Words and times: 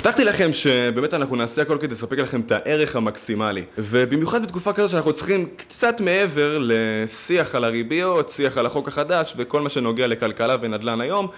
הבטחתי 0.00 0.24
לכם 0.24 0.52
שבאמת 0.52 1.14
אנחנו 1.14 1.36
נעשה 1.36 1.62
הכל 1.62 1.78
כדי 1.80 1.94
לספק 1.94 2.18
לכם 2.18 2.40
את 2.40 2.52
הערך 2.52 2.96
המקסימלי 2.96 3.64
ובמיוחד 3.78 4.42
בתקופה 4.42 4.72
כזו 4.72 4.88
שאנחנו 4.88 5.12
צריכים 5.12 5.48
קצת 5.56 6.00
מעבר 6.00 6.58
לשיח 6.60 7.54
על 7.54 7.64
הריביות, 7.64 8.28
שיח 8.28 8.58
על 8.58 8.66
החוק 8.66 8.88
החדש 8.88 9.34
וכל 9.36 9.60
מה 9.60 9.68
שנוגע 9.68 10.06
לכלכלה 10.06 10.56
ונדל"ן 10.60 11.00
היום 11.00 11.28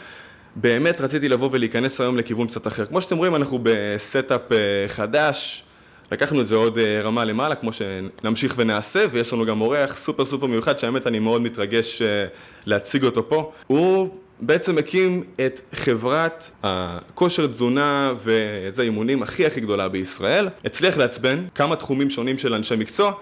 באמת 0.57 1.01
רציתי 1.01 1.29
לבוא 1.29 1.49
ולהיכנס 1.53 2.01
היום 2.01 2.17
לכיוון 2.17 2.47
קצת 2.47 2.67
אחר. 2.67 2.87
כמו 2.87 3.03
שאתם 3.03 3.17
רואים 3.17 3.37
אנחנו 3.37 3.59
ב 3.63 3.78
setup 3.78 4.53
אה, 4.53 4.59
חדש 4.89 5.65
לקחנו 6.13 6.41
את 6.41 6.47
זה 6.47 6.55
עוד 6.55 6.79
אה, 6.79 7.01
רמה 7.03 7.25
למעלה, 7.25 7.55
כמו 7.55 7.71
שנמשיך 7.73 8.55
ונעשה, 8.57 9.05
ויש 9.11 9.33
לנו 9.33 9.47
גם 9.47 9.61
אורח 9.61 9.97
סופר 9.97 10.25
סופר 10.25 10.47
מיוחד, 10.47 10.79
שהאמת 10.79 11.07
אני 11.07 11.19
מאוד 11.19 11.43
מתרגש 11.43 12.03
אה, 12.03 12.27
להציג 12.67 13.05
אותו 13.05 13.29
פה. 13.29 13.53
הוא 13.67 14.09
בעצם 14.45 14.79
הקים 14.79 15.23
את 15.47 15.61
חברת 15.73 16.51
הכושר 16.63 17.47
תזונה 17.47 18.13
ואיזה 18.19 18.83
אימונים 18.83 19.23
הכי 19.23 19.47
הכי 19.47 19.61
גדולה 19.61 19.89
בישראל. 19.89 20.49
הצליח 20.65 20.97
לעצבן 20.97 21.47
כמה 21.55 21.77
תחומים 21.77 22.11
שונים 22.11 22.39
של 22.39 22.55
אנשי 22.55 22.75
מקצוע, 22.79 23.13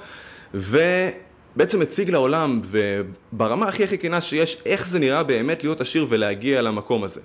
ובעצם 0.55 1.83
הציג 1.83 2.11
לעולם, 2.11 2.61
וברמה 2.65 3.69
הכי 3.69 3.85
הכי 3.85 3.99
כנה 3.99 4.21
שיש, 4.21 4.57
איך 4.67 4.87
זה 4.87 4.99
נראה 4.99 5.23
באמת 5.23 5.65
להיות 5.65 5.81
עשיר 5.81 6.07
ולהגיע 6.09 6.63
למקום 6.63 7.05
הזה. 7.05 7.21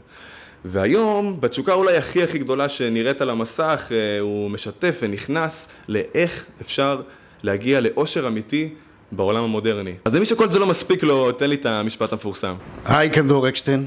והיום, 0.66 1.42
בתשוקה 1.42 1.74
אולי 1.74 1.98
הכי 1.98 2.24
הכי 2.24 2.40
גדולה 2.40 2.70
שנראית 2.70 3.22
על 3.22 3.30
המסך, 3.30 3.92
אה, 3.92 4.20
הוא 4.20 4.52
משתף 4.52 5.00
ונכנס 5.02 5.70
לאיך 5.88 6.46
אפשר 6.62 7.02
להגיע 7.44 7.82
לאושר 7.82 8.28
אמיתי 8.28 8.70
בעולם 9.12 9.44
המודרני. 9.44 9.94
אז 10.06 10.16
למי 10.16 10.26
שכל 10.26 10.50
זה 10.50 10.60
לא 10.60 10.68
מספיק 10.68 11.04
לו, 11.04 11.32
תן 11.32 11.50
לי 11.50 11.56
את 11.56 11.66
המשפט 11.66 12.12
המפורסם. 12.12 12.56
היי, 12.86 13.10
קנדור 13.10 13.50
אקשטיין. 13.50 13.86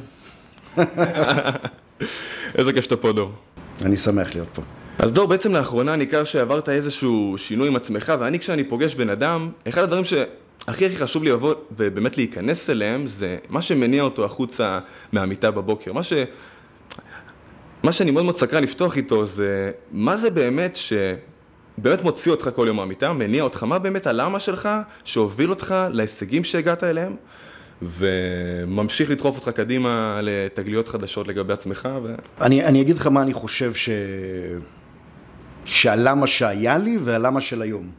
איזה 2.58 2.72
כיף 2.72 2.84
שאתה 2.84 2.96
פה, 2.96 3.12
דור. 3.12 3.32
אני 3.84 3.96
שמח 3.96 4.34
להיות 4.34 4.48
פה. 4.48 4.62
אז 4.98 5.12
דור, 5.12 5.26
בעצם 5.26 5.54
לאחרונה 5.54 5.96
ניכר 5.96 6.24
שעברת 6.24 6.68
איזשהו 6.68 7.34
שינוי 7.38 7.68
עם 7.68 7.76
עצמך, 7.76 8.12
ואני 8.20 8.38
כשאני 8.38 8.64
פוגש 8.64 8.94
בן 8.94 9.10
אדם, 9.10 9.50
אחד 9.68 9.82
הדברים 9.82 10.04
שהכי 10.04 10.86
הכי 10.86 10.96
חשוב 10.96 11.24
לי 11.24 11.30
לבוא 11.30 11.54
ובאמת 11.76 12.16
להיכנס 12.16 12.70
אליהם, 12.70 13.06
זה 13.06 13.36
מה 13.48 13.62
שמניע 13.62 14.02
אותו 14.02 14.24
החוצה 14.24 14.78
מהמיטה 15.12 15.50
בבוקר. 15.50 15.92
מה 15.92 16.02
ש... 16.02 16.12
מה 17.82 17.92
שאני 17.92 18.10
מאוד 18.10 18.24
מאוד 18.24 18.36
סקרן 18.36 18.62
לפתוח 18.62 18.96
איתו 18.96 19.26
זה 19.26 19.70
מה 19.92 20.16
זה 20.16 20.30
באמת 20.30 20.76
שבאמת 21.78 22.02
מוציא 22.02 22.32
אותך 22.32 22.50
כל 22.54 22.64
יום 22.66 22.76
מהמיטה, 22.76 23.12
מניע 23.12 23.42
אותך, 23.42 23.62
מה 23.62 23.78
באמת 23.78 24.06
הלמה 24.06 24.40
שלך 24.40 24.68
שהוביל 25.04 25.50
אותך 25.50 25.74
להישגים 25.90 26.44
שהגעת 26.44 26.84
אליהם 26.84 27.16
וממשיך 27.82 29.10
לדחוף 29.10 29.36
אותך 29.36 29.48
קדימה 29.48 30.20
לתגליות 30.22 30.88
חדשות 30.88 31.28
לגבי 31.28 31.52
עצמך. 31.52 31.88
ו... 32.02 32.14
אני, 32.40 32.64
אני 32.64 32.80
אגיד 32.80 32.96
לך 32.96 33.06
מה 33.06 33.22
אני 33.22 33.32
חושב 33.32 33.74
ש... 33.74 33.88
שהלמה 35.64 36.26
שהיה 36.26 36.78
לי 36.78 36.98
והלמה 37.04 37.40
של 37.40 37.62
היום. 37.62 37.90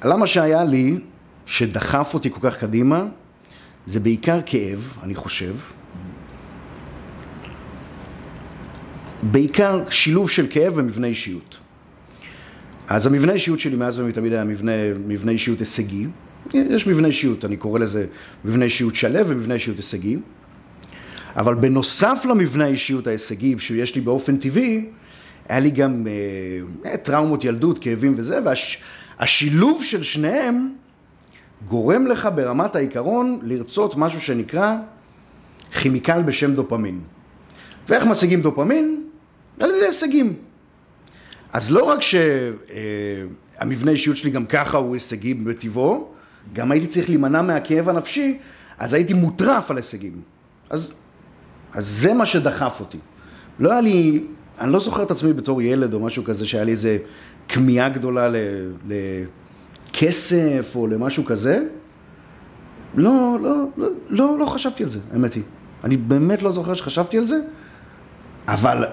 הלמה 0.00 0.26
שהיה 0.26 0.64
לי, 0.64 0.98
שדחף 1.46 2.14
אותי 2.14 2.30
כל 2.30 2.40
כך 2.42 2.58
קדימה, 2.58 3.04
זה 3.86 4.00
בעיקר 4.00 4.38
כאב, 4.46 4.96
אני 5.02 5.14
חושב. 5.14 5.54
בעיקר 9.22 9.82
שילוב 9.90 10.30
של 10.30 10.46
כאב 10.50 10.72
ומבנה 10.76 11.06
אישיות. 11.06 11.65
אז 12.88 13.06
המבנה 13.06 13.32
אישיות 13.32 13.60
שלי 13.60 13.76
מאז 13.76 13.98
ומתמיד 13.98 14.32
היה 14.32 14.44
מבנה, 14.44 14.72
מבנה 15.06 15.32
אישיות 15.32 15.58
הישגי. 15.58 16.06
יש 16.54 16.86
מבנה 16.86 17.08
אישיות, 17.08 17.44
אני 17.44 17.56
קורא 17.56 17.78
לזה 17.78 18.06
מבנה 18.44 18.64
אישיות 18.64 18.96
שלו 18.96 19.26
ומבנה 19.26 19.54
אישיות 19.54 19.76
הישגי. 19.76 20.16
אבל 21.36 21.54
בנוסף 21.54 22.24
למבנה 22.30 22.64
האישיות 22.64 23.06
ההישגי 23.06 23.54
שיש 23.58 23.94
לי 23.94 24.00
באופן 24.00 24.36
טבעי, 24.36 24.84
היה 25.48 25.60
לי 25.60 25.70
גם 25.70 26.06
אה, 26.06 26.90
אה 26.90 26.96
טראומות 26.96 27.44
ילדות, 27.44 27.78
כאבים 27.78 28.14
וזה, 28.16 28.40
והשילוב 29.18 29.76
וה, 29.78 29.84
של 29.84 30.02
שניהם 30.02 30.68
גורם 31.68 32.06
לך 32.06 32.28
ברמת 32.34 32.76
העיקרון 32.76 33.38
לרצות 33.42 33.96
משהו 33.96 34.20
שנקרא 34.20 34.76
כימיקל 35.80 36.22
בשם 36.22 36.54
דופמין. 36.54 37.00
ואיך 37.88 38.06
משיגים 38.06 38.42
דופמין? 38.42 39.04
על 39.60 39.70
ידי 39.70 39.84
הישגים. 39.84 40.34
אז 41.52 41.72
לא 41.72 41.84
רק 41.84 41.98
שהמבנה 42.02 43.90
אישיות 43.90 44.16
שלי 44.16 44.30
גם 44.30 44.46
ככה 44.46 44.78
הוא 44.78 44.94
הישגי 44.94 45.34
בטבעו, 45.34 46.08
גם 46.52 46.72
הייתי 46.72 46.86
צריך 46.86 47.08
להימנע 47.08 47.42
מהכאב 47.42 47.88
הנפשי, 47.88 48.38
אז 48.78 48.94
הייתי 48.94 49.14
מוטרף 49.14 49.70
על 49.70 49.76
הישגים. 49.76 50.20
אז, 50.70 50.92
אז 51.72 51.88
זה 51.88 52.14
מה 52.14 52.26
שדחף 52.26 52.80
אותי. 52.80 52.98
לא 53.58 53.70
היה 53.70 53.80
לי, 53.80 54.24
אני 54.60 54.72
לא 54.72 54.80
זוכר 54.80 55.02
את 55.02 55.10
עצמי 55.10 55.32
בתור 55.32 55.62
ילד 55.62 55.94
או 55.94 56.00
משהו 56.00 56.24
כזה, 56.24 56.46
שהיה 56.46 56.64
לי 56.64 56.72
איזה 56.72 56.98
כמיהה 57.48 57.88
גדולה 57.88 58.30
לכסף 59.90 60.72
או 60.74 60.86
למשהו 60.86 61.24
כזה. 61.24 61.62
לא, 62.94 63.38
לא, 63.42 63.64
לא, 63.76 63.88
לא, 64.08 64.38
לא 64.38 64.46
חשבתי 64.46 64.82
על 64.82 64.88
זה, 64.88 64.98
האמת 65.12 65.34
היא. 65.34 65.42
אני 65.84 65.96
באמת 65.96 66.42
לא 66.42 66.52
זוכר 66.52 66.74
שחשבתי 66.74 67.18
על 67.18 67.24
זה, 67.24 67.40
אבל 68.48 68.84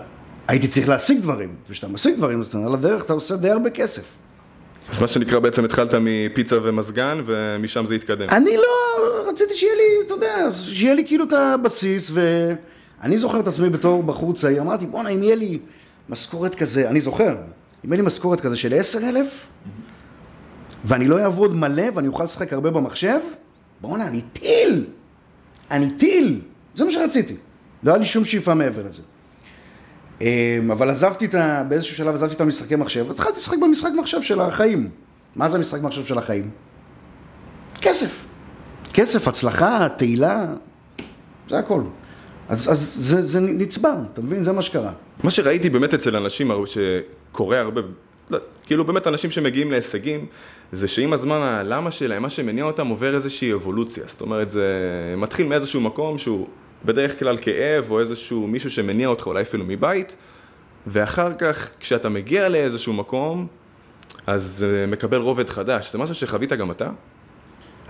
הייתי 0.48 0.68
צריך 0.68 0.90
להשיג 0.90 1.20
דברים, 1.20 1.56
וכשאתה 1.70 1.88
משיג 1.88 2.16
דברים, 2.16 2.40
אז 2.40 2.56
על 2.56 2.74
הדרך 2.74 3.06
אתה 3.06 3.14
עושה 3.14 3.36
די 3.36 3.50
הרבה 3.50 3.70
כסף. 3.70 4.04
אז 4.90 5.00
מה 5.00 5.08
שנקרא 5.08 5.40
בעצם 5.40 5.66
התחלת 5.66 5.94
מפיצה 6.02 6.58
ומזגן, 6.64 7.22
ומשם 7.26 7.86
זה 7.86 7.96
התקדם. 7.96 8.30
אני 8.30 8.58
לא, 8.58 9.04
רציתי 9.30 9.54
שיהיה 9.56 9.76
לי, 9.76 10.06
אתה 10.06 10.14
יודע, 10.14 10.50
שיהיה 10.54 10.94
לי 10.94 11.04
כאילו 11.08 11.26
את 11.26 11.34
הבסיס, 11.34 12.12
ואני 12.14 13.18
זוכר 13.18 13.40
את 13.40 13.48
עצמי 13.48 13.70
בתור 13.70 14.04
בחור 14.04 14.34
צעיר, 14.34 14.62
אמרתי, 14.62 14.86
בואנה, 14.86 15.09
אם 15.09 15.24
יהיה 15.24 15.36
לי 15.36 15.59
משכורת 16.09 16.56
כזה, 16.56 16.90
אני 16.90 17.02
זוכר, 17.02 17.36
אם 17.86 17.94
יהיה 17.94 18.02
לי 18.02 18.08
משכורת 18.08 18.42
כזה 18.42 18.58
של 18.58 18.74
עשר 18.74 19.00
אלף, 19.10 19.48
ואני 20.86 21.06
לא 21.06 21.20
אעבוד 21.20 21.56
מלא, 21.56 21.84
ואני 21.94 22.08
אוכל 22.08 22.24
לשחק 22.24 22.54
הרבה 22.54 22.72
במחשב, 22.72 23.20
בואנה, 23.81 24.08
אני 24.08 24.22
טיל! 24.34 24.86
אני 25.72 25.90
טיל! 25.90 26.42
זה 26.75 26.86
מה 26.86 26.92
שרציתי. 26.92 27.36
לא 27.84 27.92
היה 27.92 27.98
לי 27.98 28.06
שום 28.06 28.25
שאיפה 28.25 28.54
מעבר 28.54 28.84
לזה. 28.84 29.02
אמ, 30.22 30.72
אבל 30.72 30.90
עזבתי 30.90 31.25
את 31.25 31.35
ה... 31.35 31.63
באיזשהו 31.69 31.96
שלב 31.96 32.13
עזבתי 32.13 32.35
את 32.35 32.41
המשחקי 32.41 32.75
מחשב, 32.75 33.12
התחלתי 33.12 33.38
לשחק 33.38 33.57
במשחק 33.62 33.91
מחשב 34.00 34.22
של 34.22 34.40
החיים. 34.40 34.90
מה 35.35 35.50
זה 35.50 35.57
המשחק 35.57 35.81
מחשב 35.81 36.06
של 36.06 36.18
החיים? 36.18 36.50
כסף. 37.81 38.25
כסף, 38.94 39.28
הצלחה, 39.28 39.88
תהילה, 39.97 40.46
זה 41.50 41.57
הכל. 41.59 41.81
אז, 42.50 42.72
אז 42.72 42.96
זה, 42.97 43.25
זה 43.25 43.40
נצבר, 43.40 43.94
אתה 44.13 44.22
מבין? 44.22 44.44
זה 44.44 44.51
מה 44.51 44.62
שקרה. 44.62 44.91
מה 45.24 45.31
שראיתי 45.31 45.69
באמת 45.69 45.94
אצל 45.94 46.16
אנשים 46.16 46.51
שקורה 46.66 47.59
הרבה, 47.59 47.81
לא, 48.30 48.40
כאילו 48.66 48.85
באמת 48.85 49.07
אנשים 49.07 49.31
שמגיעים 49.31 49.72
להישגים, 49.72 50.25
זה 50.72 50.88
שעם 50.88 51.13
הזמן 51.13 51.41
הלמה 51.41 51.91
שלהם, 51.91 52.22
מה 52.22 52.30
שמניע 52.30 52.63
אותם 52.63 52.88
עובר 52.88 53.16
איזושהי 53.16 53.53
אבולוציה. 53.53 54.03
זאת 54.07 54.22
אומרת, 54.22 54.51
זה 54.51 54.68
מתחיל 55.18 55.47
מאיזשהו 55.47 55.81
מקום 55.81 56.18
שהוא 56.18 56.47
בדרך 56.86 57.20
כלל 57.20 57.38
כאב 57.38 57.92
או 57.92 58.00
איזשהו 58.00 58.48
מישהו 58.48 58.70
שמניע 58.70 59.08
אותך 59.08 59.28
אולי 59.28 59.42
אפילו 59.42 59.66
מבית, 59.68 60.16
ואחר 60.88 61.34
כך 61.34 61.72
כשאתה 61.80 62.10
מגיע 62.10 62.50
לאיזשהו 62.50 62.94
מקום, 62.94 63.48
אז 64.28 64.44
זה 64.44 64.86
מקבל 64.88 65.18
רובד 65.18 65.50
חדש. 65.50 65.92
זה 65.92 65.98
משהו 65.98 66.16
שחווית 66.16 66.54
גם 66.54 66.72
אתה? 66.72 66.90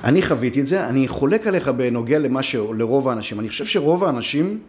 אני 0.04 0.22
חוויתי 0.22 0.62
את 0.62 0.68
זה, 0.68 0.90
אני 0.90 1.08
חולק 1.08 1.48
עליך 1.48 1.68
בנוגע 1.68 2.20
למה 2.20 2.44
ש... 2.44 2.56
לרוב 2.56 3.10
האנשים. 3.10 3.40
אני 3.40 3.50
חושב 3.50 3.66
שרוב 3.66 4.04
האנשים 4.04 4.60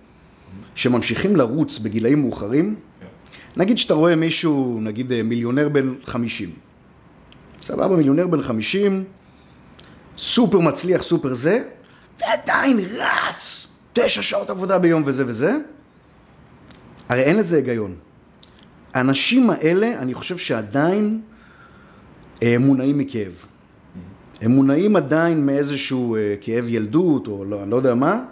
שממשיכים 0.74 1.36
לרוץ 1.36 1.78
בגילאים 1.78 2.20
מאוחרים, 2.20 2.76
כן. 3.00 3.06
נגיד 3.60 3.78
שאתה 3.78 3.94
רואה 3.94 4.16
מישהו, 4.16 4.78
נגיד 4.82 5.12
אה, 5.12 5.22
מיליונר 5.22 5.68
בן 5.68 5.94
50. 6.04 6.50
סבבה, 7.62 7.96
מיליונר 7.96 8.26
בן 8.26 8.42
50, 8.42 9.04
סופר 10.18 10.60
מצליח, 10.60 11.02
סופר 11.02 11.34
זה, 11.34 11.62
ועדיין 12.20 12.78
רץ 12.78 13.73
תשע 13.94 14.22
שעות 14.22 14.50
עבודה 14.50 14.78
ביום 14.78 15.02
וזה 15.06 15.24
וזה, 15.26 15.56
הרי 17.08 17.22
אין 17.22 17.36
לזה 17.36 17.56
היגיון. 17.56 17.94
האנשים 18.94 19.50
האלה, 19.50 19.98
אני 19.98 20.14
חושב 20.14 20.38
שעדיין 20.38 21.20
אה, 22.42 22.56
מונעים 22.58 22.98
מכאב. 22.98 23.32
הם 24.40 24.50
מונעים 24.50 24.96
עדיין 24.96 25.46
מאיזשהו 25.46 26.16
אה, 26.16 26.34
כאב 26.40 26.64
ילדות, 26.68 27.26
או 27.26 27.44
לא, 27.44 27.62
אני 27.62 27.70
לא 27.70 27.76
יודע 27.76 27.94
מה, 27.94 28.24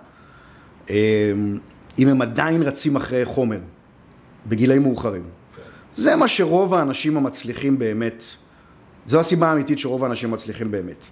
אה, 0.90 1.32
אם 1.98 2.08
הם 2.08 2.22
עדיין 2.22 2.62
רצים 2.62 2.96
אחרי 2.96 3.24
חומר, 3.24 3.60
בגילאים 4.46 4.82
מאוחרים. 4.82 5.22
זה 5.94 6.16
מה 6.16 6.28
שרוב 6.28 6.74
האנשים 6.74 7.16
המצליחים 7.16 7.78
באמת, 7.78 8.24
זו 9.06 9.20
הסיבה 9.20 9.48
האמיתית 9.50 9.78
שרוב 9.78 10.04
האנשים 10.04 10.30
מצליחים 10.30 10.70
באמת. 10.70 11.06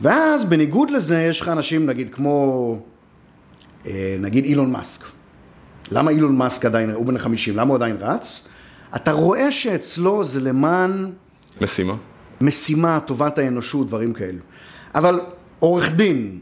ואז 0.00 0.44
בניגוד 0.44 0.90
לזה 0.90 1.22
יש 1.22 1.40
לך 1.40 1.48
אנשים 1.48 1.86
נגיד 1.86 2.14
כמו 2.14 2.76
נגיד 4.18 4.44
אילון 4.44 4.72
מאסק. 4.72 5.04
למה 5.90 6.10
אילון 6.10 6.36
מאסק 6.36 6.64
עדיין, 6.64 6.90
הוא 6.90 7.06
בן 7.06 7.18
50, 7.18 7.56
למה 7.56 7.68
הוא 7.68 7.76
עדיין 7.76 7.96
רץ? 8.00 8.48
אתה 8.96 9.12
רואה 9.12 9.52
שאצלו 9.52 10.24
זה 10.24 10.40
למען... 10.40 11.10
משימה. 11.60 11.94
משימה, 12.40 13.00
טובת 13.00 13.38
האנושות, 13.38 13.86
דברים 13.86 14.12
כאלו. 14.12 14.38
אבל 14.94 15.20
עורך 15.58 15.92
דין, 15.92 16.38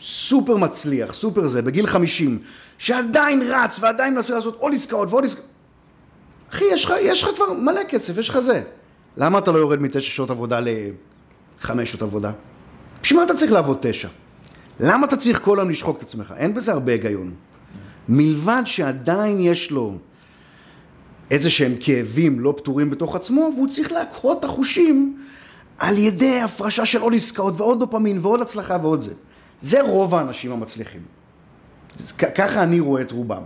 סופר 0.00 0.56
מצליח, 0.56 1.12
סופר 1.12 1.46
זה, 1.46 1.62
בגיל 1.62 1.86
50, 1.86 2.38
שעדיין 2.78 3.42
רץ 3.42 3.78
ועדיין 3.80 4.14
מנסה 4.14 4.34
לעשות 4.34 4.56
עוד 4.58 4.74
עסקאות 4.74 5.08
ועוד 5.10 5.24
עסקאות. 5.24 5.46
אחי, 6.50 6.64
יש 6.72 6.84
לך, 6.84 6.94
יש 7.00 7.22
לך 7.22 7.30
כבר 7.34 7.52
מלא 7.52 7.80
כסף, 7.88 8.18
יש 8.18 8.28
לך 8.28 8.38
זה. 8.38 8.62
למה 9.16 9.38
אתה 9.38 9.52
לא 9.52 9.58
יורד 9.58 9.82
מתשע 9.82 10.00
שעות 10.00 10.30
עבודה 10.30 10.60
לחמש 11.60 11.90
שעות 11.90 12.02
עבודה? 12.02 12.32
בשביל 13.02 13.18
מה 13.18 13.24
אתה 13.24 13.34
צריך 13.34 13.52
לעבוד 13.52 13.78
תשע? 13.80 14.08
למה 14.80 15.06
אתה 15.06 15.16
צריך 15.16 15.40
כל 15.42 15.58
היום 15.58 15.70
לשחוק 15.70 15.98
את 15.98 16.02
עצמך? 16.02 16.34
אין 16.36 16.54
בזה 16.54 16.72
הרבה 16.72 16.92
היגיון. 16.92 17.34
מלבד 18.08 18.62
שעדיין 18.64 19.40
יש 19.40 19.70
לו 19.70 19.98
איזה 21.30 21.50
שהם 21.50 21.74
כאבים 21.80 22.40
לא 22.40 22.54
פתורים 22.56 22.90
בתוך 22.90 23.16
עצמו, 23.16 23.50
והוא 23.56 23.68
צריך 23.68 23.92
להקהות 23.92 24.38
את 24.38 24.44
החושים 24.44 25.18
על 25.78 25.98
ידי 25.98 26.40
הפרשה 26.40 26.86
של 26.86 27.00
עוד 27.00 27.14
עסקאות 27.14 27.60
ועוד 27.60 27.80
דופמין 27.80 28.18
ועוד 28.22 28.40
הצלחה 28.40 28.76
ועוד 28.82 29.00
זה. 29.00 29.14
זה 29.60 29.82
רוב 29.82 30.14
האנשים 30.14 30.52
המצליחים. 30.52 31.00
ככה 32.18 32.62
אני 32.62 32.80
רואה 32.80 33.02
את 33.02 33.12
רובם. 33.12 33.42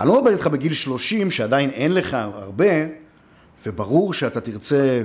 אני 0.00 0.08
לא 0.08 0.18
מדבר 0.18 0.32
איתך 0.32 0.46
בגיל 0.46 0.72
30, 0.72 1.30
שעדיין 1.30 1.70
אין 1.70 1.94
לך 1.94 2.14
הרבה, 2.14 2.64
וברור 3.66 4.14
שאתה 4.14 4.40
תרצה 4.40 5.02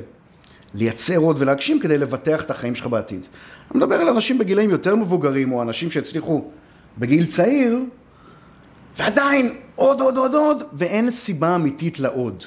לייצר 0.74 1.18
עוד 1.18 1.36
ולהגשים 1.40 1.80
כדי 1.80 1.98
לבטח 1.98 2.42
את 2.42 2.52
החיים 2.52 2.76
שלך 2.76 2.88
בעתיד. 2.88 3.26
אני 3.72 3.80
מדבר 3.80 3.96
על 3.96 4.08
אנשים 4.08 4.38
בגילאים 4.38 4.70
יותר 4.70 4.96
מבוגרים, 4.96 5.52
או 5.52 5.62
אנשים 5.62 5.92
שהצליחו 5.92 6.44
בגיל 6.98 7.26
צעיר, 7.26 7.80
ועדיין 8.98 9.56
עוד, 9.76 10.02
עוד, 10.02 10.18
עוד, 10.18 10.36
עוד, 10.36 10.64
ואין 10.74 11.12
סיבה 11.12 11.56
אמיתית 11.56 12.00
לעוד. 12.00 12.44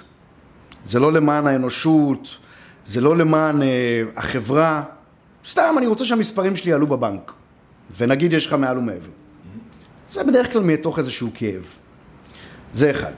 זה 0.85 1.01
לא 1.01 1.13
למען 1.13 1.47
האנושות, 1.47 2.29
זה 2.85 3.01
לא 3.01 3.17
למען 3.17 3.63
אה, 3.63 4.03
החברה, 4.17 4.83
סתם 5.47 5.75
אני 5.79 5.87
רוצה 5.87 6.05
שהמספרים 6.05 6.57
שלי 6.57 6.71
יעלו 6.71 6.87
בבנק, 6.87 7.33
ונגיד 7.97 8.33
יש 8.33 8.47
לך 8.47 8.53
מעל 8.53 8.79
ומעבר. 8.79 9.11
זה 10.11 10.25
בדרך 10.25 10.53
כלל 10.53 10.63
מתוך 10.63 10.99
איזשהו 10.99 11.31
כאב. 11.35 11.63
זה 12.73 12.91
אחד. 12.91 13.13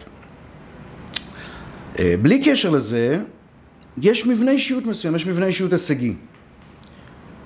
אה, 1.98 2.14
בלי 2.22 2.44
קשר 2.44 2.70
לזה, 2.70 3.18
יש 4.02 4.26
מבנה 4.26 4.50
אישיות 4.50 4.86
מסוים, 4.86 5.16
יש 5.16 5.26
מבנה 5.26 5.46
אישיות 5.46 5.72
הישגי. 5.72 6.14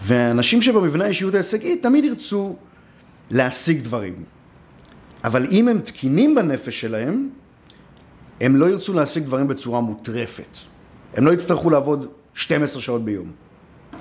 ואנשים 0.03 0.63
שבמבנה 0.63 1.05
האישיות 1.05 1.35
ההישגי 1.35 1.77
תמיד 1.77 2.05
ירצו 2.05 2.57
להשיג 3.31 3.81
דברים. 3.83 4.15
אבל 5.25 5.47
אם 5.51 5.69
הם 5.69 5.79
תקינים 5.79 6.35
בנפש 6.35 6.81
שלהם, 6.81 7.29
הם 8.41 8.57
לא 8.57 8.71
ירצו 8.71 8.93
להשיג 8.93 9.25
דברים 9.25 9.49
בצורה 9.49 9.81
מוטרפת. 9.81 10.59
הם 11.15 11.27
לא 11.27 11.31
יצטרכו 11.31 11.71
לעבוד 11.71 12.07
12 12.35 12.83
שעות 12.83 13.05
ביום. 13.05 13.31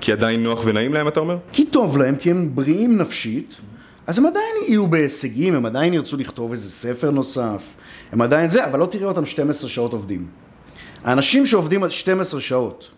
כי 0.01 0.11
עדיין 0.11 0.43
נוח 0.43 0.61
ונעים 0.65 0.93
להם, 0.93 1.07
אתה 1.07 1.19
אומר? 1.19 1.37
כי 1.51 1.65
טוב 1.65 1.97
להם, 1.97 2.15
כי 2.15 2.31
הם 2.31 2.55
בריאים 2.55 2.97
נפשית, 2.97 3.55
אז 4.07 4.17
הם 4.17 4.25
עדיין 4.25 4.55
יהיו 4.67 4.87
בהישגים, 4.87 5.55
הם 5.55 5.65
עדיין 5.65 5.93
ירצו 5.93 6.17
לכתוב 6.17 6.51
איזה 6.51 6.71
ספר 6.71 7.11
נוסף, 7.11 7.61
הם 8.11 8.21
עדיין 8.21 8.49
זה, 8.49 8.65
אבל 8.65 8.79
לא 8.79 8.85
תראה 8.85 9.07
אותם 9.07 9.25
12 9.25 9.69
שעות 9.69 9.93
עובדים. 9.93 10.27
האנשים 11.07 11.45
שעובדים 11.45 11.83
על 11.83 11.89
12 11.89 12.41
שעות 12.41 12.91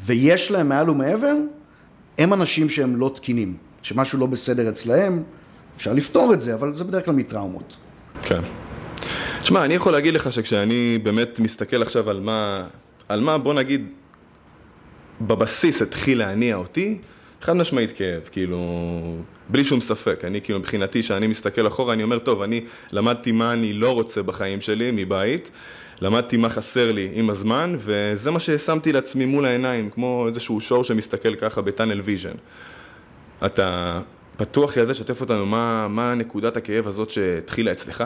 ויש 0.00 0.50
להם 0.50 0.68
מעל 0.68 0.90
ומעבר, 0.90 1.34
הם 2.18 2.32
אנשים 2.32 2.68
שהם 2.68 2.96
לא 2.96 3.10
תקינים, 3.14 3.56
שמשהו 3.82 4.18
לא 4.18 4.26
בסדר 4.26 4.68
אצלהם, 4.68 5.22
אפשר 5.76 5.92
לפתור 5.92 6.34
את 6.34 6.40
זה, 6.40 6.54
אבל 6.54 6.76
זה 6.76 6.84
בדרך 6.84 7.04
כלל 7.04 7.14
מטראומות. 7.14 7.76
כן. 8.22 8.40
תשמע, 9.40 9.64
אני 9.64 9.74
יכול 9.74 9.92
להגיד 9.92 10.14
לך 10.14 10.32
שכשאני 10.32 10.98
באמת 11.02 11.40
מסתכל 11.40 11.82
עכשיו 11.82 12.10
על 12.10 12.20
מה, 12.20 12.66
על 13.08 13.20
מה 13.20 13.38
בוא 13.38 13.54
נגיד, 13.54 13.86
בבסיס 15.20 15.82
התחיל 15.82 16.18
להניע 16.18 16.56
אותי, 16.56 16.98
חד 17.40 17.56
משמעית 17.56 17.92
כאב, 17.92 18.28
כאילו, 18.32 18.60
בלי 19.48 19.64
שום 19.64 19.80
ספק. 19.80 20.24
אני 20.24 20.40
כאילו, 20.40 20.58
מבחינתי, 20.58 21.02
כשאני 21.02 21.26
מסתכל 21.26 21.66
אחורה, 21.66 21.94
אני 21.94 22.02
אומר, 22.02 22.18
טוב, 22.18 22.42
אני 22.42 22.64
למדתי 22.92 23.32
מה 23.32 23.52
אני 23.52 23.72
לא 23.72 23.90
רוצה 23.94 24.22
בחיים 24.22 24.60
שלי 24.60 24.90
מבית, 24.92 25.50
למדתי 26.00 26.36
מה 26.36 26.48
חסר 26.48 26.92
לי 26.92 27.08
עם 27.12 27.30
הזמן, 27.30 27.74
וזה 27.78 28.30
מה 28.30 28.40
ששמתי 28.40 28.92
לעצמי 28.92 29.26
מול 29.26 29.46
העיניים, 29.46 29.90
כמו 29.90 30.24
איזשהו 30.28 30.60
שור 30.60 30.84
שמסתכל 30.84 31.34
ככה 31.34 31.60
ב 31.60 31.66
tunnel 31.66 32.00
vision. 32.00 32.34
אתה 33.46 34.00
פתוח 34.36 34.78
לזה, 34.78 34.94
שתף 34.94 35.20
אותנו, 35.20 35.46
מה, 35.46 35.88
מה 35.88 36.14
נקודת 36.14 36.56
הכאב 36.56 36.86
הזאת 36.86 37.10
שהתחילה 37.10 37.72
אצלך? 37.72 38.04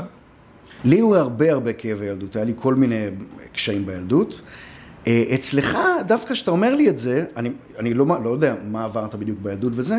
לי 0.84 1.00
הוא 1.00 1.16
הרבה 1.16 1.52
הרבה 1.52 1.72
כאב 1.72 1.98
בילדות, 1.98 2.36
היה 2.36 2.44
לי 2.44 2.52
כל 2.56 2.74
מיני 2.74 3.06
קשיים 3.52 3.86
בילדות. 3.86 4.40
אה, 5.06 5.24
אצלך, 5.34 5.78
דווקא 6.06 6.34
כשאתה 6.34 6.50
אומר 6.50 6.74
לי 6.74 6.88
את 6.88 6.98
זה, 6.98 7.24
אני, 7.36 7.50
אני 7.78 7.94
לא, 7.94 8.06
לא 8.24 8.30
יודע 8.30 8.54
מה 8.70 8.84
עברת 8.84 9.14
בדיוק 9.14 9.38
בילדות 9.42 9.72
וזה, 9.76 9.96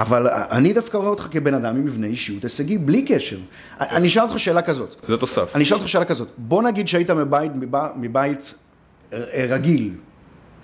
אבל 0.00 0.26
אני 0.28 0.72
דווקא 0.72 0.96
רואה 0.96 1.08
אותך 1.08 1.28
כבן 1.30 1.54
אדם 1.54 1.76
עם 1.76 1.84
מבנה 1.84 2.06
אישיות 2.06 2.42
הישגי, 2.42 2.78
בלי 2.78 3.02
קשר. 3.02 3.38
אני 3.80 4.08
אשאל 4.08 4.22
אותך 4.22 4.38
שאלה 4.38 4.62
כזאת. 4.62 4.96
זה 5.08 5.16
תוסף. 5.16 5.52
אני 5.54 5.64
אשאל 5.64 5.76
אותך 5.76 5.88
שאלה 5.88 6.04
כזאת. 6.04 6.28
בוא 6.38 6.62
נגיד 6.62 6.88
שהיית 6.88 7.10
מבית, 7.10 7.52
מבית, 7.54 7.90
מבית 7.96 8.54
רגיל, 9.48 9.92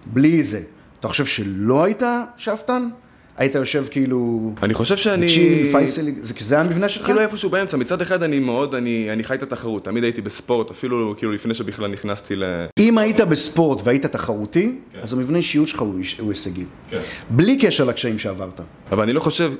בלי 0.06 0.42
זה. 0.42 0.62
אתה 1.00 1.08
חושב 1.08 1.26
שלא 1.26 1.84
היית 1.84 2.02
שאפתן? 2.36 2.88
היית 3.36 3.54
יושב 3.54 3.84
כאילו... 3.90 4.52
אני 4.62 4.74
חושב 4.74 4.96
שאני... 4.96 5.28
צ'יל, 5.28 5.72
פייסל, 5.72 6.06
זה, 6.20 6.34
זה 6.38 6.60
המבנה 6.60 6.88
שלך? 6.88 7.04
כאילו 7.06 7.20
איפשהו 7.20 7.50
באמצע, 7.50 7.76
מצד 7.76 8.00
אחד 8.00 8.22
אני 8.22 8.40
מאוד, 8.40 8.74
אני, 8.74 9.12
אני 9.12 9.24
חי 9.24 9.34
את 9.34 9.42
התחרות, 9.42 9.84
תמיד 9.84 10.04
הייתי 10.04 10.20
בספורט, 10.20 10.70
אפילו 10.70 11.14
כאילו 11.18 11.32
לפני 11.32 11.54
שבכלל 11.54 11.90
נכנסתי 11.90 12.36
ל... 12.36 12.44
אם 12.78 12.98
היית 12.98 13.20
בספורט 13.20 13.80
והיית 13.84 14.06
תחרותי, 14.06 14.72
כן. 14.92 14.98
אז 15.02 15.12
המבנה 15.12 15.38
אישיות 15.38 15.68
שלך 15.68 15.80
הוא, 15.80 15.94
הוא 16.18 16.30
הישגי. 16.30 16.64
כן. 16.90 17.00
בלי 17.30 17.56
קשר 17.56 17.84
לקשיים 17.84 18.18
שעברת. 18.18 18.60
אבל 18.92 19.02
אני 19.02 19.12
לא 19.12 19.20
חושב, 19.20 19.52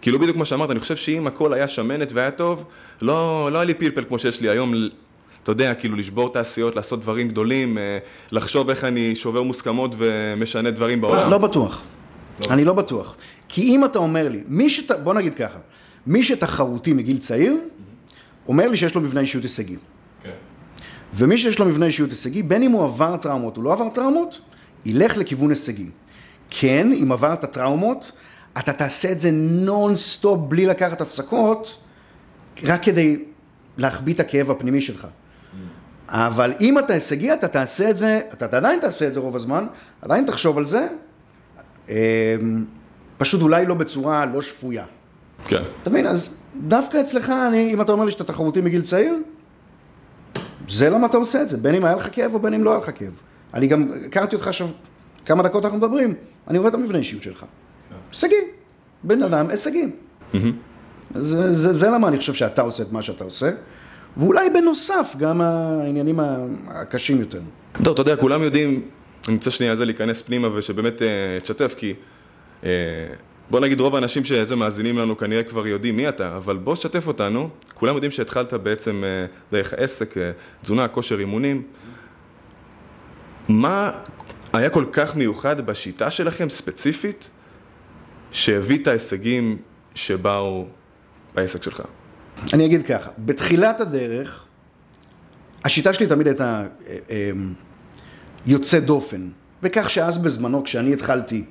כאילו 0.00 0.18
בדיוק 0.18 0.36
מה 0.36 0.44
שאמרת, 0.44 0.70
אני 0.70 0.80
חושב 0.80 0.96
שאם 0.96 1.26
הכל 1.26 1.52
היה 1.52 1.68
שמנת 1.68 2.12
והיה 2.12 2.30
טוב, 2.30 2.64
לא, 3.02 3.48
לא 3.52 3.58
היה 3.58 3.64
לי 3.64 3.74
פלפל 3.74 4.04
כמו 4.04 4.18
שיש 4.18 4.40
לי 4.40 4.48
היום. 4.48 4.74
אתה 5.42 5.52
יודע, 5.52 5.74
כאילו 5.74 5.96
לשבור 5.96 6.32
תעשיות, 6.32 6.76
לעשות 6.76 7.00
דברים 7.00 7.28
גדולים, 7.28 7.78
אה, 7.78 7.98
לחשוב 8.32 8.70
איך 8.70 8.84
אני 8.84 9.14
שובר 9.14 9.42
מוסכמות 9.42 9.94
ומשנה 9.98 10.70
דברים 10.70 11.00
בעולם. 11.00 11.30
לא 11.30 11.38
בטוח. 11.38 11.82
לא. 12.40 12.52
אני 12.52 12.64
לא 12.64 12.72
בטוח. 12.72 13.16
כי 13.48 13.62
אם 13.62 13.84
אתה 13.84 13.98
אומר 13.98 14.28
לי, 14.28 14.42
מי 14.48 14.70
שת... 14.70 14.90
בוא 14.90 15.14
נגיד 15.14 15.34
ככה, 15.34 15.58
מי 16.06 16.22
שתחרותי 16.22 16.92
מגיל 16.92 17.18
צעיר, 17.18 17.56
אומר 18.48 18.68
לי 18.68 18.76
שיש 18.76 18.94
לו 18.94 19.00
מבנה 19.00 19.20
אישיות 19.20 19.44
הישגי. 19.44 19.76
כן. 20.22 20.30
ומי 21.14 21.38
שיש 21.38 21.58
לו 21.58 21.66
מבנה 21.66 21.86
אישיות 21.86 22.10
הישגי, 22.10 22.42
בין 22.42 22.62
אם 22.62 22.72
הוא 22.72 22.84
עבר 22.84 23.16
טראומות 23.16 23.56
או 23.56 23.62
לא 23.62 23.72
עבר 23.72 23.88
טראומות, 23.88 24.40
ילך 24.84 25.16
לכיוון 25.16 25.50
הישגי. 25.50 25.86
כן, 26.50 26.92
אם 26.92 27.12
עברת 27.12 27.44
טראומות, 27.44 28.12
אתה 28.58 28.72
תעשה 28.72 29.12
את 29.12 29.20
זה 29.20 29.30
נונסטופ 29.32 30.40
בלי 30.48 30.66
לקחת 30.66 31.00
הפסקות, 31.00 31.78
רק 32.62 32.82
כדי 32.82 33.24
להחביא 33.76 34.14
את 34.14 34.20
הכאב 34.20 34.50
הפנימי 34.50 34.80
שלך. 34.80 35.04
Mm. 35.04 35.08
אבל 36.08 36.52
אם 36.60 36.78
אתה 36.78 36.92
הישגי, 36.92 37.32
אתה 37.32 37.48
תעשה 37.48 37.90
את 37.90 37.96
זה, 37.96 38.20
אתה 38.32 38.56
עדיין 38.56 38.80
תעשה 38.80 39.06
את 39.06 39.12
זה 39.12 39.20
רוב 39.20 39.36
הזמן, 39.36 39.66
עדיין 40.02 40.26
תחשוב 40.26 40.58
על 40.58 40.66
זה, 40.66 40.88
פשוט 43.18 43.42
אולי 43.42 43.66
לא 43.66 43.74
בצורה 43.74 44.26
לא 44.26 44.42
שפויה. 44.42 44.84
כן. 45.44 45.62
אתה 45.82 45.90
מבין? 45.90 46.06
אז 46.06 46.36
דווקא 46.68 47.00
אצלך, 47.00 47.30
אני, 47.30 47.72
אם 47.72 47.80
אתה 47.80 47.92
אומר 47.92 48.04
לי 48.04 48.10
שאתה 48.10 48.24
תחרותי 48.24 48.60
מגיל 48.60 48.82
צעיר, 48.82 49.14
זה 50.68 50.90
למה 50.90 51.06
אתה 51.06 51.16
עושה 51.16 51.42
את 51.42 51.48
זה, 51.48 51.56
בין 51.56 51.74
אם 51.74 51.84
היה 51.84 51.96
לך 51.96 52.08
כאב 52.12 52.34
או 52.34 52.38
בין 52.38 52.54
אם 52.54 52.64
לא 52.64 52.70
היה 52.70 52.78
לך 52.78 52.90
כאב. 52.94 53.12
אני 53.54 53.66
גם 53.66 53.88
הכרתי 54.06 54.36
אותך 54.36 54.46
עכשיו, 54.46 54.68
כמה 55.26 55.42
דקות 55.42 55.64
אנחנו 55.64 55.78
מדברים, 55.78 56.14
אני 56.48 56.58
רואה 56.58 56.68
את 56.68 56.74
המבנה 56.74 56.98
אישיות 56.98 57.22
שלך. 57.22 57.44
הישגים. 58.10 58.44
בן 59.02 59.22
אדם, 59.22 59.48
הישגים. 59.50 59.90
זה, 61.14 61.54
זה, 61.54 61.72
זה 61.72 61.90
למה 61.90 62.08
אני 62.08 62.18
חושב 62.18 62.34
שאתה 62.34 62.62
עושה 62.62 62.82
את 62.82 62.92
מה 62.92 63.02
שאתה 63.02 63.24
עושה, 63.24 63.50
ואולי 64.16 64.50
בנוסף 64.50 65.14
גם 65.18 65.40
העניינים 65.40 66.20
הקשים 66.68 67.20
יותר. 67.20 67.40
טוב, 67.84 67.92
אתה 67.92 68.02
יודע, 68.02 68.16
כולם 68.16 68.42
יודעים 68.42 68.82
אני 69.28 69.36
רוצה 69.36 69.50
שנייה 69.50 69.76
זה 69.76 69.84
להיכנס 69.84 70.22
פנימה 70.22 70.48
ושבאמת 70.56 71.02
אה, 71.02 71.08
תשתף, 71.42 71.74
כי 71.78 71.94
אה, 72.64 72.70
בוא 73.50 73.60
נגיד 73.60 73.80
רוב 73.80 73.94
האנשים 73.94 74.24
שאיזה 74.24 74.56
מאזינים 74.56 74.98
לנו 74.98 75.16
כנראה 75.16 75.42
כבר 75.42 75.66
יודעים 75.66 75.96
מי 75.96 76.08
אתה, 76.08 76.36
אבל 76.36 76.56
בוא 76.56 76.74
שתף 76.74 77.06
אותנו, 77.06 77.48
כולם 77.74 77.94
יודעים 77.94 78.12
שהתחלת 78.12 78.54
בעצם 78.54 79.04
אה, 79.04 79.26
דרך 79.52 79.72
העסק, 79.72 80.14
תזונה, 80.62 80.88
כושר, 80.88 81.18
אימונים. 81.18 81.62
מה 83.48 83.90
היה 84.52 84.70
כל 84.70 84.84
כך 84.92 85.16
מיוחד 85.16 85.60
בשיטה 85.60 86.10
שלכם, 86.10 86.50
ספציפית, 86.50 87.30
שהביא 88.30 88.82
את 88.82 88.86
ההישגים 88.86 89.58
שבאו 89.94 90.66
בעסק 91.34 91.62
שלך? 91.62 91.82
אני 92.52 92.66
אגיד 92.66 92.82
ככה, 92.82 93.10
בתחילת 93.18 93.80
הדרך, 93.80 94.46
השיטה 95.64 95.92
שלי 95.92 96.06
תמיד 96.06 96.26
הייתה 96.26 96.66
יוצא 98.46 98.80
דופן. 98.80 99.28
וכך 99.62 99.90
שאז 99.90 100.18
בזמנו, 100.18 100.64
כשאני 100.64 100.92
התחלתי, 100.92 101.44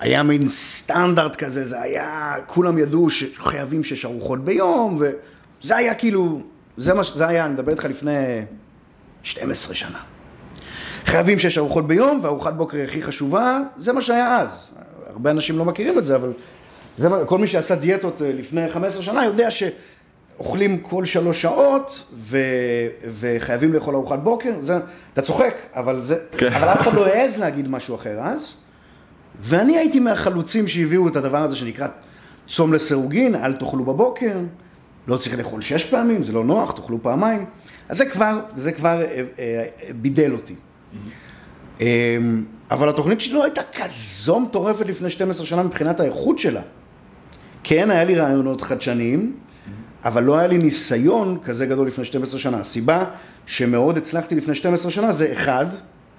היה 0.00 0.22
מין 0.22 0.48
סטנדרט 0.48 1.36
כזה, 1.36 1.64
זה 1.64 1.82
היה, 1.82 2.34
כולם 2.46 2.78
ידעו 2.78 3.10
שחייבים 3.10 3.84
שש 3.84 4.04
ארוחות 4.04 4.44
ביום, 4.44 4.98
וזה 5.00 5.76
היה 5.76 5.94
כאילו, 5.94 6.40
זה 6.76 6.94
מה 6.94 7.04
שזה 7.04 7.26
היה, 7.26 7.44
אני 7.44 7.54
מדבר 7.54 7.72
איתך 7.72 7.84
לפני 7.84 8.42
12 9.22 9.74
שנה. 9.74 9.98
חייבים 11.04 11.38
שש 11.38 11.58
ארוחות 11.58 11.86
ביום, 11.86 12.20
וארוחת 12.22 12.54
בוקר 12.54 12.78
הכי 12.84 13.02
חשובה, 13.02 13.60
זה 13.76 13.92
מה 13.92 14.02
שהיה 14.02 14.40
אז. 14.40 14.66
הרבה 15.06 15.30
אנשים 15.30 15.58
לא 15.58 15.64
מכירים 15.64 15.98
את 15.98 16.04
זה, 16.04 16.16
אבל 16.16 16.32
זה, 16.98 17.08
כל 17.26 17.38
מי 17.38 17.46
שעשה 17.46 17.74
דיאטות 17.74 18.22
אה, 18.22 18.32
לפני 18.32 18.68
15 18.68 19.02
שנה 19.02 19.24
יודע 19.24 19.50
ש... 19.50 19.62
אוכלים 20.38 20.78
כל 20.78 21.04
שלוש 21.04 21.42
שעות 21.42 22.04
ו... 22.14 22.38
וחייבים 23.20 23.72
לאכול 23.72 23.94
ארוחת 23.94 24.18
בוקר, 24.18 24.52
זה, 24.60 24.78
אתה 25.12 25.22
צוחק, 25.22 25.54
אבל, 25.74 26.00
זה... 26.00 26.16
כן. 26.36 26.52
אבל 26.52 26.68
אף 26.68 26.80
אחד 26.80 26.94
לא 26.94 27.06
העז 27.06 27.36
להגיד 27.36 27.68
משהו 27.68 27.94
אחר 27.94 28.18
אז. 28.20 28.54
ואני 29.40 29.78
הייתי 29.78 30.00
מהחלוצים 30.00 30.68
שהביאו 30.68 31.08
את 31.08 31.16
הדבר 31.16 31.38
הזה 31.38 31.56
שנקרא 31.56 31.88
צום 32.48 32.72
לסירוגין, 32.72 33.34
אל 33.34 33.52
תאכלו 33.52 33.84
בבוקר, 33.84 34.38
לא 35.08 35.16
צריך 35.16 35.38
לאכול 35.38 35.60
שש 35.60 35.84
פעמים, 35.84 36.22
זה 36.22 36.32
לא 36.32 36.44
נוח, 36.44 36.72
תאכלו 36.72 37.02
פעמיים. 37.02 37.44
אז 37.88 37.98
זה 37.98 38.06
כבר, 38.06 38.40
זה 38.56 38.72
כבר 38.72 39.02
אה, 39.02 39.22
אה, 39.38 39.64
בידל 39.94 40.32
אותי. 40.32 40.54
אה, 41.80 41.86
אבל 42.70 42.88
התוכנית 42.88 43.20
שלי 43.20 43.34
לא 43.34 43.44
הייתה 43.44 43.60
כזו 43.72 44.40
מטורפת 44.40 44.86
לפני 44.88 45.10
12 45.10 45.46
שנה 45.46 45.62
מבחינת 45.62 46.00
האיכות 46.00 46.38
שלה. 46.38 46.62
כן, 47.64 47.90
היה 47.90 48.04
לי 48.04 48.14
רעיונות 48.14 48.60
חדשניים, 48.60 49.36
אבל 50.06 50.22
לא 50.22 50.38
היה 50.38 50.48
לי 50.48 50.58
ניסיון 50.58 51.38
כזה 51.44 51.66
גדול 51.66 51.86
לפני 51.86 52.04
12 52.04 52.40
שנה. 52.40 52.56
הסיבה 52.56 53.04
שמאוד 53.46 53.96
הצלחתי 53.96 54.34
לפני 54.34 54.54
12 54.54 54.90
שנה 54.90 55.12
זה 55.12 55.32
אחד, 55.32 55.66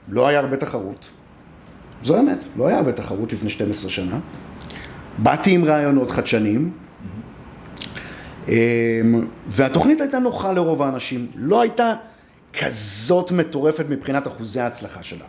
לא 0.10 0.28
היה 0.28 0.40
הרבה 0.40 0.58
תחרות. 0.58 1.10
זו 2.04 2.16
האמת, 2.16 2.38
לא 2.56 2.68
היה 2.68 2.78
הרבה 2.78 2.92
תחרות 2.92 3.34
לפני 3.34 3.50
12 3.50 3.90
שנה. 3.90 4.20
באתי 5.18 5.52
עם 5.52 5.66
רעיונות 5.66 6.12
חדשניים, 6.12 6.72
אמ, 8.48 8.54
והתוכנית 9.48 10.02
הייתה 10.02 10.20
נוחה 10.20 10.52
לרוב 10.52 10.82
האנשים, 10.82 11.28
לא 11.36 11.62
הייתה 11.62 11.94
כזאת 12.60 13.32
מטורפת 13.32 13.86
מבחינת 13.90 14.28
אחוזי 14.28 14.60
ההצלחה 14.60 15.04
שלה. 15.04 15.26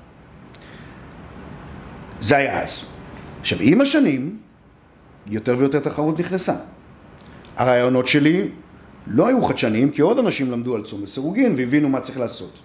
זה 2.21 2.37
היה 2.37 2.62
אז. 2.62 2.85
עכשיו, 3.41 3.59
עם 3.61 3.81
השנים, 3.81 4.38
יותר 5.27 5.57
ויותר 5.59 5.81
תחרות 5.81 6.21
נכנסה. 6.21 6.55
הרעיונות 7.59 8.07
שלי 8.07 8.49
לא 9.07 9.27
היו 9.27 9.43
חדשניים, 9.43 9.91
כי 9.91 10.03
עוד 10.03 10.19
אנשים 10.19 10.50
למדו 10.50 10.77
על 10.77 10.83
צום 10.83 11.03
לסירוגין 11.03 11.55
והבינו 11.57 11.88
מה 11.88 12.00
צריך 12.00 12.19
לעשות. 12.19 12.59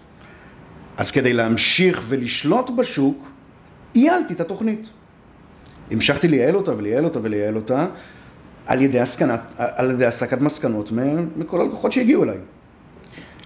אז 0.98 1.12
כדי 1.12 1.34
להמשיך 1.34 2.02
ולשלוט 2.08 2.70
בשוק, 2.70 3.28
איילתי 3.96 4.34
את 4.34 4.42
התוכנית. 4.42 4.90
המשכתי 5.92 6.28
לייעל 6.28 6.56
אותה 6.56 6.78
ולייעל 6.78 7.06
אותה 7.06 7.20
ולייעל 7.24 7.56
אותה 7.56 7.88
על 8.66 8.82
ידי, 8.82 9.00
הסקנת, 9.00 9.40
על 9.58 9.92
ידי 9.92 10.06
הסקת 10.06 10.42
מסקנות 10.42 10.92
מכל 11.36 11.62
הלקוחות 11.62 11.92
שהגיעו 11.92 12.24
אליי. 12.24 12.38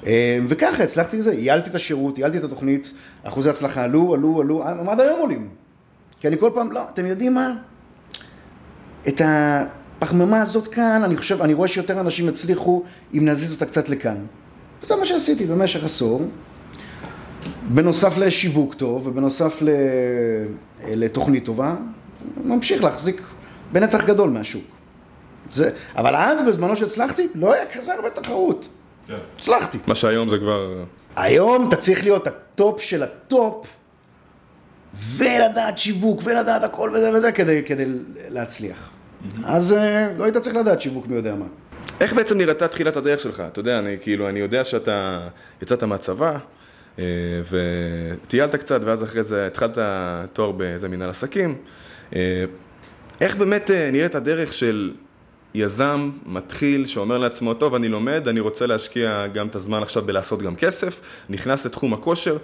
אה, 0.06 0.40
וככה 0.48 0.84
הצלחתי 0.84 1.18
לזה, 1.18 1.34
ייעלתי 1.34 1.70
את 1.70 1.76
השירות, 1.76 2.18
ייעלתי 2.18 2.38
את 2.38 2.44
התוכנית, 2.44 2.92
אחוזי 3.24 3.50
הצלחה 3.50 3.84
עלו, 3.84 4.14
עלו, 4.14 4.42
עלו, 4.42 4.64
עד 4.92 5.00
היום 5.00 5.20
עולים. 5.20 5.50
כי 6.20 6.28
אני 6.28 6.38
כל 6.38 6.52
פעם, 6.56 6.72
לא, 6.72 6.82
אתם 6.94 7.06
יודעים 7.06 7.34
מה? 7.34 7.54
את 9.08 9.22
הפחמימה 9.98 10.42
הזאת 10.42 10.68
כאן, 10.68 11.02
אני 11.04 11.18
חושב, 11.18 11.42
אני 11.42 11.54
רואה 11.54 11.68
שיותר 11.68 12.00
אנשים 12.00 12.28
יצליחו 12.28 12.84
אם 13.14 13.26
נזיז 13.26 13.52
אותה 13.52 13.66
קצת 13.66 13.90
לכאן. 13.90 14.18
וזה 14.84 14.96
מה 14.96 15.06
שעשיתי 15.06 15.46
במשך 15.46 15.84
עשור. 15.84 16.22
בנוסף 17.70 18.18
לשיווק 18.18 18.74
טוב 18.74 19.08
ובנוסף 19.08 19.62
לתוכנית 20.88 21.46
טובה, 21.46 21.76
ממשיך 22.44 22.84
להחזיק 22.84 23.22
בנתח 23.72 24.06
גדול 24.06 24.30
מהשוק. 24.30 24.64
זה, 25.52 25.70
אבל 25.96 26.16
אז, 26.16 26.42
בזמנו 26.48 26.78
שהצלחתי, 26.78 27.28
לא 27.36 27.54
היה 27.54 27.64
כזה 27.74 27.94
הרבה 27.94 28.10
תחרות. 28.10 28.68
כן. 29.08 29.14
הצלחתי. 29.40 29.78
מה 29.88 29.96
שהיום 29.96 30.30
זה 30.30 30.38
כבר... 30.38 30.84
היום 31.16 31.68
אתה 31.68 31.76
צריך 31.76 32.04
להיות 32.04 32.28
ה 32.28 32.41
top 32.41 32.82
של 32.82 33.04
ה 33.04 33.17
top, 33.17 33.68
ולדעת 34.94 35.78
שיווק, 35.78 36.22
ולדעת 36.24 36.64
הכל 36.64 36.92
וזה 36.94 37.12
וזה, 37.14 37.32
כדי, 37.32 37.64
כדי 37.66 37.86
להצליח. 38.30 38.90
אז 39.44 39.74
אה, 39.74 40.14
לא 40.18 40.24
היית 40.24 40.38
צריך 40.38 40.56
לדעת 40.56 40.82
שיווק 40.82 41.08
מי 41.08 41.16
יודע 41.16 41.36
מה. 41.36 41.46
איך 42.02 42.14
בעצם 42.14 42.38
נראתה 42.38 42.68
תחילת 42.68 42.98
הדרך 42.98 43.20
שלך? 43.20 43.44
אתה 43.52 43.60
יודע, 43.60 43.80
אני 43.80 43.98
כאילו, 44.02 44.30
אני 44.30 44.40
יודע 44.40 44.64
שאתה 44.64 45.28
יצאת 45.62 45.84
מהצבא, 45.84 46.38
אה, 47.00 47.06
וטיילת 47.50 48.56
קצת, 48.56 48.82
ואז 48.84 49.04
אחרי 49.04 49.24
זה 49.24 49.48
התחלת 49.48 49.78
תואר 50.34 50.52
באיזה 50.52 50.88
מנהל 50.88 51.10
עסקים. 51.10 51.56
אה, 52.16 52.46
איך 53.22 53.36
באמת 53.36 53.72
נראית 53.92 54.16
הדרך 54.16 54.54
של 54.54 54.94
יזם 55.54 56.12
מתחיל 56.26 56.86
שאומר 56.86 57.18
לעצמו, 57.18 57.54
טוב, 57.54 57.76
אני 57.76 57.88
לומד, 57.88 58.28
אני 58.28 58.40
רוצה 58.40 58.66
להשקיע 58.66 59.28
גם 59.34 59.48
את 59.48 59.56
הזמן 59.56 59.82
עכשיו 59.82 60.04
בלעשות 60.04 60.42
גם 60.42 60.56
כסף, 60.56 61.02
נכנס 61.30 61.66
לתחום 61.66 61.94
הכושר, 61.94 62.38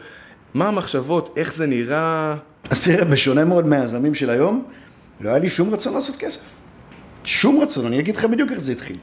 מה 0.53 0.67
המחשבות, 0.67 1.33
איך 1.37 1.53
זה 1.53 1.65
נראה? 1.65 2.35
אז 2.69 2.85
תראה, 2.85 3.05
בשונה 3.05 3.45
מאוד 3.45 3.67
מהיזמים 3.67 4.15
של 4.15 4.29
היום, 4.29 4.65
לא 5.21 5.29
היה 5.29 5.39
לי 5.39 5.49
שום 5.49 5.73
רצון 5.73 5.93
לעשות 5.93 6.15
כסף. 6.15 6.41
שום 7.23 7.61
רצון, 7.61 7.85
אני 7.85 7.99
אגיד 7.99 8.15
לך 8.15 8.25
בדיוק 8.25 8.51
איך 8.51 8.59
זה 8.59 8.71
התחיל. 8.71 8.97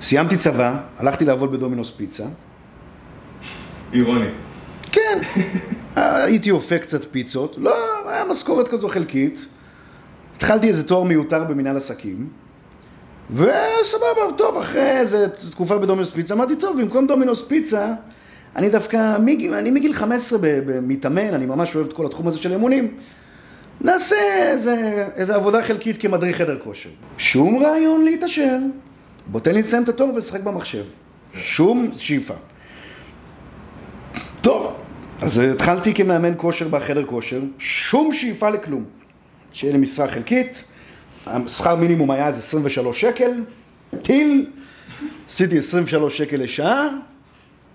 סיימתי 0.00 0.36
צבא, 0.36 0.80
הלכתי 0.98 1.24
לעבוד 1.24 1.52
בדומינוס 1.52 1.90
פיצה. 1.90 2.24
אירוני. 3.92 4.28
כן, 4.92 5.18
הייתי 5.96 6.50
אופה 6.50 6.78
קצת 6.78 7.04
פיצות, 7.04 7.56
לא, 7.58 7.74
היה 8.06 8.24
משכורת 8.24 8.68
כזו 8.68 8.88
חלקית. 8.88 9.40
התחלתי 10.36 10.68
איזה 10.68 10.88
תואר 10.88 11.02
מיותר 11.02 11.44
במנהל 11.44 11.76
עסקים, 11.76 12.28
וסבבה, 13.30 14.32
טוב, 14.36 14.56
אחרי 14.56 14.90
איזה 14.90 15.28
תקופה 15.50 15.78
בדומינוס 15.78 16.10
פיצה, 16.10 16.34
אמרתי, 16.34 16.56
טוב, 16.56 16.80
במקום 16.80 17.06
דומינוס 17.06 17.46
פיצה, 17.48 17.94
אני 18.56 18.70
דווקא, 18.70 19.16
אני 19.58 19.70
מגיל 19.70 19.92
15 19.92 20.38
מתאמן, 20.82 21.34
אני 21.34 21.46
ממש 21.46 21.76
אוהב 21.76 21.86
את 21.86 21.92
כל 21.92 22.06
התחום 22.06 22.28
הזה 22.28 22.38
של 22.38 22.54
אמונים. 22.54 22.94
נעשה 23.80 24.16
איזה, 24.50 25.06
איזה 25.16 25.34
עבודה 25.34 25.62
חלקית 25.62 26.00
כמדריך 26.00 26.36
חדר 26.36 26.58
כושר. 26.58 26.90
שום 27.18 27.62
רעיון 27.62 28.04
להתעשר. 28.04 28.58
בוא 29.26 29.40
תן 29.40 29.54
לי 29.54 29.60
לסיים 29.60 29.82
את 29.82 29.88
התואר 29.88 30.14
ולשחק 30.14 30.40
במחשב. 30.40 30.84
שום 31.34 31.90
שאיפה. 31.94 32.34
טוב, 34.40 34.74
אז 35.22 35.38
התחלתי 35.38 35.94
כמאמן 35.94 36.34
כושר 36.36 36.68
בחדר 36.68 37.04
כושר, 37.04 37.40
שום 37.58 38.12
שאיפה 38.12 38.50
לכלום. 38.50 38.84
שיהיה 39.52 39.72
לי 39.72 39.78
משרה 39.78 40.08
חלקית, 40.08 40.64
השכר 41.26 41.76
מינימום 41.76 42.10
היה 42.10 42.26
אז 42.26 42.38
23 42.38 43.00
שקל, 43.00 43.44
טיל, 44.02 44.50
עשיתי 45.28 45.58
23 45.58 46.18
שקל 46.18 46.36
לשעה, 46.36 46.88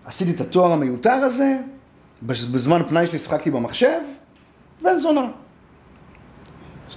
עשיתי 0.05 0.31
את 0.31 0.41
התואר 0.41 0.71
המיותר 0.71 1.11
הזה, 1.11 1.57
בזמן 2.23 2.81
פנאי 2.89 3.07
שלי 3.07 3.19
שחקתי 3.19 3.51
במחשב, 3.51 3.99
וזונה. 4.81 5.25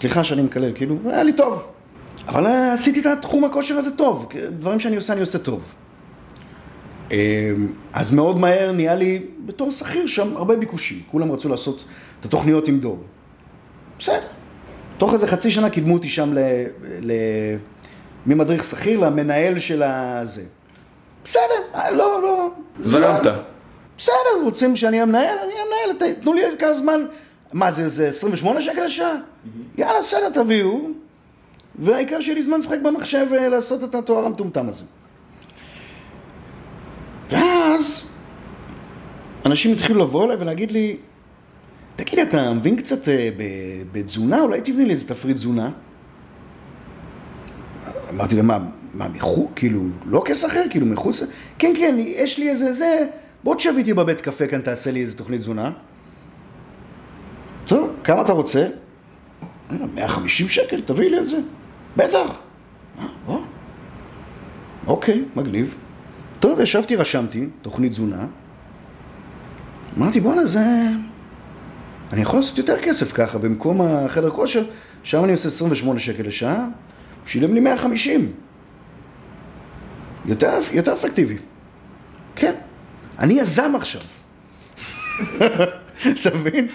סליחה 0.01 0.25
שאני 0.25 0.43
מקלל, 0.43 0.73
כאילו, 0.75 0.97
היה 1.05 1.23
לי 1.23 1.33
טוב. 1.33 1.67
אבל 2.29 2.47
אה, 2.47 2.73
עשיתי 2.73 3.01
את 3.01 3.07
התחום 3.07 3.45
הכושר 3.45 3.75
הזה 3.75 3.97
טוב, 3.97 4.29
דברים 4.51 4.81
שאני 4.81 4.97
עושה, 4.97 5.13
אני 5.13 5.21
עושה 5.21 5.39
טוב. 5.39 5.75
אמ, 7.11 7.17
אז 7.93 8.11
מאוד 8.11 8.39
מהר 8.39 8.73
נהיה 8.73 8.95
לי, 8.95 9.23
בתור 9.47 9.71
שכיר 9.71 10.07
שם, 10.07 10.37
הרבה 10.37 10.57
ביקושים. 10.57 11.01
כולם 11.11 11.33
רצו 11.33 11.49
לעשות 11.49 11.85
את 12.21 12.25
התוכניות 12.25 12.69
עם 12.69 12.79
דור. 12.79 12.99
בסדר. 13.99 14.27
תוך 14.99 15.13
איזה 15.13 15.27
חצי 15.27 15.51
שנה 15.51 15.71
קידמו 15.71 15.95
אותי 15.95 16.09
שם 16.09 16.33
ל... 16.35 16.39
ל... 17.01 17.13
ממדריך 18.27 18.65
שכיר 18.65 19.01
למנהל 19.01 19.59
של 19.59 19.83
הזה. 19.83 20.43
בסדר, 21.25 21.43
אה, 21.75 21.91
לא, 21.91 22.23
לא. 22.23 22.51
זרמת. 22.85 23.27
בסדר, 23.99 24.43
רוצים 24.45 24.77
שאני 24.77 24.97
אהיה 24.97 25.07
מנהל, 25.07 25.39
אני 25.39 25.53
אהיה 25.53 25.65
מנהל, 25.99 26.15
תנו 26.21 26.33
לי 26.33 26.43
כמה 26.59 26.75
זמן. 26.75 27.01
מה 27.53 27.71
זה, 27.71 27.89
זה 27.89 28.09
28 28.09 28.61
שקל 28.61 28.85
לשעה? 28.85 29.15
יאללה, 29.79 30.01
בסדר, 30.03 30.31
תביאו. 30.31 30.89
והעיקר 31.79 32.21
שיהיה 32.21 32.35
לי 32.35 32.43
זמן 32.43 32.59
לשחק 32.59 32.79
במחשב 32.83 33.27
ולעשות 33.31 33.85
את 33.85 33.95
התואר 33.95 34.27
המטומטם 34.27 34.69
הזה. 34.69 34.85
ואז 37.31 38.11
אנשים 39.47 39.73
התחילו 39.73 40.01
לבוא 40.01 40.25
אליי 40.25 40.37
ולהגיד 40.37 40.73
לי, 40.73 40.97
תגיד, 41.97 42.19
אתה 42.19 42.53
מבין 42.53 42.77
קצת 42.77 43.09
אה, 43.09 43.29
בתזונה? 43.93 44.41
אולי 44.41 44.61
תבנה 44.61 44.85
לי 44.85 44.93
איזה 44.93 45.09
תפריט 45.09 45.37
תזונה. 45.37 45.71
אמרתי 48.11 48.37
להם, 48.37 48.47
מה, 48.47 48.59
מה, 48.95 49.09
מחוץ, 49.09 49.51
כאילו, 49.57 49.83
לא 50.07 50.23
כשכיר, 50.27 50.63
כאילו, 50.71 50.87
מחוץ? 50.87 51.23
כן, 51.59 51.73
כן, 51.79 51.95
יש 51.99 52.39
לי 52.39 52.51
איזה 52.51 52.73
זה, 52.73 53.07
בוא 53.45 53.55
תשב 53.55 53.75
איתי 53.79 53.95
בבית 53.95 54.21
קפה 54.21 54.47
כאן, 54.47 54.61
תעשה 54.61 54.91
לי 54.91 55.01
איזה 55.01 55.17
תוכנית 55.17 55.41
תזונה. 55.41 55.71
טוב, 57.67 57.97
כמה 58.05 58.23
אתה 58.23 58.33
רוצה? 58.33 58.67
150 59.71 60.49
שקל, 60.49 60.81
תביא 60.81 61.11
לי 61.11 61.19
את 61.19 61.27
זה. 61.27 61.37
בטח. 61.97 62.39
אה, 63.29 63.35
אוקיי, 64.87 65.25
מגניב. 65.37 65.75
טוב, 66.41 66.61
ישבתי, 66.61 66.97
רשמתי, 66.97 67.47
תוכנית 67.63 67.93
תזונה. 67.93 68.25
אמרתי, 69.99 70.21
בואנה, 70.21 70.47
זה... 70.47 70.61
אני 72.13 72.23
יכול 72.23 72.39
לעשות 72.39 72.59
יותר 72.59 72.83
כסף 72.83 73.13
ככה, 73.13 73.39
במקום 73.39 73.81
החדר 73.81 74.31
כושר, 74.31 74.65
שם 75.03 75.25
אני 75.25 75.33
עושה 75.33 75.49
28 75.49 76.01
שקל 76.01 76.23
לשעה, 76.23 76.57
הוא 76.57 76.71
שילם 77.27 77.55
לי 77.55 77.61
150. 77.61 78.33
יותר, 80.27 80.59
יותר 80.73 80.93
אפקטיבי. 80.93 81.37
כן. 82.37 82.55
אני 83.19 83.35
יזם 83.35 83.73
עכשיו. 83.77 84.01
אתה 86.03 86.37
מבין? 86.37 86.69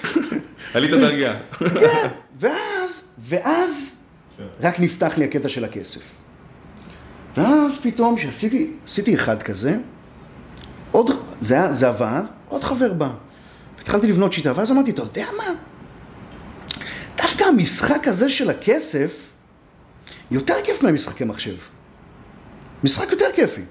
עלית 0.74 0.92
דרגה. 0.92 1.40
כן, 1.60 2.08
ואז, 2.40 3.04
ואז, 3.20 3.92
רק 4.62 4.80
נפתח 4.80 5.14
לי 5.18 5.26
הקטע 5.26 5.50
של 5.50 5.66
הכסף. 5.66 6.02
ואז 7.38 7.80
פתאום 7.80 8.18
שעשיתי 8.18 8.72
עשיתי 8.86 9.16
אחד 9.16 9.44
כזה, 9.44 9.78
עוד, 10.92 11.12
זה, 11.42 11.54
היה- 11.54 11.74
זה 11.74 11.88
עבד, 11.88 12.22
עוד 12.48 12.64
חבר 12.64 12.94
בא. 12.94 13.10
והתחלתי 13.78 14.08
לבנות 14.08 14.34
שיטה, 14.34 14.52
ואז 14.56 14.72
אמרתי, 14.72 14.92
אתה 14.92 15.02
יודע 15.02 15.26
מה? 15.38 15.44
דווקא 17.18 17.44
המשחק 17.44 18.08
הזה 18.08 18.30
של 18.30 18.50
הכסף 18.50 19.12
יותר 20.32 20.56
כיף 20.64 20.84
מהמשחקי 20.84 21.24
מחשב. 21.24 21.56
משחק 22.84 23.12
יותר 23.12 23.26
כיפי. 23.36 23.62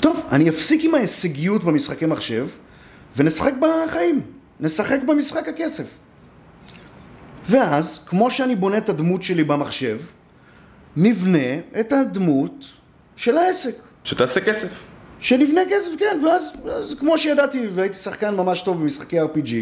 טוב, 0.00 0.26
אני 0.32 0.48
אפסיק 0.48 0.84
עם 0.84 0.94
ההישגיות 0.94 1.64
במשחקי 1.64 2.06
מחשב, 2.06 2.46
ונשחק 3.16 3.52
בחיים. 3.60 4.20
נשחק 4.60 5.00
במשחק 5.06 5.48
הכסף. 5.48 5.86
ואז, 7.48 8.00
כמו 8.06 8.30
שאני 8.30 8.56
בונה 8.56 8.78
את 8.78 8.88
הדמות 8.88 9.22
שלי 9.22 9.44
במחשב, 9.44 9.98
נבנה 10.96 11.58
את 11.80 11.92
הדמות 11.92 12.64
של 13.16 13.38
העסק. 13.38 13.74
שתעשה 14.04 14.40
כסף. 14.40 14.84
שנבנה 15.20 15.60
כסף, 15.70 15.90
כן, 15.98 16.20
ואז, 16.24 16.52
אז 16.70 16.94
כמו 16.98 17.18
שידעתי, 17.18 17.66
והייתי 17.74 17.94
שחקן 17.94 18.34
ממש 18.34 18.60
טוב 18.60 18.80
במשחקי 18.80 19.20
RPG, 19.20 19.52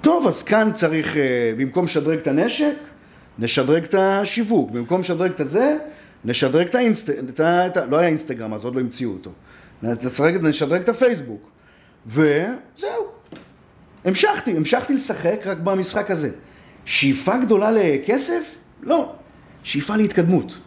טוב, 0.00 0.26
אז 0.26 0.42
כאן 0.42 0.70
צריך, 0.72 1.16
אה, 1.16 1.52
במקום 1.56 1.84
לשדרג 1.84 2.18
את 2.18 2.26
הנשק, 2.26 2.74
נשדרג 3.38 3.84
את 3.84 3.94
השיווק, 3.94 4.70
במקום 4.70 5.00
לשדרג 5.00 5.32
את 5.40 5.48
זה, 5.48 5.76
נשדרג 6.24 6.66
את 6.66 6.74
האינסט... 6.74 7.10
את 7.10 7.40
ה... 7.40 7.66
את 7.66 7.76
ה... 7.76 7.86
לא 7.86 7.98
היה 7.98 8.08
אינסטגרם, 8.08 8.54
אז 8.54 8.64
עוד 8.64 8.74
לא 8.74 8.80
המציאו 8.80 9.10
אותו. 9.10 9.30
נשדרג, 9.82 10.36
נשדרג 10.46 10.80
את 10.80 10.88
הפייסבוק. 10.88 11.51
וזהו. 12.06 13.06
המשכתי, 14.04 14.56
המשכתי 14.56 14.94
לשחק 14.94 15.40
רק 15.44 15.58
במשחק 15.58 16.10
הזה. 16.10 16.30
שאיפה 16.84 17.36
גדולה 17.36 17.70
לכסף? 17.70 18.54
לא. 18.82 19.12
שאיפה 19.62 19.96
להתקדמות. 19.96 20.58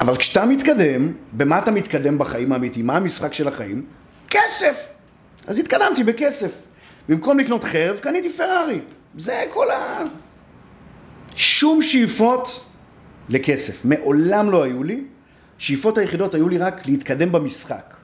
אבל 0.00 0.16
כשאתה 0.16 0.46
מתקדם, 0.46 1.12
במה 1.32 1.58
אתה 1.58 1.70
מתקדם 1.70 2.18
בחיים 2.18 2.52
האמיתיים? 2.52 2.86
מה 2.86 2.96
המשחק 2.96 3.32
של 3.32 3.48
החיים? 3.48 3.86
כסף! 4.30 4.88
אז 5.46 5.58
התקדמתי 5.58 6.04
בכסף. 6.04 6.52
במקום 7.08 7.38
לקנות 7.38 7.64
חרב, 7.64 7.98
קניתי 7.98 8.30
פרארי. 8.30 8.80
זה 9.16 9.44
כל 9.52 9.70
ה... 9.70 9.98
שום 11.34 11.82
שאיפות 11.82 12.64
לכסף. 13.28 13.84
מעולם 13.84 14.50
לא 14.50 14.62
היו 14.62 14.82
לי. 14.82 15.04
שאיפות 15.58 15.98
היחידות 15.98 16.34
היו 16.34 16.48
לי 16.48 16.58
רק 16.58 16.86
להתקדם 16.86 17.32
במשחק. 17.32 17.96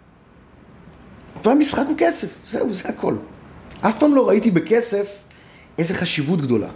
והמשחק 1.45 1.85
הוא 1.89 1.95
כסף, 1.99 2.29
זהו, 2.47 2.75
זה 2.75 2.89
הכל. 2.89 3.15
אף 3.81 3.99
פעם 3.99 4.15
לא 4.15 4.29
ראיתי 4.29 4.51
בכסף 4.51 5.07
איזה 5.79 5.95
חשיבות 5.95 6.41
גדולה. 6.41 6.69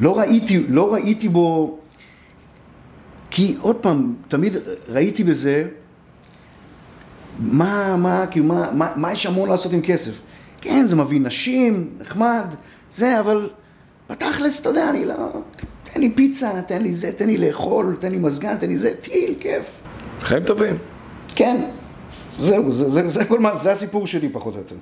לא 0.00 0.18
ראיתי, 0.18 0.64
לא 0.68 0.94
ראיתי 0.94 1.28
בו... 1.28 1.78
כי 3.30 3.56
עוד 3.60 3.76
פעם, 3.76 4.14
תמיד 4.28 4.56
ראיתי 4.88 5.24
בזה, 5.24 5.68
מה, 7.38 7.96
מה, 7.96 8.26
כאילו, 8.26 8.46
מה, 8.46 8.72
מה, 8.72 8.92
מה 8.96 9.12
יש 9.12 9.26
המון 9.26 9.48
לעשות 9.48 9.72
עם 9.72 9.80
כסף? 9.82 10.12
כן, 10.60 10.86
זה 10.86 10.96
מביא 10.96 11.20
נשים, 11.20 11.90
נחמד, 12.00 12.44
זה, 12.90 13.20
אבל 13.20 13.50
בתכלס, 14.10 14.60
אתה 14.60 14.68
יודע, 14.68 14.90
אני 14.90 15.04
לא... 15.04 15.14
תן 15.92 16.00
לי 16.00 16.10
פיצה, 16.10 16.62
תן 16.66 16.82
לי 16.82 16.94
זה, 16.94 17.12
תן 17.12 17.26
לי 17.26 17.38
לאכול, 17.38 17.96
תן 18.00 18.10
לי 18.10 18.18
מזגן, 18.18 18.56
תן 18.56 18.68
לי 18.68 18.78
זה, 18.78 18.94
טיל, 19.00 19.34
כיף. 19.40 19.80
חיים 20.20 20.44
טובים. 20.44 20.78
כן, 21.34 21.56
זהו, 22.38 22.72
זה, 22.72 22.88
זה, 22.88 23.08
זה, 23.08 23.24
כל 23.24 23.40
מה, 23.40 23.56
זה 23.56 23.72
הסיפור 23.72 24.06
שלי 24.06 24.28
פחות 24.28 24.54
או 24.54 24.58
יותר. 24.58 24.76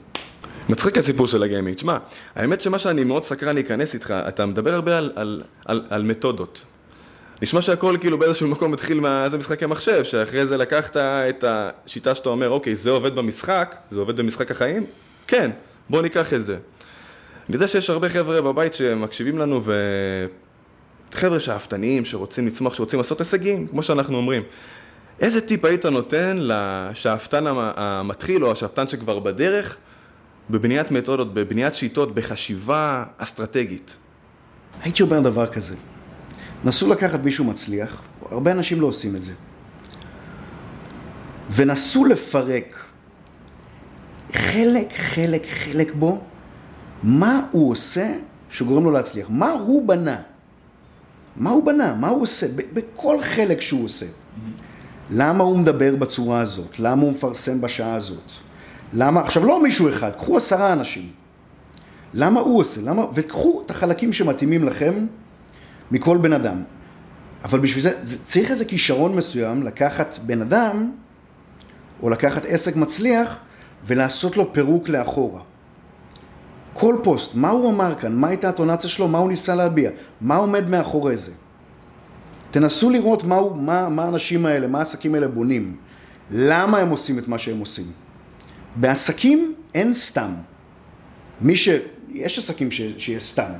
מצחיק 0.68 0.98
הסיפור 0.98 1.26
של 1.26 1.42
הגיימינג. 1.42 1.76
תשמע, 1.76 1.96
האמת 2.34 2.60
שמה 2.60 2.78
שאני 2.78 3.04
מאוד 3.04 3.24
סקרן 3.24 3.54
להיכנס 3.54 3.94
איתך, 3.94 4.14
אתה 4.28 4.46
מדבר 4.46 4.74
הרבה 4.74 4.98
על, 4.98 5.12
על, 5.16 5.40
על, 5.64 5.86
על 5.90 6.02
מתודות. 6.02 6.64
נשמע 7.42 7.60
שהכל 7.60 7.96
כאילו 8.00 8.18
באיזשהו 8.18 8.48
מקום 8.48 8.72
התחיל 8.72 9.00
מאיזה 9.00 9.38
משחקי 9.38 9.66
מחשב, 9.66 10.04
שאחרי 10.04 10.46
זה 10.46 10.56
לקחת 10.56 10.96
את 10.96 11.44
השיטה 11.46 12.14
שאתה 12.14 12.28
אומר, 12.28 12.50
אוקיי, 12.50 12.76
זה 12.76 12.90
עובד 12.90 13.14
במשחק, 13.14 13.76
זה 13.90 14.00
עובד 14.00 14.16
במשחק 14.16 14.50
החיים? 14.50 14.86
כן, 15.26 15.50
בוא 15.90 16.02
ניקח 16.02 16.34
את 16.34 16.44
זה. 16.44 16.56
אני 17.48 17.56
יודע 17.56 17.68
שיש 17.68 17.90
הרבה 17.90 18.08
חבר'ה 18.08 18.40
בבית 18.40 18.72
שמקשיבים 18.74 19.38
לנו 19.38 19.60
ו... 19.64 19.74
חבר'ה 21.14 21.40
שאפתניים, 21.40 22.04
שרוצים 22.04 22.46
לצמוח, 22.46 22.74
שרוצים 22.74 22.98
לעשות 22.98 23.20
הישגים, 23.20 23.66
כמו 23.66 23.82
שאנחנו 23.82 24.16
אומרים. 24.16 24.42
איזה 25.20 25.40
טיפ 25.40 25.64
היית 25.64 25.86
נותן 25.86 26.36
לשאפתן 26.40 27.46
המ- 27.46 27.72
המתחיל 27.76 28.44
או 28.44 28.52
השאפתן 28.52 28.86
שכבר 28.86 29.18
בדרך, 29.18 29.76
בבניית 30.50 30.90
מתודות, 30.90 31.34
בבניית 31.34 31.74
שיטות, 31.74 32.14
בחשיבה 32.14 33.04
אסטרטגית? 33.18 33.96
הייתי 34.82 35.02
אומר 35.02 35.20
דבר 35.20 35.46
כזה, 35.46 35.76
נסו 36.64 36.92
לקחת 36.92 37.20
מישהו 37.24 37.44
מצליח, 37.44 38.02
הרבה 38.30 38.52
אנשים 38.52 38.80
לא 38.80 38.86
עושים 38.86 39.16
את 39.16 39.22
זה, 39.22 39.32
ונסו 41.50 42.04
לפרק 42.04 42.84
חלק, 44.32 44.92
חלק, 44.96 45.46
חלק 45.46 45.94
בו, 45.94 46.20
מה 47.02 47.40
הוא 47.52 47.70
עושה 47.70 48.14
שגורם 48.50 48.84
לו 48.84 48.90
להצליח, 48.90 49.26
מה 49.30 49.50
הוא 49.50 49.88
בנה, 49.88 50.16
מה 51.36 51.50
הוא 51.50 51.66
בנה, 51.66 51.94
מה 51.94 52.08
הוא 52.08 52.22
עושה, 52.22 52.46
בכל 52.72 53.20
חלק 53.20 53.60
שהוא 53.60 53.84
עושה. 53.84 54.06
למה 55.10 55.44
הוא 55.44 55.58
מדבר 55.58 55.96
בצורה 55.96 56.40
הזאת? 56.40 56.78
למה 56.78 57.02
הוא 57.02 57.10
מפרסם 57.12 57.60
בשעה 57.60 57.94
הזאת? 57.94 58.32
למה, 58.92 59.20
עכשיו 59.20 59.44
לא 59.44 59.62
מישהו 59.62 59.88
אחד, 59.88 60.10
קחו 60.16 60.36
עשרה 60.36 60.72
אנשים. 60.72 61.10
למה 62.14 62.40
הוא 62.40 62.60
עושה? 62.60 62.80
למה? 62.80 63.04
וקחו 63.14 63.62
את 63.66 63.70
החלקים 63.70 64.12
שמתאימים 64.12 64.64
לכם 64.64 65.06
מכל 65.90 66.16
בן 66.16 66.32
אדם. 66.32 66.62
אבל 67.44 67.58
בשביל 67.58 67.82
זה, 67.82 67.92
זה 68.02 68.18
צריך 68.24 68.50
איזה 68.50 68.64
כישרון 68.64 69.16
מסוים 69.16 69.62
לקחת 69.62 70.18
בן 70.26 70.42
אדם, 70.42 70.90
או 72.02 72.08
לקחת 72.10 72.44
עסק 72.44 72.76
מצליח, 72.76 73.36
ולעשות 73.86 74.36
לו 74.36 74.52
פירוק 74.52 74.88
לאחורה. 74.88 75.40
כל 76.72 76.96
פוסט, 77.02 77.34
מה 77.34 77.50
הוא 77.50 77.70
אמר 77.70 77.94
כאן, 77.94 78.16
מה 78.16 78.28
הייתה 78.28 78.48
הטונציה 78.48 78.90
שלו, 78.90 79.08
מה 79.08 79.18
הוא 79.18 79.28
ניסה 79.28 79.54
להביע, 79.54 79.90
מה 80.20 80.36
עומד 80.36 80.68
מאחורי 80.68 81.16
זה. 81.16 81.32
תנסו 82.50 82.90
לראות 82.90 83.24
מה, 83.24 83.40
מה, 83.54 83.88
מה 83.88 84.04
האנשים 84.04 84.46
האלה, 84.46 84.66
מה 84.66 84.78
העסקים 84.78 85.14
האלה 85.14 85.28
בונים. 85.28 85.76
למה 86.30 86.78
הם 86.78 86.88
עושים 86.88 87.18
את 87.18 87.28
מה 87.28 87.38
שהם 87.38 87.58
עושים. 87.58 87.84
בעסקים 88.76 89.54
אין 89.74 89.94
סתם. 89.94 90.30
מי 91.40 91.56
ש... 91.56 91.68
יש 92.12 92.38
עסקים 92.38 92.70
ש... 92.70 92.80
שיש 92.98 93.24
סתם, 93.24 93.50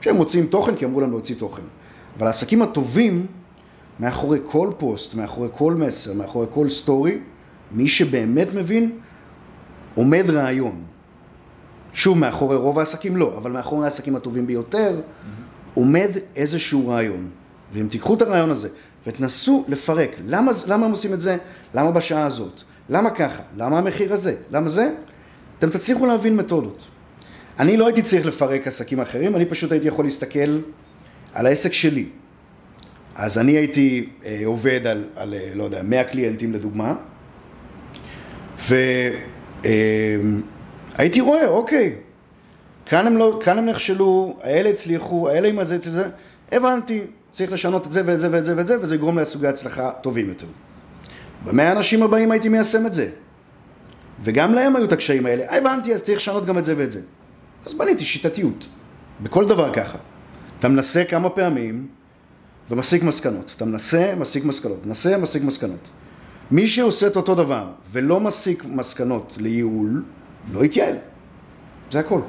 שהם 0.00 0.16
מוציאים 0.16 0.46
תוכן 0.46 0.76
כי 0.76 0.84
אמרו 0.84 1.00
להם 1.00 1.10
להוציא 1.10 1.34
תוכן. 1.38 1.62
אבל 2.18 2.26
העסקים 2.26 2.62
הטובים, 2.62 3.26
מאחורי 4.00 4.38
כל 4.44 4.70
פוסט, 4.78 5.14
מאחורי 5.14 5.48
כל 5.52 5.74
מסר, 5.74 6.12
מאחורי 6.12 6.46
כל 6.50 6.70
סטורי, 6.70 7.18
מי 7.72 7.88
שבאמת 7.88 8.54
מבין, 8.54 8.98
עומד 9.94 10.30
רעיון. 10.30 10.82
שוב, 11.92 12.18
מאחורי 12.18 12.56
רוב 12.56 12.78
העסקים 12.78 13.16
לא, 13.16 13.34
אבל 13.36 13.50
מאחורי 13.50 13.84
העסקים 13.84 14.16
הטובים 14.16 14.46
ביותר, 14.46 15.00
עומד 15.74 16.10
איזשהו 16.36 16.88
רעיון. 16.88 17.28
ואם 17.74 17.88
תיקחו 17.88 18.14
את 18.14 18.22
הרעיון 18.22 18.50
הזה 18.50 18.68
ותנסו 19.06 19.64
לפרק, 19.68 20.10
למה, 20.26 20.52
למה 20.66 20.86
הם 20.86 20.90
עושים 20.90 21.12
את 21.12 21.20
זה? 21.20 21.36
למה 21.74 21.90
בשעה 21.90 22.26
הזאת? 22.26 22.62
למה 22.88 23.10
ככה? 23.10 23.42
למה 23.56 23.78
המחיר 23.78 24.12
הזה? 24.12 24.34
למה 24.50 24.68
זה? 24.68 24.92
אתם 25.58 25.70
תצליחו 25.70 26.06
להבין 26.06 26.36
מתודות. 26.36 26.86
אני 27.58 27.76
לא 27.76 27.86
הייתי 27.86 28.02
צריך 28.02 28.26
לפרק 28.26 28.66
עסקים 28.66 29.00
אחרים, 29.00 29.36
אני 29.36 29.46
פשוט 29.46 29.72
הייתי 29.72 29.88
יכול 29.88 30.04
להסתכל 30.04 30.60
על 31.34 31.46
העסק 31.46 31.72
שלי. 31.72 32.06
אז 33.14 33.38
אני 33.38 33.52
הייתי 33.52 34.08
אה, 34.24 34.40
עובד 34.44 34.86
על, 34.86 35.04
על, 35.16 35.34
אה, 35.34 35.50
לא 35.54 35.64
יודע, 35.64 35.82
100 35.82 36.04
קליינטים 36.04 36.52
לדוגמה, 36.52 36.94
והייתי 39.68 41.20
רואה, 41.20 41.46
אוקיי, 41.46 41.94
כאן 42.86 43.06
הם, 43.06 43.16
לא, 43.16 43.40
כאן 43.44 43.58
הם 43.58 43.66
נכשלו, 43.66 44.36
האלה 44.42 44.70
הצליחו, 44.70 45.28
האלה 45.28 45.48
עם 45.48 45.58
הזה, 45.58 45.78
זה, 45.80 46.08
הבנתי, 46.52 47.00
צריך 47.34 47.52
לשנות 47.52 47.86
את 47.86 47.92
זה 47.92 48.02
ואת 48.04 48.20
זה 48.20 48.28
ואת 48.30 48.44
זה 48.44 48.56
ואת 48.56 48.66
זה, 48.66 48.76
וזה 48.80 48.94
יגרום 48.94 49.18
לסוגי 49.18 49.46
הצלחה 49.46 49.90
טובים 49.90 50.28
יותר. 50.28 50.46
במאה 51.44 51.68
האנשים 51.68 52.02
הבאים 52.02 52.30
הייתי 52.30 52.48
מיישם 52.48 52.86
את 52.86 52.94
זה. 52.94 53.08
וגם 54.22 54.52
להם 54.52 54.76
היו 54.76 54.84
את 54.84 54.92
הקשיים 54.92 55.26
האלה, 55.26 55.56
הבנתי, 55.56 55.94
אז 55.94 56.02
צריך 56.02 56.18
לשנות 56.18 56.46
גם 56.46 56.58
את 56.58 56.64
זה 56.64 56.74
ואת 56.76 56.90
זה. 56.90 57.00
אז 57.66 57.74
בניתי 57.74 58.04
שיטתיות. 58.04 58.66
בכל 59.20 59.48
דבר 59.48 59.72
ככה. 59.72 59.98
אתה 60.58 60.68
מנסה 60.68 61.04
כמה 61.04 61.30
פעמים 61.30 61.86
ומסיק 62.70 63.02
מסקנות. 63.02 63.52
אתה 63.56 63.64
מנסה, 63.64 64.14
מסיק 64.18 64.44
מסקנות. 64.44 64.86
מנסה, 64.86 65.18
מסיק 65.18 65.42
מסקנות. 65.42 65.90
מי 66.50 66.66
שעושה 66.66 67.06
את 67.06 67.16
אותו 67.16 67.34
דבר 67.34 67.68
ולא 67.92 68.20
מסיק 68.20 68.64
מסקנות 68.64 69.36
לייעול, 69.40 70.04
לא 70.52 70.64
יתייעל. 70.64 70.96
זה 71.90 72.00
הכל. 72.00 72.20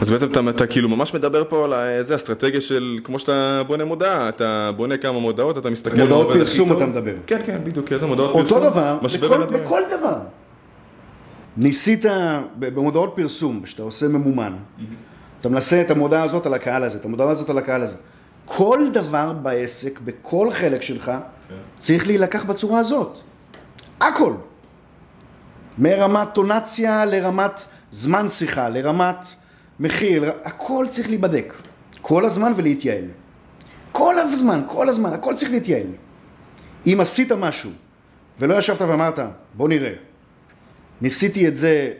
אז 0.00 0.10
בעצם 0.10 0.26
אתה, 0.26 0.40
אתה 0.50 0.66
כאילו 0.66 0.88
ממש 0.88 1.14
מדבר 1.14 1.44
פה 1.48 1.64
על 1.64 1.72
איזה 1.72 2.14
אסטרטגיה 2.14 2.60
של 2.60 2.98
כמו 3.04 3.18
שאתה 3.18 3.62
בונה 3.66 3.84
מודעה, 3.84 4.28
אתה 4.28 4.70
בונה 4.76 4.96
כמה 4.96 5.20
מודעות, 5.20 5.58
אתה 5.58 5.70
מסתכל... 5.70 5.96
מודעות 5.96 6.26
פרסום. 6.26 6.72
אתה 6.72 6.86
מדבר. 6.86 7.14
כן, 7.26 7.40
כן, 7.46 7.60
בדיוק, 7.64 7.92
איזה 7.92 8.06
מודעות 8.06 8.32
פרסום. 8.32 8.58
אותו 8.58 8.70
דבר, 8.70 8.98
בכל. 9.02 9.44
בכל 9.44 9.80
דבר. 9.98 10.16
ניסית 11.56 12.04
במודעות 12.58 13.12
פרסום, 13.16 13.66
שאתה 13.66 13.82
עושה 13.82 14.08
ממומן, 14.08 14.52
אתה 15.40 15.48
מנסה 15.48 15.80
את 15.80 15.90
המודעה 15.90 16.22
הזאת 16.22 16.46
על 16.46 16.54
הקהל 16.54 16.84
הזה, 16.84 16.96
את 16.98 17.04
המודעה 17.04 17.30
הזאת 17.30 17.50
על 17.50 17.58
הקהל 17.58 17.82
הזה. 17.82 17.94
כל 18.44 18.80
דבר 18.92 19.32
בעסק, 19.32 20.00
בכל 20.00 20.48
חלק 20.52 20.82
שלך, 20.82 21.12
צריך 21.78 22.06
להילקח 22.06 22.44
בצורה 22.44 22.80
הזאת. 22.80 23.18
הכל. 24.00 24.32
מרמת 25.78 26.28
טונציה 26.34 27.04
לרמת 27.04 27.60
זמן 27.90 28.28
שיחה, 28.28 28.68
לרמת 28.68 29.26
מחיר. 29.80 30.32
הכל 30.44 30.86
צריך 30.90 31.08
להיבדק. 31.08 31.54
כל 32.02 32.24
הזמן 32.24 32.52
ולהתייעל. 32.56 33.04
כל 33.92 34.18
הזמן, 34.18 34.62
כל 34.66 34.88
הזמן, 34.88 35.12
הכל 35.12 35.34
צריך 35.34 35.50
להתייעל. 35.50 35.86
אם 36.86 36.98
עשית 37.00 37.32
משהו 37.32 37.70
ולא 38.38 38.54
ישבת 38.54 38.80
ואמרת, 38.80 39.18
בוא 39.54 39.68
נראה, 39.68 39.92
ניסיתי 41.00 41.48
את 41.48 41.56
זה 41.56 41.92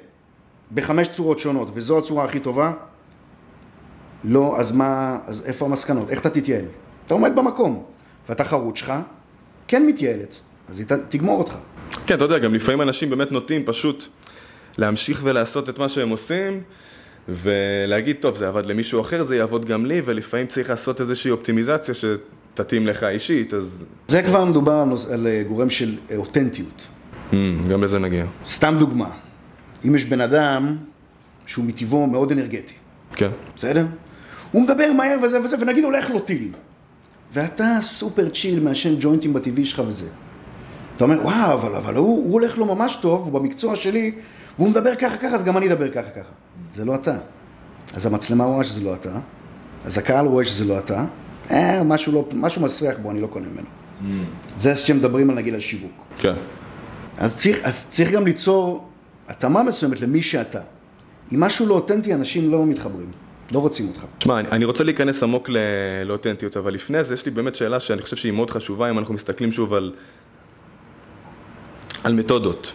בחמש 0.75 1.09
צורות 1.09 1.39
שונות 1.39 1.69
וזו 1.75 1.99
הצורה 1.99 2.25
הכי 2.25 2.41
טובה, 2.41 2.73
לא, 4.25 4.55
אז 4.59 4.73
מה, 4.73 5.19
אז 5.27 5.43
איפה 5.47 5.67
המסקנות? 5.67 6.11
איך 6.11 6.21
אתה 6.21 6.31
תתייעל? 6.31 6.65
אתה 7.07 7.15
עומד 7.15 7.37
במקום, 7.37 7.85
והתחרות 8.29 8.77
שלך 8.77 8.93
כן 9.69 9.87
מתייעלת, 9.87 10.37
אז 10.69 10.79
היא 10.79 10.87
תגמור 11.09 11.39
אותך. 11.39 11.55
כן, 12.07 12.15
אתה 12.15 12.25
יודע, 12.25 12.39
גם 12.39 12.55
לפעמים 12.55 12.83
אנשים 12.83 13.11
באמת 13.11 13.33
נוטים 13.33 13.63
פשוט 13.65 14.05
להמשיך 14.79 15.21
ולעשות 15.23 15.69
את 15.69 15.79
מה 15.79 15.89
שהם 15.89 16.09
עושים, 16.09 16.63
ולהגיד, 17.29 18.17
טוב, 18.21 18.37
זה 18.37 18.49
עבד 18.49 18.67
למישהו 18.67 19.01
אחר, 19.01 19.25
זה 19.25 19.37
יעבוד 19.37 19.65
גם 19.65 19.87
לי, 19.87 20.03
ולפעמים 20.05 20.47
צריך 20.47 20.71
לעשות 20.71 21.01
איזושהי 21.01 21.31
אופטימיזציה 21.31 21.95
שתתאים 21.95 22.87
לך 22.87 23.03
אישית, 23.03 23.55
אז... 23.55 23.85
זה 24.09 24.23
כבר 24.23 24.45
מדובר 24.45 24.73
על, 24.73 24.89
על 25.13 25.27
אה, 25.27 25.43
גורם 25.49 25.71
של 25.71 25.95
אה, 26.11 26.17
אותנטיות. 26.17 26.87
Mm, 27.31 27.35
גם 27.71 27.85
לזה 27.85 27.99
נגיע. 27.99 28.25
סתם 28.47 28.77
דוגמה, 28.79 29.09
אם 29.87 29.95
יש 29.95 30.05
בן 30.05 30.21
אדם 30.21 30.77
שהוא 31.47 31.65
מטבעו 31.65 32.07
מאוד 32.07 32.33
אנרגטי, 32.33 32.75
כן. 33.13 33.31
בסדר? 33.57 33.87
הוא 34.53 34.63
מדבר 34.63 34.93
מהר 34.93 35.17
וזה 35.23 35.41
וזה, 35.41 35.57
ונגיד 35.61 35.85
הולך 35.85 36.11
לו 36.11 36.21
טיל. 36.21 36.49
ואתה 37.33 37.79
סופר 37.81 38.29
צ'יל, 38.29 38.61
מעשן 38.61 38.95
ג'וינטים 39.01 39.33
בטבעי 39.33 39.65
שלך 39.65 39.83
וזה. 39.87 40.09
אתה 40.97 41.05
אומר, 41.05 41.21
וואו, 41.23 41.53
אבל, 41.53 41.75
אבל 41.75 41.95
הוא, 41.95 42.25
הוא 42.25 42.33
הולך 42.33 42.59
לו 42.59 42.75
ממש 42.75 42.99
טוב, 43.03 43.23
הוא 43.23 43.33
במקצוע 43.33 43.77
שלי, 43.77 44.13
והוא 44.59 44.69
מדבר 44.69 44.95
ככה 44.95 45.17
ככה, 45.17 45.35
אז 45.35 45.45
גם 45.45 45.57
אני 45.57 45.67
אדבר 45.67 45.89
ככה 45.89 46.11
ככה. 46.11 46.33
זה 46.77 46.85
לא 46.85 46.95
אתה. 46.95 47.17
אז 47.95 48.07
המצלמה 48.07 48.45
רואה 48.45 48.65
שזה 48.65 48.85
לא 48.85 48.95
אתה, 48.95 49.19
אז 49.85 49.99
הקהל 49.99 50.27
רואה 50.27 50.45
שזה 50.45 50.65
לא 50.65 50.79
אתה, 50.79 51.05
אה, 51.51 51.83
משהו, 51.83 52.13
לא, 52.13 52.29
משהו 52.33 52.63
מסריח 52.63 52.99
בו, 52.99 53.11
אני 53.11 53.21
לא 53.21 53.27
קונה 53.27 53.47
ממנו. 53.49 53.67
Mm. 54.01 54.05
זה 54.57 54.77
שמדברים 54.77 55.31
על 55.31 55.37
נגיד 55.37 55.55
על 55.55 55.61
שיווק. 55.61 56.05
כן. 56.19 56.35
אז 57.19 57.37
צריך, 57.37 57.59
אז 57.63 57.87
צריך 57.91 58.11
גם 58.11 58.27
ליצור 58.27 58.89
התאמה 59.29 59.63
מסוימת 59.63 60.01
למי 60.01 60.23
שאתה. 60.23 60.61
אם 61.33 61.41
משהו 61.41 61.67
לא 61.67 61.75
אותנטי, 61.75 62.15
אנשים 62.15 62.51
לא 62.51 62.67
מתחברים. 62.67 63.11
לא 63.53 63.59
רוצים 63.59 63.89
אותך. 63.89 64.05
תשמע, 64.19 64.41
אני, 64.41 64.49
אני 64.49 64.65
רוצה 64.65 64.85
להיכנס 64.85 65.23
עמוק 65.23 65.51
לאותנטיות, 66.05 66.57
אבל 66.57 66.75
לפני 66.75 67.05
זה 67.05 67.15
יש 67.15 67.25
לי 67.27 67.31
באמת 67.31 67.55
שאלה 67.55 67.81
שאני 67.81 68.03
חושב 68.03 68.17
שהיא 68.17 68.33
מאוד 68.33 68.51
חשובה, 68.51 68.91
אם 68.91 68.99
אנחנו 68.99 69.15
מסתכלים 69.15 69.53
שוב 69.53 69.75
על, 69.75 69.93
על 72.05 72.15
מתודות. 72.15 72.73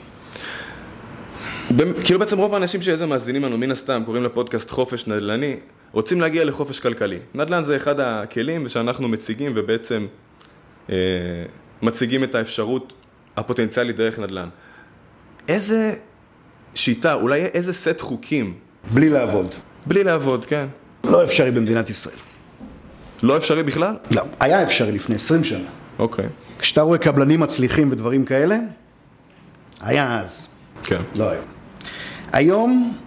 כאילו 2.04 2.20
בעצם 2.20 2.38
רוב 2.38 2.54
האנשים 2.54 2.82
שאיזה 2.82 3.06
מאזינים 3.06 3.46
לנו, 3.46 3.58
מן 3.58 3.72
הסתם, 3.72 4.02
קוראים 4.06 4.24
לפודקאסט 4.24 4.70
חופש 4.70 5.08
נדל"ני, 5.08 5.56
רוצים 5.92 6.22
להגיע 6.22 6.46
לחופש 6.46 6.80
כלכלי. 6.80 7.20
נדל"ן 7.34 7.64
זה 7.64 7.76
אחד 7.76 8.00
הכלים 8.00 8.70
שאנחנו 8.70 9.08
מציגים 9.08 9.52
ובעצם 9.56 10.08
אה, 10.90 10.96
מציגים 11.82 12.24
את 12.24 12.36
האפשרות 12.36 12.94
הפוטנציאלית 13.38 13.96
דרך 13.96 14.20
נדל"ן. 14.20 14.50
איזה 15.48 15.94
שיטה, 16.76 17.14
אולי 17.14 17.46
איזה 17.46 17.74
סט 17.74 18.02
חוקים. 18.02 18.54
בלי 18.94 19.10
לעבוד. 19.10 19.56
בלי 19.86 20.04
לעבוד, 20.04 20.46
כן. 20.46 20.66
לא 21.04 21.24
אפשרי 21.24 21.52
במדינת 21.52 21.90
ישראל. 21.90 22.16
לא 23.24 23.38
אפשרי 23.38 23.64
בכלל? 23.64 23.96
לא. 24.16 24.22
היה 24.40 24.64
אפשרי 24.64 24.92
לפני 24.92 25.16
20 25.16 25.44
שנה. 25.44 25.68
אוקיי. 26.00 26.26
כשאתה 26.60 26.82
רואה 26.82 26.98
קבלנים 26.98 27.40
מצליחים 27.40 27.92
ודברים 27.92 28.26
כאלה, 28.26 28.58
היה 29.82 30.20
אז. 30.20 30.48
כן. 30.84 31.02
לא 31.16 31.30
היום. 31.30 31.61
היום 32.32 32.98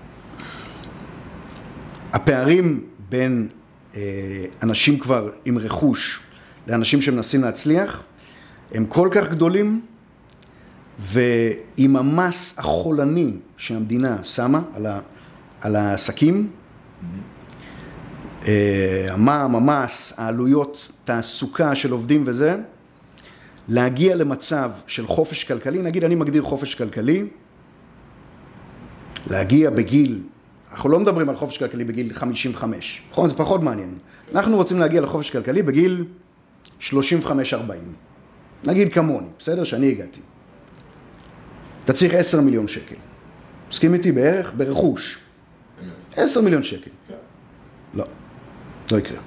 הפערים 2.13 2.85
בין 3.09 3.49
אה, 3.97 4.01
אנשים 4.63 4.99
כבר 4.99 5.31
עם 5.45 5.59
רכוש 5.59 6.21
לאנשים 6.67 7.03
שמנסים 7.03 7.43
להצליח 7.43 8.03
הם 8.73 8.87
כל 8.87 9.09
כך 9.11 9.31
גדולים 9.31 9.81
ועם 10.99 11.97
המס 11.97 12.55
החולני 12.59 13.33
שהמדינה 13.57 14.23
שמה 14.23 14.63
על, 14.75 14.87
ה, 14.87 15.01
על 15.61 15.77
העסקים, 15.77 16.51
אה, 18.47 19.07
המע"מ, 19.11 19.57
המס, 19.57 20.13
העלויות 20.17 20.93
תעסוקה 21.05 21.75
של 21.75 21.93
עובדים 21.93 22.25
וזה, 22.27 22.57
להגיע 23.69 24.17
למצב 24.17 24.71
של 24.87 25.07
חופש 25.07 25.45
כלכלי, 25.45 25.83
נגיד 25.83 26.05
אני 26.05 26.15
מגדיר 26.15 26.43
חופש 26.43 26.75
כלכלי, 26.75 27.27
להגיע 29.31 29.71
בגיל, 29.71 30.21
אנחנו 30.73 30.89
לא 30.89 31.01
מדברים 31.01 31.29
על 31.29 31.37
חופש 31.37 31.59
כלכלי 31.59 31.85
בגיל 31.85 32.13
55, 32.13 33.03
נכון? 33.11 33.29
זה 33.29 33.35
פחות 33.35 33.63
מעניין. 33.63 33.95
אנחנו 34.35 34.57
רוצים 34.57 34.79
להגיע 34.79 35.01
לחופש 35.01 35.31
כלכלי 35.31 35.63
בגיל 35.63 36.05
35-40. 36.81 36.93
נגיד 38.65 38.93
כמוני, 38.93 39.27
בסדר? 39.39 39.65
שאני 39.65 39.91
הגעתי. 39.91 40.21
אתה 41.85 41.93
צריך 41.93 42.15
10 42.15 42.41
מיליון 42.41 42.69
שקל. 42.69 42.95
מסכים 43.71 43.95
איתי 43.95 44.13
בערך? 44.13 44.53
ברכוש. 44.57 45.19
10 46.17 46.41
מיליון 46.41 46.63
שקל. 46.63 46.91
לא. 47.95 48.05
לא 48.93 48.97
יקרה. 48.97 49.19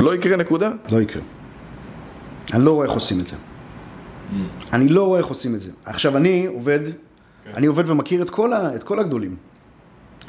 לא 0.00 0.14
יקרה 0.14 0.36
נקודה? 0.36 0.70
לא 0.92 1.00
יקרה. 1.02 1.22
אני 2.52 2.64
לא 2.64 2.72
רואה 2.72 2.86
איך 2.86 2.94
עושים 2.94 3.20
את 3.20 3.26
זה. 3.26 3.36
אני 4.72 4.88
לא 4.88 5.06
רואה 5.06 5.18
איך 5.18 5.26
עושים 5.26 5.54
את 5.54 5.60
זה. 5.60 5.70
עכשיו, 5.84 6.16
אני 6.16 6.46
עובד, 6.46 6.80
אני 7.46 7.66
עובד 7.66 7.90
ומכיר 7.90 8.22
את 8.22 8.30
כל, 8.30 8.52
ה, 8.52 8.74
את 8.74 8.82
כל 8.82 8.98
הגדולים. 8.98 9.36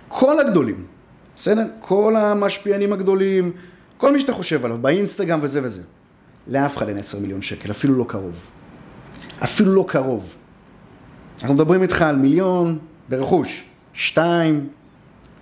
כל 0.08 0.39
הגדולים, 0.39 0.86
בסדר? 1.36 1.65
כל 1.80 2.15
המשפיענים 2.15 2.93
הגדולים, 2.93 3.51
כל 3.97 4.13
מי 4.13 4.19
שאתה 4.19 4.34
חושב 4.34 4.65
עליו, 4.65 4.78
באינסטגרם 4.78 5.39
וזה 5.41 5.63
וזה. 5.63 5.82
לאף 6.47 6.78
אחד 6.78 6.88
אין 6.88 6.97
10 6.97 7.19
מיליון 7.19 7.41
שקל, 7.41 7.71
אפילו 7.71 7.93
לא 7.93 8.06
קרוב. 8.08 8.49
אפילו 9.43 9.75
לא 9.75 9.86
קרוב. 9.88 10.36
אנחנו 11.41 11.56
מדברים 11.56 11.82
איתך 11.82 12.01
על 12.01 12.15
מיליון 12.15 12.80
ברכוש, 13.10 13.65
שתיים, 13.93 14.69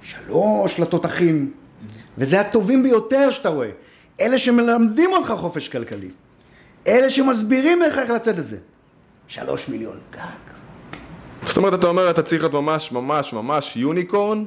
שלוש 0.01 0.79
לתותחים, 0.79 1.51
וזה 2.17 2.41
הטובים 2.41 2.83
ביותר 2.83 3.31
שאתה 3.31 3.49
רואה. 3.49 3.69
אלה 4.21 4.38
שמלמדים 4.38 5.09
אותך 5.13 5.33
חופש 5.38 5.69
כלכלי. 5.69 6.09
אלה 6.88 7.09
שמסבירים 7.09 7.83
איך 7.83 7.97
לצאת 7.97 8.38
לזה. 8.38 8.57
שלוש 9.27 9.69
מיליון, 9.69 9.97
גג. 10.12 10.42
זאת 11.45 11.58
אומרת, 11.58 11.73
אתה 11.73 11.88
אומר, 11.88 12.10
אתה 12.10 12.21
צריך 12.21 12.41
להיות 12.41 12.53
ממש 12.53 12.91
ממש 12.91 13.34
ממש 13.34 13.77
יוניקורן, 13.77 14.45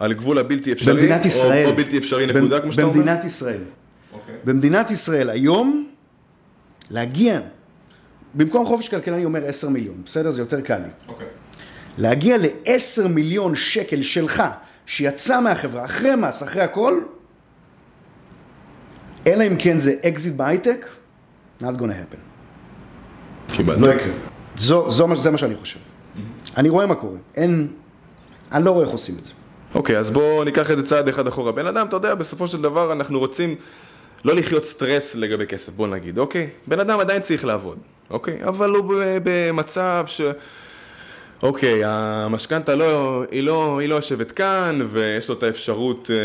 על 0.00 0.12
גבול 0.12 0.38
הבלתי 0.38 0.72
אפשרי, 0.72 0.94
במדינת 0.94 1.26
ישראל. 1.26 1.66
או, 1.66 1.70
או 1.70 1.76
בלתי 1.76 1.98
אפשרי 1.98 2.26
נקודה, 2.26 2.60
כמו 2.60 2.72
שאתה 2.72 2.82
אומר? 2.82 2.94
במדינת 2.94 3.24
ישראל. 3.24 3.62
אוקיי. 4.12 4.34
במדינת 4.44 4.90
ישראל 4.90 5.30
היום, 5.30 5.88
להגיע, 6.90 7.40
במקום 8.34 8.66
חופש 8.66 8.88
כלכלי 8.88 9.14
אני 9.14 9.24
אומר 9.24 9.44
עשר 9.44 9.68
מיליון, 9.68 10.02
בסדר? 10.04 10.30
זה 10.30 10.40
יותר 10.40 10.60
קל 10.60 10.78
לי. 10.78 10.88
אוקיי. 11.08 11.26
להגיע 11.98 12.36
לעשר 12.38 13.08
מיליון 13.08 13.54
שקל 13.54 14.02
שלך, 14.02 14.42
שיצא 14.86 15.40
מהחברה, 15.40 15.84
אחרי 15.84 16.16
מס, 16.16 16.42
אחרי 16.42 16.62
הכל, 16.62 17.00
אלא 19.26 19.46
אם 19.46 19.56
כן 19.58 19.78
זה 19.78 19.94
אקזיט 20.08 20.34
בהייטק, 20.34 20.86
not 21.62 21.64
gonna 21.64 21.82
happen. 21.82 22.18
קיבלת. 23.48 23.80
לא 23.80 23.92
יקרה. 23.92 24.12
זה 25.14 25.30
מה 25.30 25.38
שאני 25.38 25.56
חושב. 25.56 25.78
אני 26.56 26.68
רואה 26.68 26.86
מה 26.86 26.94
קורה. 26.94 27.16
אין, 27.36 27.68
אני 28.52 28.64
לא 28.64 28.70
רואה 28.70 28.84
איך 28.84 28.90
עושים 28.92 29.14
את 29.20 29.24
זה. 29.24 29.32
אוקיי, 29.74 29.98
אז 29.98 30.10
בואו 30.10 30.44
ניקח 30.44 30.70
את 30.70 30.76
זה 30.78 30.82
צעד 30.86 31.08
אחד 31.08 31.26
אחורה. 31.26 31.52
בן 31.52 31.66
אדם, 31.66 31.86
אתה 31.86 31.96
יודע, 31.96 32.14
בסופו 32.14 32.48
של 32.48 32.62
דבר 32.62 32.92
אנחנו 32.92 33.18
רוצים 33.18 33.54
לא 34.24 34.34
לחיות 34.34 34.64
סטרס 34.64 35.14
לגבי 35.14 35.46
כסף, 35.46 35.72
בוא 35.72 35.86
נגיד, 35.88 36.18
אוקיי? 36.18 36.48
בן 36.66 36.80
אדם 36.80 37.00
עדיין 37.00 37.22
צריך 37.22 37.44
לעבוד, 37.44 37.78
אוקיי? 38.10 38.38
אבל 38.44 38.70
הוא 38.70 38.94
במצב 39.22 40.04
ש... 40.06 40.20
אוקיי, 41.42 41.82
המשכנתה 41.84 42.74
לא, 42.74 43.22
היא 43.30 43.42
לא, 43.42 43.78
היא 43.78 43.88
לא 43.88 43.94
יושבת 43.94 44.32
כאן, 44.32 44.78
ויש 44.86 45.28
לו 45.28 45.34
את 45.34 45.42
האפשרות 45.42 46.10
אה, 46.10 46.16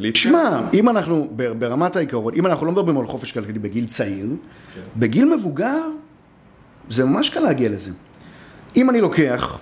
להתקדם. 0.00 0.12
תשמע, 0.12 0.60
אם 0.74 0.88
אנחנו, 0.88 1.28
בר- 1.36 1.54
ברמת 1.54 1.96
העיקרון, 1.96 2.34
אם 2.34 2.46
אנחנו 2.46 2.66
לא 2.66 2.72
מדברים 2.72 2.98
על 2.98 3.06
חופש 3.06 3.32
כלכלי 3.32 3.58
בגיל 3.58 3.86
צעיר, 3.86 4.26
בגיל 4.96 5.34
מבוגר, 5.36 5.82
זה 6.90 7.04
ממש 7.04 7.30
קל 7.30 7.40
להגיע 7.40 7.68
לזה. 7.70 7.90
אם 8.76 8.90
אני 8.90 9.00
לוקח 9.00 9.58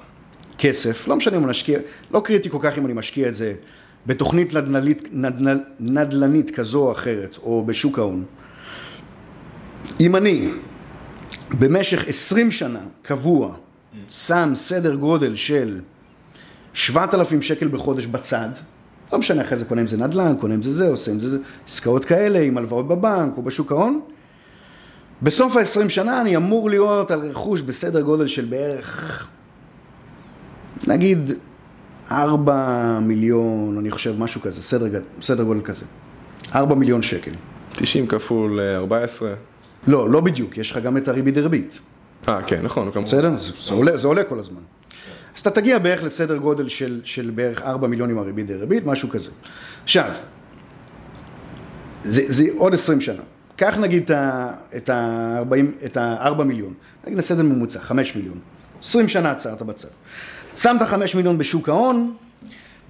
כסף, 0.58 1.08
לא 1.08 1.16
משנה 1.16 1.36
אם 1.36 1.42
אני 1.42 1.50
משקיע, 1.50 1.78
לא 2.10 2.20
קריטי 2.20 2.50
כל 2.50 2.58
כך 2.60 2.78
אם 2.78 2.86
אני 2.86 2.92
משקיע 2.92 3.28
את 3.28 3.34
זה 3.34 3.54
בתוכנית 4.06 4.54
נדל"נית, 4.54 5.08
נדל, 5.12 5.60
נדל"נית 5.80 6.50
כזו 6.50 6.86
או 6.86 6.92
אחרת, 6.92 7.36
או 7.42 7.64
בשוק 7.66 7.98
ההון. 7.98 8.24
אם 10.00 10.16
אני 10.16 10.48
במשך 11.58 12.08
20 12.08 12.50
שנה, 12.50 12.80
קבוע, 13.02 13.54
שם 14.10 14.52
סדר 14.54 14.94
גודל 14.94 15.36
של 15.36 15.80
7,000 16.72 17.42
שקל 17.42 17.68
בחודש 17.68 18.06
בצד, 18.06 18.48
לא 19.12 19.18
משנה, 19.18 19.42
אחרי 19.42 19.58
זה 19.58 19.64
קונה 19.64 19.80
עם 19.80 19.86
זה 19.86 19.96
נדל"ן, 19.96 20.36
קונה 20.40 20.54
עם 20.54 20.62
זה 20.62 20.72
זה, 20.72 20.88
עושה 20.88 21.10
עם 21.10 21.20
זה 21.20 21.30
זה, 21.30 21.38
עסקאות 21.68 22.04
כאלה, 22.04 22.40
עם 22.40 22.58
הלוואות 22.58 22.88
בבנק 22.88 23.36
או 23.36 23.42
בשוק 23.42 23.72
ההון. 23.72 24.00
בסוף 25.22 25.56
ה-20 25.56 25.88
שנה 25.88 26.20
אני 26.20 26.36
אמור 26.36 26.70
להיות 26.70 27.10
על 27.10 27.20
רכוש 27.20 27.60
בסדר 27.60 28.00
גודל 28.00 28.26
של 28.26 28.44
בערך, 28.44 29.28
נגיד, 30.86 31.18
4 32.10 32.98
מיליון, 33.02 33.78
אני 33.78 33.90
חושב, 33.90 34.14
משהו 34.18 34.40
כזה, 34.40 34.62
סדר, 34.62 35.00
סדר 35.20 35.42
גודל 35.42 35.60
כזה. 35.60 35.84
4 36.54 36.74
מיליון 36.74 37.02
שקל. 37.02 37.30
90 37.72 38.06
כפול 38.06 38.60
אה, 38.60 38.76
14. 38.76 39.34
לא, 39.86 40.10
לא 40.10 40.20
בדיוק, 40.20 40.58
יש 40.58 40.70
לך 40.70 40.78
גם 40.78 40.96
את 40.96 41.08
הריבית 41.08 41.34
דריבית. 41.34 41.78
אה, 42.28 42.42
כן, 42.42 42.62
נכון, 42.62 42.92
כמובן. 42.92 43.08
בסדר? 43.08 43.38
זה, 43.38 43.52
זה, 43.64 43.74
עולה, 43.74 43.96
זה 43.96 44.08
עולה 44.08 44.24
כל 44.24 44.38
הזמן. 44.38 44.60
אז 45.34 45.40
אתה 45.40 45.50
תגיע 45.50 45.78
בערך 45.78 46.02
לסדר 46.02 46.36
גודל 46.36 46.68
של, 46.68 47.00
של 47.04 47.30
בערך 47.34 47.62
4 47.62 47.86
מיליון 47.86 48.10
עם 48.10 48.18
הריבית 48.18 48.46
דריבית, 48.46 48.86
משהו 48.86 49.08
כזה. 49.08 49.30
עכשיו, 49.84 50.10
זה, 52.02 52.22
זה 52.26 52.44
עוד 52.56 52.74
20 52.74 53.00
שנה. 53.00 53.22
קח 53.56 53.78
נגיד 53.78 54.10
את 54.76 55.96
ה-4 55.96 56.42
מיליון, 56.44 56.74
נגיד 57.04 57.16
נעשה 57.16 57.34
את 57.34 57.38
זה 57.38 57.44
ממוצע, 57.44 57.80
5 57.80 58.16
מיליון. 58.16 58.38
20 58.82 59.08
שנה 59.08 59.30
עצרת 59.30 59.62
בצד. 59.62 59.88
שמת 60.56 60.82
5 60.82 61.14
מיליון 61.14 61.38
בשוק 61.38 61.68
ההון, 61.68 62.14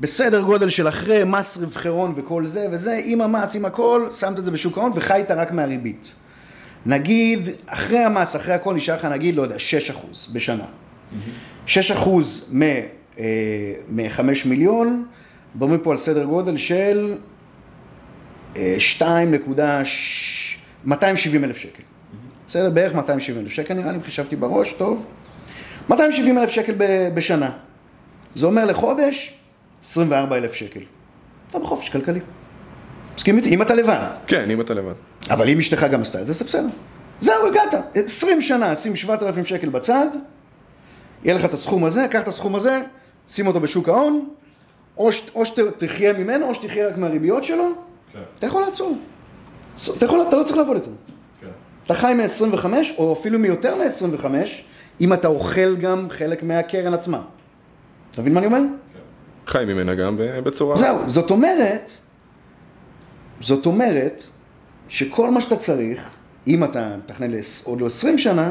בסדר 0.00 0.42
גודל 0.42 0.68
של 0.68 0.88
אחרי 0.88 1.24
מס 1.24 1.56
רווחי 1.56 1.88
הון 1.88 2.12
וכל 2.16 2.46
זה 2.46 2.66
וזה, 2.70 3.00
עם 3.04 3.20
המס, 3.20 3.56
עם 3.56 3.64
הכל, 3.64 4.08
שמת 4.12 4.38
את 4.38 4.44
זה 4.44 4.50
בשוק 4.50 4.78
ההון 4.78 4.92
וחיית 4.94 5.30
רק 5.30 5.52
מהריבית. 5.52 6.12
נגיד, 6.86 7.48
אחרי 7.66 7.98
המס, 7.98 8.36
אחרי 8.36 8.54
הכל, 8.54 8.74
נשאר 8.74 8.94
לך 8.94 9.04
נגיד, 9.04 9.34
לא 9.34 9.42
יודע, 9.42 9.58
6 9.58 9.90
אחוז 9.90 10.28
בשנה. 10.32 10.64
6 11.66 11.90
אחוז 11.90 12.48
מ-5 12.52 13.20
אה, 13.20 14.34
מיליון, 14.46 15.04
מדברים 15.54 15.80
פה 15.80 15.90
על 15.90 15.96
סדר 15.96 16.24
גודל 16.24 16.56
של 16.56 17.14
אה, 18.56 18.76
2.6 18.98 19.04
270 20.84 21.44
אלף 21.44 21.56
שקל. 21.56 21.82
בסדר, 22.46 22.70
בערך 22.70 22.94
270 22.94 23.44
אלף 23.44 23.52
שקל, 23.52 23.74
נראה 23.74 23.92
לי, 23.92 23.98
חישבתי 24.04 24.36
בראש, 24.36 24.72
טוב. 24.72 25.04
270 25.88 26.38
אלף 26.38 26.50
שקל 26.50 26.74
בשנה. 27.14 27.50
זה 28.34 28.46
אומר 28.46 28.64
לחודש 28.64 29.38
24 29.84 30.36
אלף 30.36 30.54
שקל. 30.54 30.80
אתה 31.50 31.58
בחופש 31.58 31.88
כלכלי. 31.88 32.20
מסכים 33.16 33.36
איתי? 33.36 33.54
אם 33.54 33.62
אתה 33.62 33.74
לבד. 33.74 34.06
כן, 34.26 34.50
אם 34.50 34.60
אתה 34.60 34.74
לבד. 34.74 34.94
אבל 35.30 35.48
אם 35.48 35.58
אשתך 35.58 35.86
גם 35.90 36.02
עשתה 36.02 36.20
את 36.20 36.26
זה, 36.26 36.32
זה 36.32 36.44
בסדר. 36.44 36.68
זהו, 37.20 37.46
הגעת. 37.46 37.74
20 37.94 38.40
שנה, 38.40 38.76
שים 38.76 38.96
7,000 38.96 39.44
שקל 39.44 39.68
בצד, 39.68 40.06
יהיה 41.24 41.34
לך 41.34 41.44
את 41.44 41.54
הסכום 41.54 41.84
הזה, 41.84 42.06
קח 42.10 42.22
את 42.22 42.28
הסכום 42.28 42.54
הזה, 42.54 42.80
שים 43.28 43.46
אותו 43.46 43.60
בשוק 43.60 43.88
ההון, 43.88 44.28
או, 44.96 45.10
שתחיה 45.44 46.12
ממנו, 46.12 46.48
או 46.48 46.54
שתחיה 46.54 46.88
רק 46.88 46.96
מהריביות 46.96 47.44
שלו, 47.44 47.72
כן. 48.12 48.18
אתה 48.38 48.46
יכול 48.46 48.62
לעצור. 48.62 48.98
אתה, 49.96 50.04
יכול, 50.04 50.22
אתה 50.28 50.36
לא 50.36 50.42
צריך 50.42 50.56
לעבוד 50.56 50.76
יותר. 50.76 50.90
אתה 51.86 51.94
חי 51.94 52.14
מ-25, 52.14 52.66
או 52.98 53.12
אפילו 53.12 53.38
מיותר 53.38 53.74
מ-25, 53.76 54.26
אם 55.00 55.12
אתה 55.12 55.28
אוכל 55.28 55.76
גם 55.76 56.06
חלק 56.10 56.42
מהקרן 56.42 56.94
עצמה. 56.94 57.22
אתה 58.10 58.20
מבין 58.20 58.34
מה 58.34 58.38
אני 58.40 58.46
אומר? 58.46 58.60
חי 59.46 59.64
ממנה 59.66 59.94
גם 59.94 60.16
ב- 60.16 60.38
בצורה... 60.38 60.76
זהו, 60.76 60.98
זאת 61.06 61.30
אומרת, 61.30 61.90
זאת 63.40 63.66
אומרת, 63.66 64.22
שכל 64.88 65.30
מה 65.30 65.40
שאתה 65.40 65.56
צריך, 65.56 66.08
אם 66.46 66.64
אתה 66.64 66.96
מתכנן 67.04 67.30
עוד 67.64 67.80
ל-20 67.80 68.18
שנה, 68.18 68.50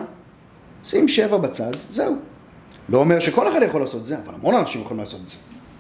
שים 0.83 1.07
שבע 1.07 1.37
בצד, 1.37 1.71
זהו. 1.89 2.15
לא 2.89 2.97
אומר 2.97 3.19
שכל 3.19 3.47
אחד 3.47 3.59
יכול 3.61 3.81
לעשות 3.81 4.01
את 4.01 4.05
זה, 4.05 4.15
אבל 4.25 4.33
המון 4.33 4.55
אנשים 4.55 4.81
יכולים 4.81 4.99
לעשות 4.99 5.19
את 5.23 5.27
זה. 5.29 5.35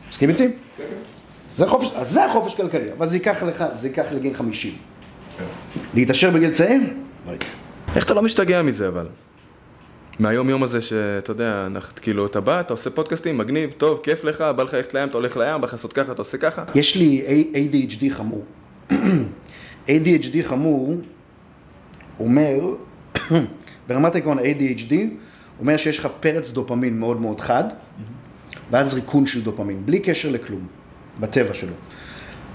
מסכים 0.09 0.29
איתי? 0.29 0.47
זה 1.57 1.67
חופש, 1.67 1.91
אז 1.95 2.11
זה 2.11 2.25
החופש 2.25 2.55
כלכלי, 2.55 2.91
אבל 2.97 3.07
זה 3.07 3.15
ייקח 3.17 3.43
לך, 3.43 3.63
זה 3.73 3.87
ייקח 3.87 4.11
לגיל 4.11 4.33
50. 4.33 4.71
להתעשר 5.93 6.29
בגיל 6.31 6.51
צעיר? 6.51 6.81
איך 7.95 8.05
אתה 8.05 8.13
לא 8.13 8.21
משתגע 8.21 8.61
מזה 8.61 8.87
אבל? 8.87 9.07
מהיום 10.19 10.49
יום 10.49 10.63
הזה 10.63 10.81
שאתה 10.81 11.31
יודע, 11.31 11.63
אנחנו- 11.65 11.95
כאילו 12.01 12.25
אתה 12.25 12.41
בא, 12.41 12.59
אתה 12.59 12.73
עושה 12.73 12.89
פודקאסטים, 12.89 13.37
מגניב, 13.37 13.71
טוב, 13.71 13.99
כיף 14.03 14.23
לך, 14.23 14.43
בא 14.55 14.63
לך 14.63 14.73
ללכת 14.73 14.93
לים, 14.93 15.09
אתה 15.09 15.17
הולך 15.17 15.37
לים, 15.37 15.61
בא 15.61 15.67
לך 15.67 15.73
לעשות 15.73 15.93
ככה, 15.93 16.11
אתה 16.11 16.21
עושה 16.21 16.37
ככה. 16.37 16.63
יש 16.75 16.95
לי 16.95 17.23
ADHD 17.53 18.03
חמור. 18.09 18.45
ADHD 19.87 20.35
חמור 20.43 20.95
אומר, 22.19 22.59
ברמת 23.87 24.15
העיקרון 24.15 24.39
ADHD, 24.39 24.93
אומר 25.59 25.77
שיש 25.77 25.99
לך 25.99 26.07
פרץ 26.19 26.51
דופמין 26.51 26.99
מאוד 26.99 27.21
מאוד 27.21 27.41
חד, 27.41 27.63
ואז 28.71 28.93
ריקון 28.93 29.25
של 29.25 29.41
דופמין, 29.41 29.85
בלי 29.85 29.99
קשר 29.99 30.31
לכלום, 30.31 30.67
בטבע 31.19 31.53
שלו. 31.53 31.73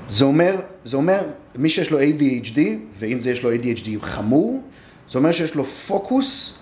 זה 0.08 0.24
אומר, 0.24 0.60
זה 0.84 0.96
אומר, 0.96 1.22
מי 1.58 1.70
שיש 1.70 1.90
לו 1.90 2.00
ADHD, 2.00 2.58
ואם 2.98 3.20
זה 3.20 3.30
יש 3.30 3.42
לו 3.42 3.54
ADHD 3.54 3.88
חמור, 4.00 4.62
זה 5.10 5.18
אומר 5.18 5.32
שיש 5.32 5.54
לו 5.54 5.64
פוקוס 5.64 6.54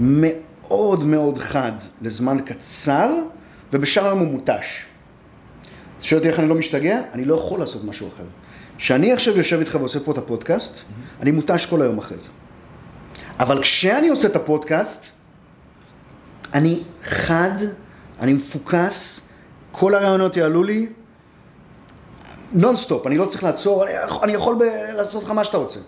מאוד 0.00 1.04
מאוד 1.04 1.38
חד 1.38 1.72
לזמן 2.02 2.38
קצר, 2.44 3.10
ובשאר 3.72 4.06
היום 4.06 4.18
הוא 4.18 4.28
מותש. 4.28 4.84
שואל 6.00 6.18
אותי 6.18 6.28
איך 6.28 6.40
אני 6.40 6.48
לא 6.48 6.54
משתגע? 6.54 7.00
אני 7.12 7.24
לא 7.24 7.34
יכול 7.34 7.60
לעשות 7.60 7.84
משהו 7.84 8.08
אחר. 8.08 8.24
כשאני 8.78 9.12
עכשיו 9.12 9.36
יושב 9.36 9.58
איתך 9.58 9.76
ועושה 9.80 10.00
פה 10.00 10.12
את 10.12 10.18
הפודקאסט, 10.18 10.78
אני 11.20 11.30
מותש 11.30 11.66
כל 11.66 11.82
היום 11.82 11.98
אחרי 11.98 12.18
זה. 12.18 12.28
אבל 13.38 13.62
כשאני 13.62 14.08
עושה 14.08 14.28
את 14.28 14.36
הפודקאסט, 14.36 15.06
אני 16.54 16.82
חד, 17.04 17.50
אני 18.20 18.32
מפוקס, 18.32 19.28
כל 19.72 19.94
הרעיונות 19.94 20.36
יעלו 20.36 20.62
לי, 20.62 20.86
נונסטופ, 22.52 23.06
אני 23.06 23.18
לא 23.18 23.24
צריך 23.24 23.44
לעצור, 23.44 23.84
אני 23.84 23.92
יכול, 23.92 24.20
אני 24.24 24.32
יכול 24.32 24.54
ב- 24.54 24.96
לעשות 24.96 25.24
לך 25.24 25.30
מה 25.30 25.44
שאתה 25.44 25.56
רוצה. 25.56 25.78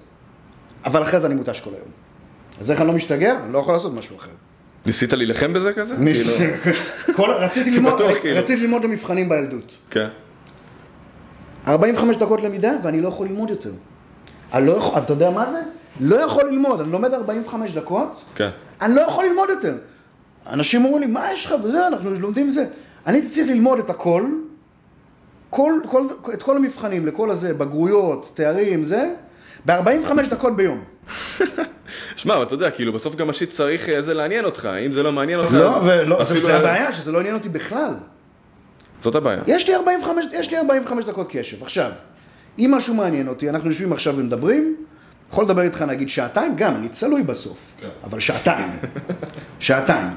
אבל 0.85 1.03
אחרי 1.03 1.20
זה 1.20 1.27
אני 1.27 1.35
מותש 1.35 1.61
כל 1.61 1.70
היום. 1.70 1.88
אז 2.61 2.70
איך 2.70 2.81
אני 2.81 2.88
לא 2.88 2.94
משתגע? 2.94 3.35
אני 3.44 3.53
לא 3.53 3.59
יכול 3.59 3.75
לעשות 3.75 3.94
משהו 3.94 4.16
אחר. 4.16 4.31
ניסית 4.87 5.12
להילחם 5.12 5.53
בזה 5.53 5.73
כזה? 5.73 5.94
כאילו, 5.96 6.31
כל, 7.16 7.31
רציתי, 7.31 7.70
ללמוד, 7.70 7.94
בטוח, 7.94 8.18
כאילו. 8.20 8.38
רציתי 8.38 8.61
ללמוד 8.62 8.85
למבחנים 8.85 9.29
בילדות. 9.29 9.77
כן. 9.90 10.09
45 11.68 12.16
דקות 12.16 12.40
למידה 12.42 12.73
ואני 12.83 13.01
לא 13.01 13.09
יכול 13.09 13.27
ללמוד 13.27 13.51
יותר. 13.51 13.70
אני 14.55 14.66
לא 14.66 14.73
יכול, 14.73 14.99
אתה 15.03 15.12
יודע 15.12 15.31
מה 15.31 15.51
זה? 15.51 15.61
לא 16.01 16.16
יכול 16.16 16.44
ללמוד, 16.44 16.81
אני 16.81 16.92
לומד 16.92 17.14
45 17.14 17.73
דקות, 17.73 18.23
כן. 18.35 18.51
אני 18.83 18.94
לא 18.94 19.01
יכול 19.01 19.25
ללמוד 19.25 19.49
יותר. 19.51 19.75
אנשים 20.46 20.85
אומרים 20.85 21.01
לי, 21.03 21.07
מה 21.07 21.33
יש 21.33 21.46
לך 21.46 21.55
וזה, 21.64 21.87
אנחנו 21.87 22.11
לומדים 22.11 22.51
זה. 22.51 22.64
אני 23.07 23.29
צריך 23.29 23.49
ללמוד 23.49 23.79
את 23.79 23.90
הכל, 23.90 24.25
כל, 25.51 25.73
כל, 25.87 26.03
את 26.35 26.43
כל 26.43 26.57
המבחנים, 26.57 27.07
לכל 27.07 27.31
הזה, 27.31 27.55
בגרויות, 27.55 28.31
תארים, 28.35 28.85
זה, 28.85 29.15
ב-45 29.67 30.29
דקות 30.31 30.57
ביום. 30.57 30.85
שמע, 32.17 32.35
אבל 32.37 32.43
אתה 32.43 32.55
יודע, 32.55 32.71
כאילו, 32.71 32.93
בסוף 32.93 33.15
גם 33.17 33.31
השיט 33.31 33.51
צריך 33.51 33.89
אה, 33.89 34.03
זה 34.03 34.15
לעניין 34.15 34.45
אותך, 34.45 34.69
אם 34.87 34.93
זה 34.93 35.03
לא 35.03 35.13
מעניין 35.13 35.39
אותך, 35.41 35.53
לא, 35.53 35.77
אז 35.77 35.83
ולא, 35.87 36.17
זה, 36.17 36.23
אפילו- 36.23 36.47
זה 36.47 36.57
הבעיה, 36.57 36.93
שזה 36.93 37.13
לא 37.13 37.19
עניין 37.21 37.35
אותי 37.35 37.49
בכלל. 37.49 37.95
זאת 39.01 39.15
הבעיה. 39.15 39.43
יש 39.47 39.69
לי 39.69 39.75
45, 39.75 40.25
יש 40.33 40.51
לי 40.51 40.59
45 40.59 41.05
דקות 41.05 41.27
קשב. 41.31 41.63
עכשיו, 41.63 41.91
אם 42.59 42.71
משהו 42.75 42.95
מעניין 42.95 43.29
אותי, 43.29 43.51
אנחנו 43.51 43.69
יושבים 43.69 43.93
עכשיו 43.93 44.15
ומדברים, 44.17 44.77
יכול 45.31 45.45
לדבר 45.45 45.63
איתך 45.63 45.83
נגיד 45.83 46.09
שעתיים, 46.09 46.57
גם, 46.57 46.75
אני 46.75 46.89
צלוי 46.89 47.23
בסוף, 47.23 47.59
כן. 47.81 47.89
אבל 48.05 48.21
שעתיים. 48.21 48.71
שעתיים. 49.61 50.09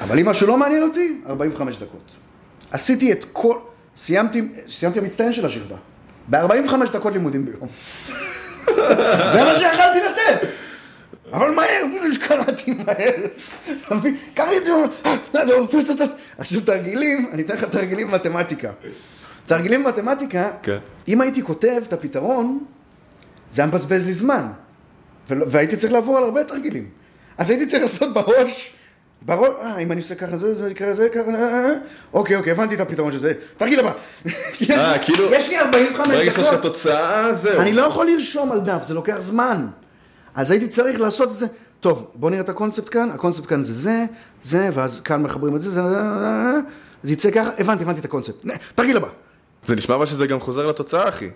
אבל 0.00 0.18
אם 0.18 0.28
משהו 0.28 0.46
לא 0.46 0.56
מעניין 0.56 0.82
אותי, 0.82 1.20
45 1.26 1.76
דקות. 1.76 2.10
עשיתי 2.70 3.12
את 3.12 3.24
כל, 3.32 3.56
סיימתי, 3.96 4.42
סיימתי 4.68 4.98
המצטיין 4.98 5.32
של 5.32 5.46
השכבה. 5.46 5.76
ב-45 6.28 6.92
דקות 6.92 7.12
לימודים 7.12 7.44
ביום. 7.44 7.68
זה 9.32 9.44
מה 9.44 9.56
שיכלתי 9.56 9.98
לתת. 10.00 10.48
אבל 11.32 11.50
מהר, 11.50 11.84
קראתי 12.20 12.74
מהר. 12.86 13.26
אתה 13.86 13.94
מבין? 13.94 14.16
קראתי 14.34 14.58
את 14.58 14.64
זה, 15.98 16.04
עכשיו 16.38 16.60
תרגילים, 16.60 17.30
אני 17.32 17.42
אתן 17.42 17.54
לך 17.54 17.64
תרגילים 17.64 18.10
במתמטיקה. 18.10 18.70
תרגילים 19.46 19.84
במתמטיקה, 19.84 20.50
כן. 20.62 20.78
אם 21.08 21.20
הייתי 21.20 21.42
כותב 21.42 21.82
את 21.88 21.92
הפתרון, 21.92 22.64
זה 23.50 23.62
היה 23.62 23.66
מבזבז 23.66 24.06
לי 24.06 24.12
זמן. 24.12 24.46
והייתי 25.28 25.76
צריך 25.76 25.92
לעבור 25.92 26.18
על 26.18 26.24
הרבה 26.24 26.44
תרגילים. 26.44 26.88
אז 27.38 27.50
הייתי 27.50 27.66
צריך 27.66 27.82
לעשות 27.82 28.14
בראש, 28.14 28.72
בראש, 29.22 29.48
אה, 29.62 29.78
אם 29.78 29.92
אני 29.92 30.00
עושה 30.00 30.14
ככה, 30.14 30.38
זה, 30.38 30.54
זה 30.54 30.70
יקרה, 30.70 30.94
זה 30.94 31.06
יקרה, 31.06 31.22
אה, 31.22 31.34
אה, 31.34 31.64
אה. 31.64 31.72
אוקיי, 32.12 32.36
אוקיי, 32.36 32.52
הבנתי 32.52 32.74
את 32.74 32.80
הפתרון 32.80 33.12
של 33.12 33.18
זה. 33.18 33.32
תרגיל 33.56 33.80
הבא. 33.80 33.92
אה, 34.70 34.98
כאילו- 34.98 35.32
יש 35.32 35.48
לי 35.48 35.58
45 35.60 36.08
ברגע 36.08 36.32
שיש 36.32 36.46
לך 36.46 36.54
דקות. 36.54 36.62
תוצאה, 36.62 37.34
זהו. 37.34 37.60
אני 37.60 37.72
לא 37.72 37.82
יכול 37.82 38.06
לרשום 38.06 38.52
על 38.52 38.60
דף, 38.60 38.82
זה 38.86 38.94
לוקח 38.94 39.16
זמן. 39.18 39.66
אז 40.34 40.50
הייתי 40.50 40.68
צריך 40.68 41.00
לעשות 41.00 41.30
את 41.30 41.34
זה. 41.34 41.46
טוב, 41.80 42.10
בוא 42.14 42.30
נראה 42.30 42.42
את 42.42 42.48
הקונספט 42.48 42.88
כאן, 42.92 43.10
הקונספט 43.10 43.46
כאן 43.48 43.62
זה 43.64 43.72
זה, 43.72 44.04
זה, 44.42 44.68
ואז 44.74 45.00
כאן 45.00 45.22
מחברים 45.22 45.56
את 45.56 45.62
זה, 45.62 45.70
זה, 45.70 45.80
זה 47.02 47.12
יצא 47.12 47.30
ככה, 47.30 47.50
הבנתי, 47.58 47.84
הבנתי 47.84 48.00
את 48.00 48.04
הקונספט. 48.04 48.46
תרגיל 48.74 48.96
הבא. 48.96 49.08
זה 49.64 49.76
נשמע 49.76 49.94
אבל 49.94 50.06
שזה 50.06 50.26
גם 50.26 50.40
חוזר 50.40 50.66
לתוצאה, 50.66 51.08
אחי. 51.08 51.28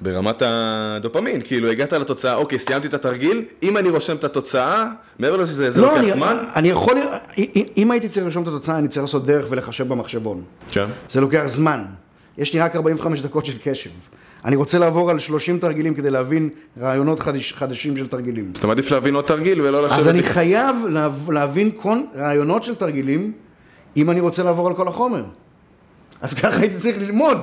ברמת 0.00 0.42
הדופמין, 0.44 1.40
כאילו 1.44 1.70
הגעת 1.70 1.92
לתוצאה, 1.92 2.34
אוקיי, 2.34 2.58
סיימתי 2.58 2.86
את 2.86 2.94
התרגיל, 2.94 3.44
אם 3.62 3.76
אני 3.76 3.90
רושם 3.90 4.16
את 4.16 4.24
התוצאה, 4.24 4.86
מעבר 5.18 5.36
לזה 5.36 5.52
שזה 5.52 5.80
לא, 5.80 5.88
לוקח 5.88 5.98
אני, 5.98 6.12
זמן, 6.12 6.36
אני 6.56 6.68
יכול, 6.68 6.96
אם 7.76 7.90
הייתי 7.90 8.08
צריך 8.08 8.26
לרשום 8.26 8.42
את 8.42 8.48
התוצאה, 8.48 8.78
אני 8.78 8.88
צריך 8.88 9.02
לעשות 9.02 9.26
דרך 9.26 9.46
ולחשב 9.50 9.88
במחשבון. 9.88 10.42
כן. 10.68 10.86
זה 11.10 11.20
לוקח 11.20 11.42
זמן. 11.46 11.84
יש 12.38 12.54
לי 12.54 12.60
רק 12.60 12.76
45 12.76 13.20
דקות 13.20 13.46
של 13.46 13.52
קשב. 13.64 13.90
אני 14.44 14.56
רוצה 14.56 14.78
לעבור 14.78 15.10
על 15.10 15.18
30 15.18 15.58
תרגילים 15.58 15.94
כדי 15.94 16.10
להבין 16.10 16.48
רעיונות 16.80 17.20
חדש, 17.20 17.52
חדשים 17.52 17.96
של 17.96 18.06
תרגילים. 18.06 18.50
אז 18.54 18.58
אתה 18.58 18.66
מעדיף 18.66 18.90
להבין 18.90 19.14
עוד 19.14 19.24
תרגיל 19.24 19.62
ולא 19.62 19.82
לשבת... 19.82 19.98
אז 19.98 20.08
אני 20.08 20.22
חייב 20.22 20.76
לה, 20.88 21.08
להבין 21.28 21.70
כל 21.76 21.98
רעיונות 22.14 22.62
של 22.62 22.74
תרגילים, 22.74 23.32
אם 23.96 24.10
אני 24.10 24.20
רוצה 24.20 24.42
לעבור 24.42 24.68
על 24.68 24.74
כל 24.74 24.88
החומר. 24.88 25.24
אז 26.20 26.34
ככה 26.34 26.60
הייתי 26.60 26.76
צריך 26.76 26.98
ללמוד. 26.98 27.38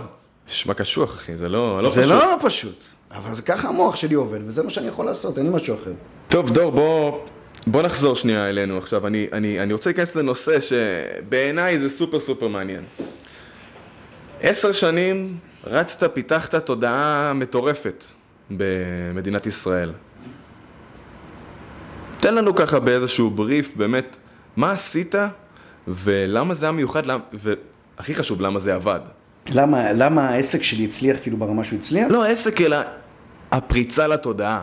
נשמע 0.48 0.74
קשוח, 0.74 1.16
אחי, 1.16 1.36
זה 1.38 1.50
לא, 1.50 1.84
לא 1.84 1.90
זה 1.90 2.02
פשוט. 2.02 2.12
לא 2.12 2.36
פשוט, 2.44 2.84
אבל 3.12 3.30
זה 3.34 3.42
ככה 3.42 3.68
המוח 3.68 3.96
שלי 3.96 4.16
עובד, 4.16 4.40
וזה 4.48 4.64
מה 4.64 4.70
שאני 4.70 4.88
יכול 4.88 5.06
לעשות, 5.06 5.38
אין 5.38 5.46
לי 5.48 5.56
משהו 5.56 5.76
אחר. 5.76 5.92
טוב, 6.28 6.50
דור, 6.54 6.72
בוא, 6.72 7.20
בוא 7.68 7.82
נחזור 7.82 8.16
שנייה 8.16 8.50
אלינו 8.50 8.78
עכשיו. 8.78 9.08
אני, 9.08 9.28
אני, 9.34 9.60
אני 9.64 9.74
רוצה 9.74 9.90
להיכנס 9.90 10.16
לנושא 10.16 10.58
שבעיניי 10.60 11.80
זה 11.80 11.90
סופר 11.90 12.20
סופר 12.20 12.48
מעניין. 12.48 12.84
עשר 14.42 14.72
שנים 14.72 15.38
רצת, 15.64 16.14
פיתחת 16.14 16.56
תודעה 16.56 17.32
מטורפת 17.36 18.06
במדינת 18.52 19.46
ישראל. 19.46 19.92
תן 22.20 22.36
לנו 22.36 22.56
ככה 22.56 22.80
באיזשהו 22.80 23.30
בריף, 23.30 23.76
באמת, 23.76 24.18
מה 24.56 24.72
עשית 24.72 25.16
ולמה 25.88 26.54
זה 26.54 26.66
היה 26.66 26.72
מיוחד, 26.72 27.06
למ- 27.06 27.20
והכי 27.34 28.16
חשוב, 28.16 28.42
למה 28.42 28.60
זה 28.60 28.76
עבד. 28.76 29.00
למה, 29.52 29.94
למה 29.94 30.30
העסק 30.30 30.64
שלי 30.64 30.86
הצליח 30.86 31.18
כאילו 31.22 31.38
ברמה 31.38 31.64
שהוא 31.64 31.80
הצליח? 31.80 32.08
לא 32.12 32.24
העסק, 32.24 32.62
אלא 32.62 32.78
הפריצה 33.52 34.08
לתודעה. 34.08 34.62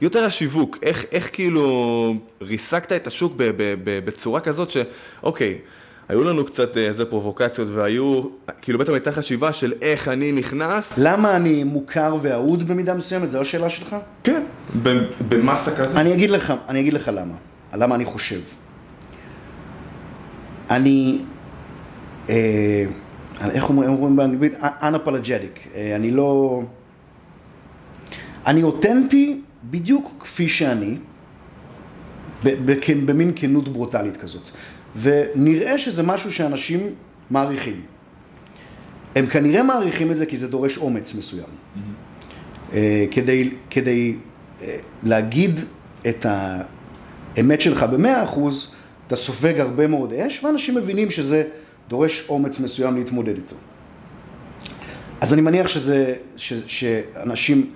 יותר 0.00 0.24
השיווק, 0.24 0.78
איך, 0.82 1.04
איך 1.12 1.30
כאילו 1.32 2.14
ריסקת 2.42 2.92
את 2.92 3.06
השוק 3.06 3.32
ב, 3.36 3.42
ב, 3.42 3.74
ב, 3.84 4.04
בצורה 4.04 4.40
כזאת 4.40 4.70
שאוקיי, 4.70 5.58
היו 6.08 6.24
לנו 6.24 6.44
קצת 6.44 6.76
איזה 6.76 7.04
פרובוקציות 7.04 7.68
והיו, 7.74 8.22
כאילו 8.62 8.78
בעצם 8.78 8.92
הייתה 8.92 9.12
חשיבה 9.12 9.52
של 9.52 9.72
איך 9.82 10.08
אני 10.08 10.32
נכנס. 10.32 10.98
למה 10.98 11.36
אני 11.36 11.64
מוכר 11.64 12.16
ואהוד 12.22 12.68
במידה 12.68 12.94
מסוימת? 12.94 13.30
זו 13.30 13.40
השאלה 13.40 13.70
שלך? 13.70 13.96
כן, 14.24 14.42
במסה 15.28 15.76
כזאת. 15.76 15.96
אני 15.96 16.14
אגיד 16.14 16.30
לך, 16.30 16.52
אני 16.68 16.80
אגיד 16.80 16.92
לך 16.92 17.10
למה. 17.14 17.34
למה 17.74 17.94
אני 17.94 18.04
חושב. 18.04 18.40
אני, 20.70 21.18
אה, 22.28 22.84
איך 23.50 23.68
אומרים, 23.68 23.90
אומרים 23.90 24.16
באנגלית? 24.16 24.52
unapologetic. 24.60 25.74
אה, 25.74 25.96
אני 25.96 26.10
לא... 26.10 26.62
אני 28.46 28.62
אותנטי 28.62 29.40
בדיוק 29.64 30.14
כפי 30.20 30.48
שאני, 30.48 30.96
במין 33.06 33.32
כנות 33.36 33.68
ברוטלית 33.68 34.16
כזאת. 34.16 34.42
ונראה 34.96 35.78
שזה 35.78 36.02
משהו 36.02 36.32
שאנשים 36.32 36.80
מעריכים. 37.30 37.80
הם 39.14 39.26
כנראה 39.26 39.62
מעריכים 39.62 40.10
את 40.10 40.16
זה 40.16 40.26
כי 40.26 40.36
זה 40.36 40.48
דורש 40.48 40.78
אומץ 40.78 41.14
מסוים. 41.14 41.48
אה, 42.72 43.04
כדי, 43.10 43.50
כדי 43.70 44.14
אה, 44.62 44.76
להגיד 45.02 45.60
את 46.08 46.26
האמת 46.28 47.60
שלך 47.60 47.82
במאה 47.82 48.24
אחוז, 48.24 48.74
אתה 49.06 49.16
סופג 49.16 49.60
הרבה 49.60 49.86
מאוד 49.86 50.12
אש, 50.12 50.44
ואנשים 50.44 50.74
מבינים 50.74 51.10
שזה 51.10 51.42
דורש 51.88 52.26
אומץ 52.28 52.60
מסוים 52.60 52.96
להתמודד 52.96 53.36
איתו. 53.36 53.56
אז 55.20 55.32
אני 55.32 55.40
מניח 55.42 55.68
שזה, 55.68 56.14
ש, 56.36 56.52
שאנשים 56.66 57.70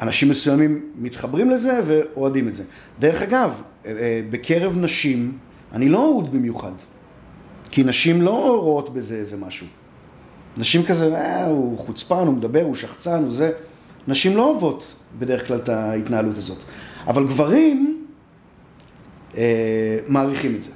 אנשים 0.00 0.28
מסוימים 0.28 0.90
מתחברים 0.98 1.50
לזה 1.50 1.80
ואוהדים 1.86 2.48
את 2.48 2.54
זה. 2.54 2.62
דרך 2.98 3.22
אגב, 3.22 3.62
אה, 3.86 3.90
אה, 3.90 4.20
בקרב 4.30 4.76
נשים, 4.76 5.38
אני 5.72 5.88
לא 5.88 6.04
אהוד 6.04 6.32
במיוחד. 6.32 6.72
כי 7.70 7.82
נשים 7.82 8.22
לא 8.22 8.56
רואות 8.60 8.94
בזה 8.94 9.14
איזה 9.14 9.36
משהו. 9.36 9.66
נשים 10.56 10.82
כזה, 10.82 11.14
אה, 11.16 11.46
הוא 11.46 11.78
חוצפן, 11.78 12.26
הוא 12.26 12.34
מדבר, 12.34 12.62
הוא 12.62 12.74
שחצן, 12.74 13.22
הוא 13.22 13.30
זה. 13.30 13.52
נשים 14.08 14.36
לא 14.36 14.50
אוהבות 14.50 14.96
בדרך 15.18 15.46
כלל 15.46 15.58
את 15.58 15.68
ההתנהלות 15.68 16.38
הזאת. 16.38 16.58
אבל 17.06 17.26
גברים 17.26 18.04
אה, 19.36 19.98
מעריכים 20.08 20.54
את 20.54 20.62
זה. 20.62 20.70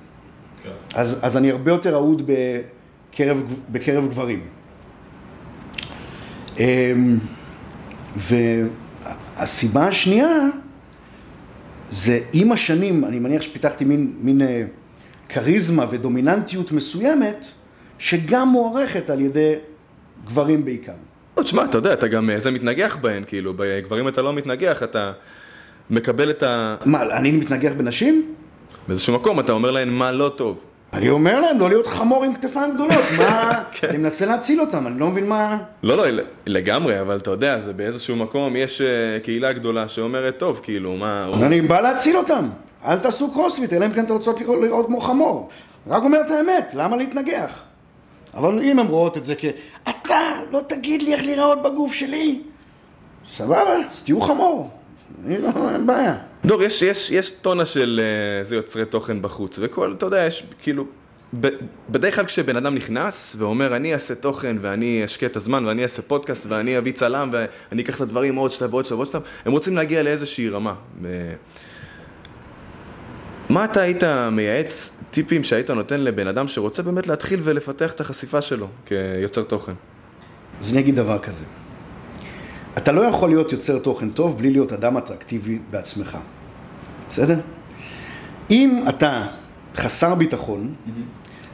אז, 0.94 1.18
אז 1.22 1.36
אני 1.36 1.50
הרבה 1.50 1.70
יותר 1.70 1.94
אהוד 1.94 2.22
בקרב, 2.26 3.42
בקרב 3.68 4.08
גברים. 4.08 4.40
אה, 6.58 6.92
והסיבה 8.16 9.86
השנייה 9.86 10.36
זה 11.90 12.20
עם 12.32 12.52
השנים, 12.52 13.04
אני 13.04 13.18
מניח 13.18 13.42
שפיתחתי 13.42 13.84
מין, 13.84 14.12
מין 14.20 14.42
אה, 14.42 14.64
כריזמה 15.28 15.86
ודומיננטיות 15.90 16.72
מסוימת, 16.72 17.44
שגם 17.98 18.48
מוערכת 18.48 19.10
על 19.10 19.20
ידי 19.20 19.54
גברים 20.26 20.64
בעיקר. 20.64 20.92
לא, 21.36 21.42
תשמע, 21.42 21.64
אתה 21.64 21.78
יודע, 21.78 21.92
אתה 21.92 22.08
גם 22.08 22.30
אה, 22.30 22.38
זה 22.38 22.50
מתנגח 22.50 22.96
בהן, 22.96 23.24
כאילו, 23.26 23.54
בגברים 23.56 24.08
אתה 24.08 24.22
לא 24.22 24.32
מתנגח, 24.32 24.82
אתה 24.82 25.12
מקבל 25.90 26.30
את 26.30 26.42
ה... 26.42 26.76
מה, 26.84 27.18
אני 27.18 27.32
מתנגח 27.32 27.72
בנשים? 27.76 28.34
באיזשהו 28.88 29.14
מקום 29.14 29.40
אתה 29.40 29.52
אומר 29.52 29.70
להן 29.70 29.88
מה 29.88 30.12
לא 30.12 30.28
טוב. 30.28 30.64
אני 30.92 31.10
אומר 31.10 31.40
להם 31.40 31.60
לא 31.60 31.68
להיות 31.68 31.86
חמור 31.86 32.24
עם 32.24 32.34
כתפיים 32.34 32.74
גדולות, 32.74 33.04
מה... 33.18 33.62
אני 33.90 33.98
מנסה 33.98 34.26
להציל 34.26 34.60
אותם, 34.60 34.86
אני 34.86 35.00
לא 35.00 35.08
מבין 35.08 35.28
מה... 35.28 35.58
לא, 35.82 35.96
לא, 35.96 36.22
לגמרי, 36.46 37.00
אבל 37.00 37.16
אתה 37.16 37.30
יודע, 37.30 37.58
זה 37.58 37.72
באיזשהו 37.72 38.16
מקום, 38.16 38.56
יש 38.56 38.80
אה, 38.80 39.18
קהילה 39.22 39.52
גדולה 39.52 39.88
שאומרת, 39.88 40.38
טוב, 40.38 40.60
כאילו, 40.62 40.96
מה... 40.96 41.28
אני 41.42 41.60
בא 41.60 41.80
להציל 41.80 42.16
אותם. 42.16 42.48
אל 42.84 42.98
תעשו 42.98 43.32
קרוספיט, 43.32 43.72
אלא 43.72 43.86
אם 43.86 43.92
כן 43.92 44.04
אתם 44.04 44.12
רוצות 44.12 44.40
לראות, 44.40 44.62
לראות 44.62 44.86
כמו 44.86 45.00
חמור. 45.00 45.48
רק 45.86 46.02
אומר 46.02 46.20
את 46.26 46.30
האמת, 46.30 46.70
למה 46.74 46.96
להתנגח? 46.96 47.62
אבל 48.34 48.62
אם 48.62 48.78
הן 48.78 48.86
רואות 48.86 49.16
את 49.16 49.24
זה 49.24 49.34
כ... 49.38 49.44
אתה 49.82 50.20
לא 50.52 50.60
תגיד 50.66 51.02
לי 51.02 51.14
איך 51.14 51.22
להיראות 51.22 51.62
בגוף 51.62 51.92
שלי. 51.92 52.40
סבבה, 53.36 53.72
אז 53.72 54.02
תהיו 54.04 54.20
חמור. 54.20 54.70
אני 55.26 55.38
לא, 55.38 55.48
אין 55.72 55.86
בעיה. 55.86 56.16
דור, 56.46 56.62
יש, 56.62 56.82
יש, 56.82 57.10
יש 57.10 57.30
טונה 57.30 57.64
של 57.64 58.00
אה, 58.02 58.38
איזה 58.38 58.56
יוצרי 58.56 58.84
תוכן 58.84 59.22
בחוץ, 59.22 59.58
וכל, 59.62 59.94
אתה 59.98 60.06
יודע, 60.06 60.26
יש 60.26 60.44
כאילו, 60.62 60.86
ב, 61.40 61.48
בדרך 61.90 62.16
כלל 62.16 62.24
כשבן 62.24 62.56
אדם 62.56 62.74
נכנס 62.74 63.36
ואומר, 63.38 63.76
אני 63.76 63.94
אעשה 63.94 64.14
תוכן 64.14 64.56
ואני 64.60 65.04
אשקיע 65.04 65.28
את 65.28 65.36
הזמן 65.36 65.64
ואני 65.66 65.82
אעשה 65.82 66.02
פודקאסט 66.02 66.46
ואני 66.48 66.78
אביא 66.78 66.92
צלם 66.92 67.30
ואני 67.32 67.82
אקח 67.82 67.96
את 67.96 68.00
הדברים 68.00 68.34
עוד 68.34 68.52
שלב 68.52 68.74
ועוד 68.74 68.86
שלב 68.86 68.98
ועוד 68.98 69.08
שלב, 69.08 69.22
הם 69.44 69.52
רוצים 69.52 69.76
להגיע 69.76 70.02
לאיזושהי 70.02 70.48
רמה. 70.48 70.74
ו... 71.02 71.32
מה 73.48 73.64
אתה 73.64 73.80
היית 73.80 74.04
מייעץ, 74.32 75.00
טיפים 75.10 75.44
שהיית 75.44 75.70
נותן 75.70 76.00
לבן 76.00 76.26
אדם 76.26 76.48
שרוצה 76.48 76.82
באמת 76.82 77.06
להתחיל 77.06 77.40
ולפתח 77.42 77.92
את 77.92 78.00
החשיפה 78.00 78.42
שלו 78.42 78.68
כיוצר 78.86 79.42
תוכן? 79.42 79.72
אז 80.60 80.72
אני 80.72 80.80
אגיד 80.80 80.96
דבר 80.96 81.18
כזה. 81.18 81.44
אתה 82.78 82.92
לא 82.92 83.00
יכול 83.00 83.28
להיות 83.28 83.52
יוצר 83.52 83.78
תוכן 83.78 84.10
טוב 84.10 84.38
בלי 84.38 84.50
להיות 84.50 84.72
אדם 84.72 84.96
אטרקטיבי 84.96 85.58
בעצמך. 85.70 86.18
בסדר? 87.08 87.40
אם 88.50 88.84
אתה 88.88 89.26
חסר 89.76 90.14
ביטחון, 90.14 90.74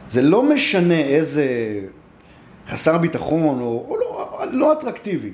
זה 0.09 0.23
לא 0.23 0.53
משנה 0.53 1.01
איזה 1.01 1.47
חסר 2.69 2.99
ביטחון 2.99 3.61
או, 3.61 3.87
או 3.89 3.97
לא, 3.97 4.45
לא 4.53 4.73
אטרקטיבי, 4.73 5.31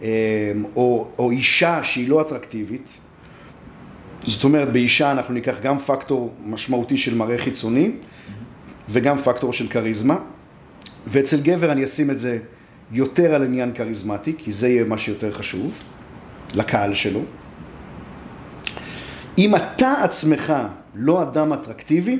אמ, 0.00 0.06
או, 0.76 1.08
או 1.18 1.30
אישה 1.30 1.80
שהיא 1.82 2.08
לא 2.08 2.20
אטרקטיבית, 2.20 2.88
זאת 4.24 4.44
אומרת 4.44 4.72
באישה 4.72 5.12
אנחנו 5.12 5.34
ניקח 5.34 5.54
גם 5.62 5.78
פקטור 5.78 6.34
משמעותי 6.44 6.96
של 6.96 7.14
מראה 7.14 7.38
חיצוני 7.38 7.90
וגם 8.88 9.18
פקטור 9.18 9.52
של 9.52 9.68
כריזמה, 9.68 10.16
ואצל 11.06 11.40
גבר 11.40 11.72
אני 11.72 11.84
אשים 11.84 12.10
את 12.10 12.18
זה 12.18 12.38
יותר 12.94 13.34
על 13.34 13.42
עניין 13.42 13.72
כריזמטי, 13.74 14.34
כי 14.38 14.52
זה 14.52 14.68
יהיה 14.68 14.84
מה 14.84 14.98
שיותר 14.98 15.32
חשוב 15.32 15.78
לקהל 16.54 16.94
שלו. 16.94 17.20
אם 19.38 19.56
אתה 19.56 19.92
עצמך 20.02 20.52
לא 20.94 21.22
אדם 21.22 21.52
אטרקטיבי, 21.52 22.18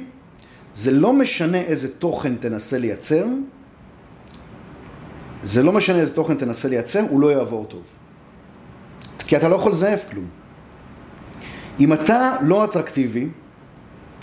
זה 0.74 0.90
לא 0.90 1.12
משנה 1.12 1.58
איזה 1.58 1.94
תוכן 1.94 2.37
תנסה 2.37 2.78
לייצר, 2.78 3.26
זה 5.42 5.62
לא 5.62 5.72
משנה 5.72 5.98
איזה 5.98 6.14
תוכן 6.14 6.34
תנסה 6.34 6.68
לייצר, 6.68 7.00
הוא 7.10 7.20
לא 7.20 7.32
יעבור 7.32 7.64
טוב. 7.64 7.82
כי 9.18 9.37
אתה 9.37 9.48
לא 9.48 9.54
יכול 9.54 9.72
לזייף 9.72 10.04
כלום. 10.10 10.27
אם 11.81 11.92
אתה 11.92 12.37
לא 12.42 12.64
אטרקטיבי, 12.64 13.29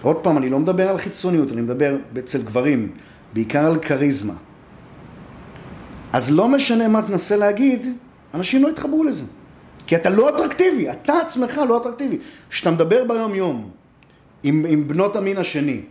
עוד 0.02 0.16
פעם, 0.16 0.38
אני 0.38 0.50
לא 0.50 0.60
מדבר 0.60 0.90
על 0.90 0.98
חיצוניות, 0.98 1.52
אני 1.52 1.62
מדבר 1.62 1.98
אצל 2.20 2.42
גברים, 2.42 2.92
בעיקר 3.34 3.66
על 3.66 3.80
כריזמה. 3.80 4.34
אז 6.14 6.32
לא 6.32 6.48
משנה 6.48 6.88
מה 6.88 7.02
תנסה 7.02 7.38
להגיד, 7.38 7.86
אנשים 8.34 8.64
לא 8.64 8.70
יתחברו 8.70 9.04
לזה. 9.04 9.24
כי 9.88 9.96
אתה 9.96 10.10
לא 10.10 10.30
אטרקטיבי, 10.30 10.90
אתה 10.90 11.14
עצמך 11.18 11.62
לא 11.70 11.78
אטרקטיבי. 11.78 12.18
כשאתה 12.50 12.72
מדבר 12.72 13.04
ביום 13.04 13.36
יום 13.36 13.70
עם, 14.44 14.66
עם 14.70 14.88
בנות 14.88 15.16
המין 15.16 15.38
השני, 15.38 15.82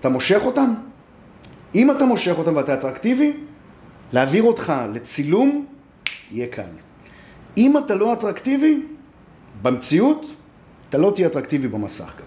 אתה 0.00 0.08
מושך 0.08 0.40
אותם? 0.44 0.74
אם 1.74 1.90
אתה 1.90 2.04
מושך 2.04 2.34
אותם 2.38 2.56
ואתה 2.56 2.74
אטרקטיבי, 2.74 3.32
להעביר 4.12 4.42
אותך 4.42 4.72
לצילום 4.92 5.66
יהיה 6.32 6.46
קל. 6.46 6.62
אם 7.56 7.78
אתה 7.78 7.94
לא 7.94 8.12
אטרקטיבי, 8.12 8.82
במציאות, 9.62 10.26
אתה 10.88 10.98
לא 10.98 11.12
תהיה 11.14 11.26
אטרקטיבי 11.28 11.68
במסך 11.68 12.14
גם. 12.20 12.26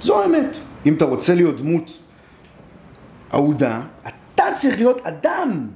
זו 0.00 0.22
האמת. 0.22 0.56
אם 0.86 0.94
אתה 0.94 1.04
רוצה 1.04 1.34
להיות 1.34 1.56
דמות 1.56 1.98
אהודה, 3.34 3.80
אתה 4.48 4.56
צריך 4.56 4.76
להיות 4.76 5.00
אדם 5.02 5.68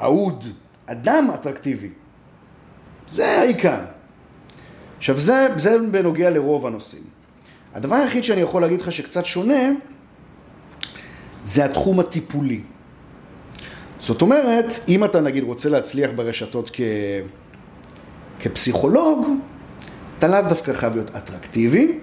אהוד, 0.00 0.44
אדם 0.86 1.30
אטרקטיבי. 1.34 1.88
זה 3.08 3.40
העיקר. 3.40 3.80
עכשיו, 4.98 5.18
זה, 5.18 5.46
זה 5.56 5.76
בנוגע 5.90 6.30
לרוב 6.30 6.66
הנושאים. 6.66 7.02
הדבר 7.74 7.96
היחיד 7.96 8.24
שאני 8.24 8.40
יכול 8.40 8.62
להגיד 8.62 8.80
לך 8.80 8.92
שקצת 8.92 9.24
שונה, 9.24 9.70
זה 11.44 11.64
התחום 11.64 12.00
הטיפולי. 12.00 12.60
זאת 14.00 14.22
אומרת, 14.22 14.66
אם 14.88 15.04
אתה 15.04 15.20
נגיד 15.20 15.44
רוצה 15.44 15.68
להצליח 15.68 16.10
ברשתות 16.16 16.70
כ... 16.72 16.80
כפסיכולוג, 18.40 19.28
אתה 20.18 20.28
לאו 20.28 20.48
דווקא 20.48 20.72
חייב 20.72 20.94
להיות 20.94 21.10
אטרקטיבי, 21.10 21.98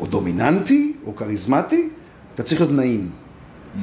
או 0.00 0.06
דומיננטי, 0.06 0.92
או 1.06 1.16
כריזמטי, 1.16 1.88
אתה 2.34 2.42
צריך 2.42 2.60
להיות 2.60 2.72
נעים. 2.72 3.10
Mm. 3.10 3.78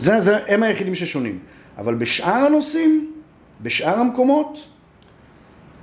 זה, 0.00 0.20
זה, 0.20 0.38
הם 0.48 0.62
היחידים 0.62 0.94
ששונים. 0.94 1.38
אבל 1.78 1.94
בשאר 1.94 2.44
הנושאים, 2.46 3.12
בשאר 3.62 3.98
המקומות, 3.98 4.68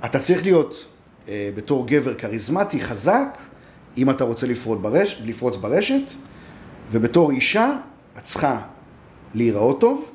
אתה 0.04 0.18
צריך 0.18 0.42
להיות 0.42 0.86
אה, 1.28 1.50
בתור 1.54 1.86
גבר 1.86 2.14
כריזמטי, 2.14 2.80
חזק, 2.80 3.38
אם 3.98 4.10
אתה 4.10 4.24
רוצה 4.24 4.46
לפרוץ, 4.46 4.78
ברש, 4.82 5.22
לפרוץ 5.24 5.56
ברשת, 5.56 6.10
ובתור 6.90 7.30
אישה, 7.30 7.76
את 8.18 8.22
צריכה 8.22 8.60
להיראות 9.34 9.80
טוב, 9.80 10.10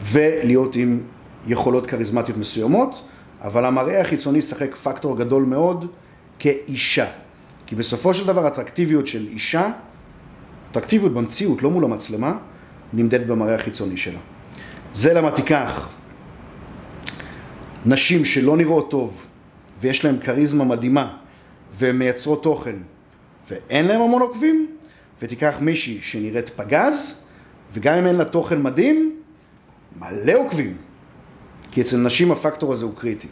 ולהיות 0.00 0.76
עם 0.76 1.00
יכולות 1.46 1.86
כריזמטיות 1.86 2.38
מסוימות, 2.38 3.04
אבל 3.40 3.64
המראה 3.64 4.00
החיצוני 4.00 4.38
ישחק 4.38 4.76
פקטור 4.76 5.16
גדול 5.16 5.42
מאוד 5.42 5.86
כאישה. 6.38 7.06
כי 7.66 7.74
בסופו 7.74 8.14
של 8.14 8.26
דבר 8.26 8.46
אטרקטיביות 8.46 9.06
של 9.06 9.26
אישה, 9.26 9.70
אטרקטיביות 10.70 11.12
במציאות, 11.12 11.62
לא 11.62 11.70
מול 11.70 11.84
המצלמה, 11.84 12.38
נמדדת 12.92 13.26
במראה 13.26 13.54
החיצוני 13.54 13.96
שלה. 13.96 14.18
זה 14.94 15.14
למה 15.14 15.30
תיקח 15.30 15.88
נשים 17.86 18.24
שלא 18.24 18.56
נראות 18.56 18.90
טוב 18.90 19.26
ויש 19.80 20.04
להן 20.04 20.18
כריזמה 20.20 20.64
מדהימה 20.64 21.16
והן 21.74 21.98
מייצרות 21.98 22.42
תוכן 22.42 22.76
ואין 23.50 23.86
להן 23.86 24.00
המון 24.00 24.22
עוקבים, 24.22 24.66
ותיקח 25.22 25.56
מישהי 25.60 25.98
שנראית 26.02 26.48
פגז 26.48 27.20
וגם 27.72 27.94
אם 27.94 28.06
אין 28.06 28.16
לה 28.16 28.24
תוכן 28.24 28.62
מדהים, 28.62 29.16
מלא 30.00 30.32
עוקבים. 30.38 30.76
כי 31.70 31.80
אצל 31.80 31.96
נשים 31.96 32.32
הפקטור 32.32 32.72
הזה 32.72 32.84
הוא 32.84 32.92
קריטי. 32.96 33.28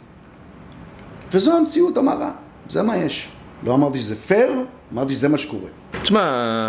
וזו 1.31 1.57
המציאות 1.57 1.97
המרה, 1.97 2.31
זה 2.69 2.81
מה 2.81 2.97
יש. 2.97 3.29
לא 3.63 3.75
אמרתי 3.75 3.99
שזה 3.99 4.15
פייר, 4.15 4.51
אמרתי 4.93 5.13
שזה 5.13 5.29
מה 5.29 5.37
שקורה. 5.37 5.69
תשמע, 6.01 6.21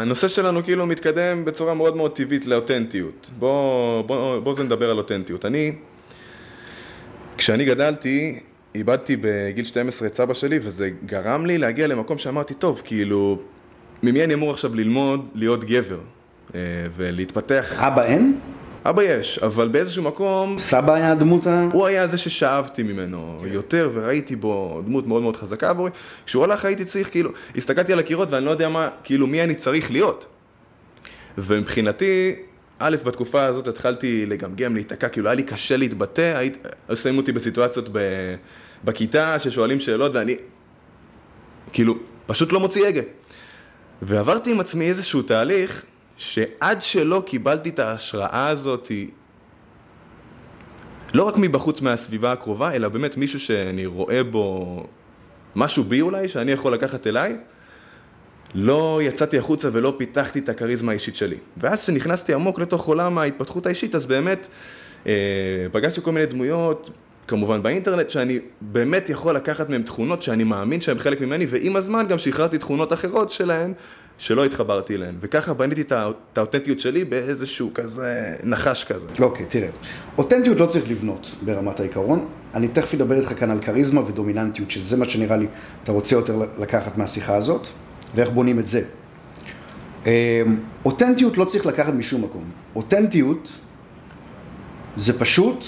הנושא 0.02 0.28
שלנו 0.28 0.64
כאילו 0.64 0.86
מתקדם 0.86 1.44
בצורה 1.44 1.74
מאוד 1.74 1.96
מאוד 1.96 2.10
טבעית 2.12 2.46
לאותנטיות. 2.46 3.30
בוא, 3.38 4.02
בוא, 4.02 4.38
בוא 4.38 4.54
זה 4.54 4.64
נדבר 4.64 4.90
על 4.90 4.98
אותנטיות. 4.98 5.44
אני, 5.44 5.72
כשאני 7.38 7.64
גדלתי, 7.64 8.38
איבדתי 8.74 9.16
בגיל 9.20 9.64
12 9.64 10.08
את 10.08 10.14
סבא 10.14 10.34
שלי, 10.34 10.58
וזה 10.62 10.90
גרם 11.06 11.46
לי 11.46 11.58
להגיע 11.58 11.86
למקום 11.86 12.18
שאמרתי, 12.18 12.54
טוב, 12.54 12.82
כאילו, 12.84 13.38
ממי 14.02 14.24
אני 14.24 14.34
אמור 14.34 14.50
עכשיו 14.50 14.74
ללמוד 14.74 15.28
להיות 15.34 15.64
גבר 15.64 15.98
אה, 16.54 16.60
ולהתפתח? 16.96 17.82
אבא 17.82 18.02
אין? 18.04 18.38
אבא 18.84 19.02
יש, 19.02 19.38
אבל 19.38 19.68
באיזשהו 19.68 20.02
מקום... 20.02 20.58
סבא 20.58 20.94
היה 20.94 21.12
הדמות 21.12 21.46
ה... 21.46 21.68
הוא 21.72 21.86
היה 21.86 22.06
זה 22.06 22.18
ששאבתי 22.18 22.82
ממנו 22.82 23.40
כן. 23.42 23.52
יותר, 23.52 23.90
וראיתי 23.92 24.36
בו 24.36 24.82
דמות 24.86 25.06
מאוד 25.06 25.22
מאוד 25.22 25.36
חזקה 25.36 25.70
עבורי. 25.70 25.90
כשהוא 26.26 26.44
הלך 26.44 26.64
הייתי 26.64 26.84
צריך, 26.84 27.10
כאילו, 27.10 27.30
הסתכלתי 27.56 27.92
על 27.92 27.98
הקירות 27.98 28.30
ואני 28.30 28.44
לא 28.44 28.50
יודע 28.50 28.68
מה, 28.68 28.88
כאילו, 29.04 29.26
מי 29.26 29.42
אני 29.42 29.54
צריך 29.54 29.90
להיות. 29.90 30.26
ומבחינתי, 31.38 32.34
א', 32.78 32.96
בתקופה 33.04 33.44
הזאת 33.44 33.68
התחלתי 33.68 34.26
לגמגם, 34.26 34.74
להיתקע, 34.74 35.08
כאילו 35.08 35.28
היה 35.28 35.34
לי 35.34 35.42
קשה 35.42 35.76
להתבטא, 35.76 36.48
היו 36.88 36.96
שמים 36.96 37.18
אותי 37.18 37.32
בסיטואציות 37.32 37.88
ב... 37.92 37.98
בכיתה 38.84 39.38
ששואלים 39.38 39.80
שאלות 39.80 40.16
ואני, 40.16 40.36
כאילו, 41.72 41.94
פשוט 42.26 42.52
לא 42.52 42.60
מוציא 42.60 42.86
הגה. 42.86 43.02
ועברתי 44.02 44.50
עם 44.50 44.60
עצמי 44.60 44.88
איזשהו 44.88 45.22
תהליך 45.22 45.84
שעד 46.18 46.82
שלא 46.82 47.22
קיבלתי 47.26 47.68
את 47.68 47.78
ההשראה 47.78 48.48
הזאת, 48.48 48.92
לא 51.14 51.22
רק 51.22 51.34
מבחוץ 51.36 51.80
מהסביבה 51.80 52.32
הקרובה, 52.32 52.72
אלא 52.72 52.88
באמת 52.88 53.16
מישהו 53.16 53.40
שאני 53.40 53.86
רואה 53.86 54.24
בו 54.24 54.86
משהו 55.56 55.84
בי 55.84 56.00
אולי, 56.00 56.28
שאני 56.28 56.52
יכול 56.52 56.72
לקחת 56.72 57.06
אליי, 57.06 57.36
לא 58.54 59.00
יצאתי 59.02 59.38
החוצה 59.38 59.68
ולא 59.72 59.94
פיתחתי 59.96 60.38
את 60.38 60.48
הכריזמה 60.48 60.92
האישית 60.92 61.16
שלי. 61.16 61.36
ואז 61.56 61.82
כשנכנסתי 61.82 62.34
עמוק 62.34 62.58
לתוך 62.58 62.86
עולם 62.86 63.18
ההתפתחות 63.18 63.66
האישית, 63.66 63.94
אז 63.94 64.06
באמת 64.06 64.48
אה, 65.06 65.12
פגשתי 65.72 66.00
כל 66.00 66.12
מיני 66.12 66.26
דמויות, 66.26 66.90
כמובן 67.28 67.62
באינטרנט, 67.62 68.10
שאני 68.10 68.38
באמת 68.60 69.08
יכול 69.08 69.34
לקחת 69.34 69.68
מהם 69.68 69.82
תכונות 69.82 70.22
שאני 70.22 70.44
מאמין 70.44 70.80
שהן 70.80 70.98
חלק 70.98 71.20
ממני, 71.20 71.46
ועם 71.48 71.76
הזמן 71.76 72.06
גם 72.08 72.18
שחררתי 72.18 72.58
תכונות 72.58 72.92
אחרות 72.92 73.30
שלהם, 73.30 73.72
שלא 74.18 74.44
התחברתי 74.44 74.94
אליהן. 74.94 75.14
וככה 75.20 75.54
בניתי 75.54 75.80
את 75.80 76.38
האותנטיות 76.38 76.80
שלי 76.80 77.04
באיזשהו 77.04 77.70
כזה 77.74 78.36
נחש 78.44 78.84
כזה. 78.84 79.06
אוקיי, 79.20 79.46
okay, 79.46 79.48
תראה, 79.48 79.68
אותנטיות 80.18 80.60
לא 80.60 80.66
צריך 80.66 80.90
לבנות 80.90 81.34
ברמת 81.42 81.80
העיקרון. 81.80 82.28
אני 82.54 82.68
תכף 82.68 82.94
אדבר 82.94 83.20
איתך 83.20 83.32
כאן 83.38 83.50
על 83.50 83.60
כריזמה 83.60 84.00
ודומיננטיות, 84.00 84.70
שזה 84.70 84.96
מה 84.96 85.04
שנראה 85.04 85.36
לי 85.36 85.46
אתה 85.82 85.92
רוצה 85.92 86.14
יותר 86.14 86.42
לקחת 86.58 86.98
מהשיחה 86.98 87.36
הזאת, 87.36 87.68
ואיך 88.14 88.30
בונים 88.30 88.58
את 88.58 88.68
זה. 88.68 88.82
אמ, 90.06 90.10
אותנטיות 90.84 91.38
לא 91.38 91.44
צריך 91.44 91.66
לקחת 91.66 91.92
משום 91.92 92.24
מקום. 92.24 92.44
אותנטיות 92.76 93.52
זה 94.96 95.18
פשוט 95.18 95.64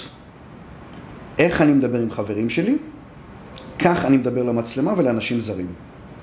איך 1.39 1.61
אני 1.61 1.73
מדבר 1.73 1.99
עם 1.99 2.11
חברים 2.11 2.49
שלי, 2.51 2.77
כך 3.79 4.05
אני 4.05 4.17
מדבר 4.17 4.43
למצלמה 4.43 4.93
ולאנשים 4.97 5.41
זרים. 5.41 5.73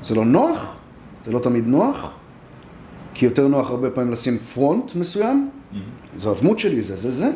זה 0.02 0.16
לא 0.16 0.26
נוח, 0.26 0.77
זה 1.28 1.34
לא 1.34 1.40
תמיד 1.40 1.68
נוח, 1.68 2.12
כי 3.14 3.26
יותר 3.26 3.48
נוח 3.48 3.70
הרבה 3.70 3.90
פעמים 3.90 4.12
לשים 4.12 4.38
פרונט 4.38 4.96
מסוים, 4.96 5.50
mm-hmm. 5.50 5.76
זו 6.16 6.32
הדמות 6.32 6.60
שלי, 6.60 6.84
זה 6.84 6.96
זה 6.96 7.12
זה. 7.12 7.32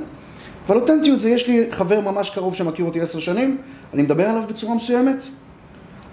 אבל 0.67 0.75
אותנטיות 0.75 1.19
זה, 1.19 1.29
יש 1.29 1.47
לי 1.47 1.65
חבר 1.71 2.01
ממש 2.01 2.29
קרוב 2.29 2.55
שמכיר 2.55 2.85
אותי 2.85 3.01
עשר 3.01 3.19
שנים, 3.19 3.57
אני 3.93 4.01
מדבר 4.01 4.25
עליו 4.25 4.43
בצורה 4.49 4.75
מסוימת. 4.75 5.23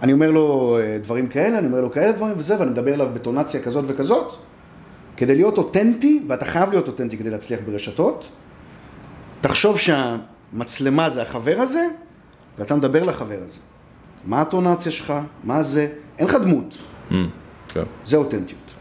אני 0.03 0.13
אומר 0.13 0.31
לו 0.31 0.79
אה, 0.81 0.99
דברים 1.03 1.29
כאלה, 1.29 1.59
אני 1.59 1.67
אומר 1.67 1.81
לו 1.81 1.93
כאלה 1.93 2.13
דברים 2.13 2.35
וזה, 2.37 2.61
ואני 2.61 2.71
מדבר 2.71 2.95
אליו 2.95 3.09
בטונציה 3.15 3.63
כזאת 3.63 3.85
וכזאת. 3.89 4.35
כדי 5.17 5.35
להיות 5.35 5.59
אותנטי, 5.59 6.23
ואתה 6.29 6.45
חייב 6.45 6.71
להיות 6.71 6.87
אותנטי 6.87 7.19
כדי 7.19 7.31
להצליח 7.31 7.61
ברשתות, 7.67 8.29
תחשוב 9.41 9.79
שהמצלמה 9.79 11.11
זה 11.11 11.23
החבר 11.23 11.57
הזה, 11.59 11.89
ואתה 12.59 12.77
מדבר 12.77 13.05
לחבר 13.05 13.39
הזה. 13.47 13.59
מה 14.25 14.41
הטונציה 14.41 14.93
שלך? 14.93 15.13
מה 15.45 15.63
זה? 15.63 15.89
אין 16.19 16.27
לך 16.27 16.35
דמות. 16.35 16.79
Mm, 17.11 17.15
כן. 17.69 17.85
זה 18.07 18.17
אותנטיות. 18.17 18.75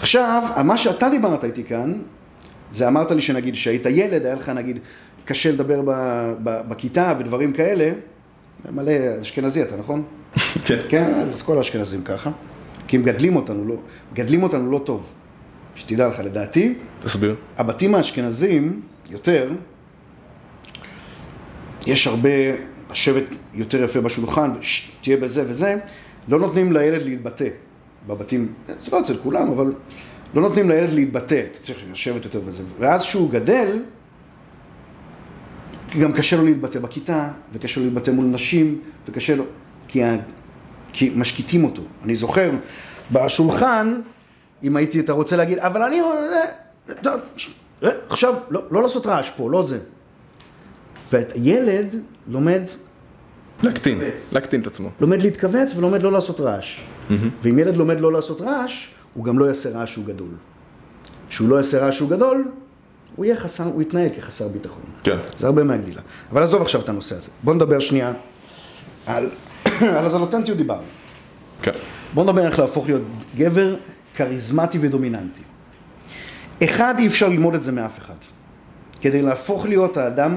עכשיו, 0.00 0.42
מה 0.64 0.76
שאתה 0.76 1.08
דיברת 1.08 1.44
איתי 1.44 1.64
כאן, 1.64 1.92
זה 2.70 2.88
אמרת 2.88 3.10
לי 3.10 3.22
שנגיד 3.22 3.54
שהיית 3.54 3.86
ילד, 3.86 4.26
היה 4.26 4.34
לך 4.34 4.48
נגיד 4.48 4.78
קשה 5.24 5.52
לדבר 5.52 5.82
ב, 5.82 5.90
ב, 6.42 6.60
בכיתה 6.68 7.14
ודברים 7.18 7.52
כאלה, 7.52 7.90
מלא 8.70 8.92
אשכנזי 9.22 9.62
אתה, 9.62 9.76
נכון? 9.76 10.04
כן. 10.66 10.78
כן, 10.88 11.14
אז 11.14 11.42
כל 11.42 11.58
האשכנזים 11.58 12.02
ככה. 12.02 12.30
כי 12.86 12.96
הם 12.96 13.02
גדלים 13.02 13.36
אותנו 13.36 13.64
לא, 13.64 13.76
גדלים 14.14 14.42
אותנו 14.42 14.70
לא 14.70 14.78
טוב. 14.78 15.10
שתדע 15.74 16.08
לך, 16.08 16.20
לדעתי, 16.24 16.74
תסביר. 17.04 17.34
הבתים 17.58 17.94
האשכנזים, 17.94 18.80
יותר, 19.10 19.50
יש 21.86 22.06
הרבה, 22.06 22.28
לשבת 22.90 23.24
יותר 23.54 23.84
יפה 23.84 24.00
בשולחן, 24.00 24.50
תהיה 25.02 25.16
בזה 25.16 25.44
וזה, 25.48 25.76
לא 26.28 26.38
נותנים 26.38 26.72
לילד 26.72 27.02
להתבטא. 27.02 27.48
בבתים, 28.06 28.52
זה 28.66 28.90
לא 28.92 29.00
אצל 29.00 29.16
כולם, 29.16 29.50
אבל 29.50 29.72
לא 30.34 30.42
נותנים 30.42 30.68
לילד 30.68 30.92
להתבטא, 30.92 31.42
אתה 31.50 31.58
צריך 31.58 31.78
לשבת 31.92 32.24
יותר 32.24 32.40
בזה. 32.40 32.62
ואז 32.78 33.02
כשהוא 33.02 33.30
גדל, 33.30 33.82
גם 36.00 36.12
קשה 36.12 36.36
לו 36.36 36.44
להתבטא 36.44 36.78
בכיתה, 36.78 37.30
וקשה 37.52 37.80
לו 37.80 37.86
להתבטא 37.86 38.10
מול 38.10 38.24
נשים, 38.24 38.80
וקשה 39.08 39.36
לו... 39.36 39.44
כי, 39.88 40.04
ה... 40.04 40.16
כי 40.92 41.12
משקיטים 41.16 41.64
אותו. 41.64 41.82
אני 42.04 42.14
זוכר, 42.14 42.50
בשולחן, 43.12 44.00
אם 44.62 44.76
הייתי, 44.76 45.00
אתה 45.00 45.12
רוצה 45.12 45.36
להגיד, 45.36 45.58
אבל 45.58 45.82
אני... 45.82 46.00
עכשיו, 48.08 48.34
לא, 48.50 48.62
לא 48.70 48.82
לעשות 48.82 49.06
רעש 49.06 49.30
פה, 49.30 49.50
לא 49.50 49.64
זה. 49.64 49.78
והילד 51.12 51.96
לומד 52.28 52.62
להקטין, 53.62 54.00
להקטין 54.32 54.60
את 54.60 54.66
עצמו. 54.66 54.88
לומד 55.00 55.22
להתכווץ 55.22 55.74
ולומד 55.76 56.02
לא 56.02 56.12
לעשות 56.12 56.40
רעש. 56.40 56.80
ואם 57.42 57.58
ילד 57.58 57.76
לומד 57.76 58.00
לא 58.00 58.12
לעשות 58.12 58.40
רעש, 58.40 58.88
הוא 59.14 59.24
גם 59.24 59.38
לא 59.38 59.44
יעשה 59.44 59.70
רעש 59.70 59.92
שהוא 59.92 60.04
גדול. 60.04 60.28
כשהוא 61.28 61.48
לא 61.48 61.56
יעשה 61.56 61.84
רעש 61.84 61.96
שהוא 61.96 62.10
גדול, 62.10 62.44
הוא 63.16 63.24
יהיה 63.24 63.36
חסר, 63.36 63.64
הוא 63.64 63.82
יתנהל 63.82 64.08
כחסר 64.16 64.48
ביטחון. 64.48 64.82
כן. 65.02 65.16
זה 65.38 65.46
הרבה 65.46 65.64
מהגדילה. 65.64 66.00
אבל 66.32 66.42
עזוב 66.42 66.62
עכשיו 66.62 66.80
את 66.80 66.88
הנושא 66.88 67.16
הזה. 67.16 67.28
בוא 67.42 67.54
נדבר 67.54 67.78
שנייה 67.78 68.12
על, 69.06 69.30
על 69.96 70.06
הזלוטנטיות 70.06 70.58
דיברנו. 70.58 70.82
כן. 71.62 71.72
בוא 72.14 72.24
נדבר 72.24 72.46
איך 72.46 72.58
להפוך 72.58 72.86
להיות 72.86 73.02
גבר 73.36 73.76
כריזמטי 74.14 74.78
ודומיננטי. 74.80 75.42
אחד, 76.64 76.94
אי 76.98 77.06
אפשר 77.06 77.28
ללמוד 77.28 77.54
את 77.54 77.62
זה 77.62 77.72
מאף 77.72 77.98
אחד. 77.98 78.14
כדי 79.00 79.22
להפוך 79.22 79.66
להיות 79.66 79.96
האדם 79.96 80.36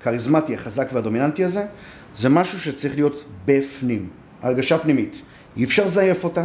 הכריזמטי, 0.00 0.54
החזק 0.54 0.88
והדומיננטי 0.92 1.44
הזה, 1.44 1.66
זה 2.14 2.28
משהו 2.28 2.60
שצריך 2.60 2.94
להיות 2.94 3.24
בפנים, 3.46 4.08
הרגשה 4.42 4.78
פנימית. 4.78 5.22
אי 5.56 5.64
אפשר 5.64 5.84
לזייף 5.84 6.24
אותה, 6.24 6.44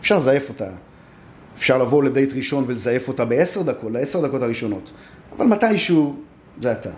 אפשר 0.00 0.16
לזייף 0.16 0.48
אותה. 0.48 0.66
אפשר 1.58 1.78
לבוא 1.78 2.02
לדייט 2.02 2.32
ראשון 2.32 2.64
ולזייף 2.66 3.08
אותה 3.08 3.24
בעשר 3.24 3.62
דקות, 3.62 3.92
לעשר 3.92 4.26
דקות 4.26 4.42
הראשונות. 4.42 4.90
אבל 5.36 5.46
מתישהו 5.46 6.16
זה 6.62 6.72
אתה. 6.72 6.90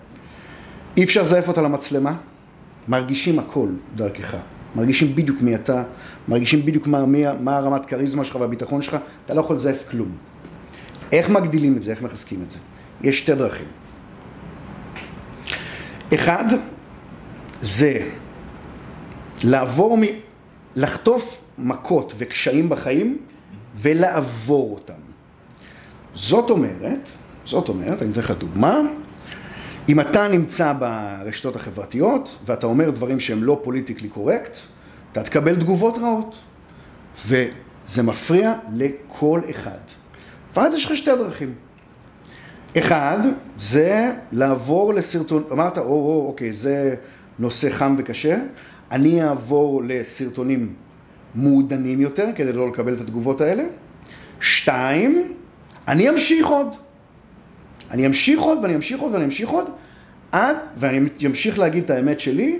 אי 0.96 1.04
אפשר 1.04 1.22
לזייף 1.22 1.48
אותה 1.48 1.62
למצלמה, 1.62 2.16
מרגישים 2.88 3.38
הכל 3.38 3.68
דרכך. 3.94 4.36
מרגישים 4.76 5.14
בדיוק 5.14 5.42
מי 5.42 5.54
אתה, 5.54 5.82
מרגישים 6.28 6.66
בדיוק 6.66 6.86
מה, 6.86 7.06
מי, 7.06 7.24
מה 7.40 7.56
הרמת 7.56 7.86
כריזמה 7.86 8.24
שלך 8.24 8.36
והביטחון 8.36 8.82
שלך, 8.82 8.96
אתה 9.26 9.34
לא 9.34 9.40
יכול 9.40 9.56
לזייף 9.56 9.88
כלום. 9.90 10.08
איך 11.12 11.30
מגדילים 11.30 11.76
את 11.76 11.82
זה, 11.82 11.90
איך 11.90 12.02
מחזקים 12.02 12.42
את 12.46 12.50
זה? 12.50 12.58
יש 13.02 13.18
שתי 13.18 13.34
דרכים. 13.34 13.66
אחד, 16.14 16.44
זה 17.62 18.08
לעבור 19.44 19.98
מ... 19.98 20.02
לחטוף 20.76 21.40
מכות 21.58 22.14
וקשיים 22.18 22.68
בחיים 22.68 23.18
ולעבור 23.76 24.74
אותם. 24.74 24.94
זאת 26.14 26.50
אומרת, 26.50 27.10
זאת 27.44 27.68
אומרת, 27.68 28.02
אני 28.02 28.10
אתן 28.10 28.20
לך 28.20 28.30
דוגמה, 28.30 28.80
אם 29.88 30.00
אתה 30.00 30.28
נמצא 30.28 30.72
ברשתות 30.72 31.56
החברתיות 31.56 32.36
ואתה 32.46 32.66
אומר 32.66 32.90
דברים 32.90 33.20
שהם 33.20 33.44
לא 33.44 33.60
פוליטיקלי 33.64 34.08
קורקט, 34.08 34.56
אתה 35.12 35.22
תקבל 35.22 35.56
תגובות 35.56 35.98
רעות. 35.98 36.36
וזה 37.26 38.02
מפריע 38.02 38.54
לכל 38.74 39.40
אחד. 39.50 39.78
ואז 40.56 40.74
יש 40.74 40.84
לך 40.86 40.96
שתי 40.96 41.10
דרכים. 41.16 41.54
אחד, 42.78 43.18
זה 43.58 44.12
לעבור 44.32 44.94
לסרטון, 44.94 45.44
אמרת, 45.52 45.78
או, 45.78 45.84
או, 45.84 46.26
אוקיי, 46.26 46.52
זה 46.52 46.94
נושא 47.38 47.70
חם 47.70 47.94
וקשה, 47.98 48.38
אני 48.90 49.24
אעבור 49.24 49.82
לסרטונים 49.86 50.74
מעודנים 51.34 52.00
יותר 52.00 52.26
כדי 52.36 52.52
לא 52.52 52.68
לקבל 52.68 52.94
את 52.94 53.00
התגובות 53.00 53.40
האלה. 53.40 53.64
שתיים, 54.40 55.32
אני 55.88 56.10
אמשיך 56.10 56.46
עוד. 56.46 56.68
אני 57.90 58.06
אמשיך 58.06 58.40
עוד 58.40 58.58
ואני 58.62 58.74
אמשיך 58.74 59.00
עוד 59.00 59.12
ואני 59.12 59.24
אמשיך 59.24 59.48
עוד, 59.48 59.70
עד, 60.32 60.56
ואני 60.76 61.08
אמשיך 61.26 61.58
להגיד 61.58 61.84
את 61.84 61.90
האמת 61.90 62.20
שלי, 62.20 62.58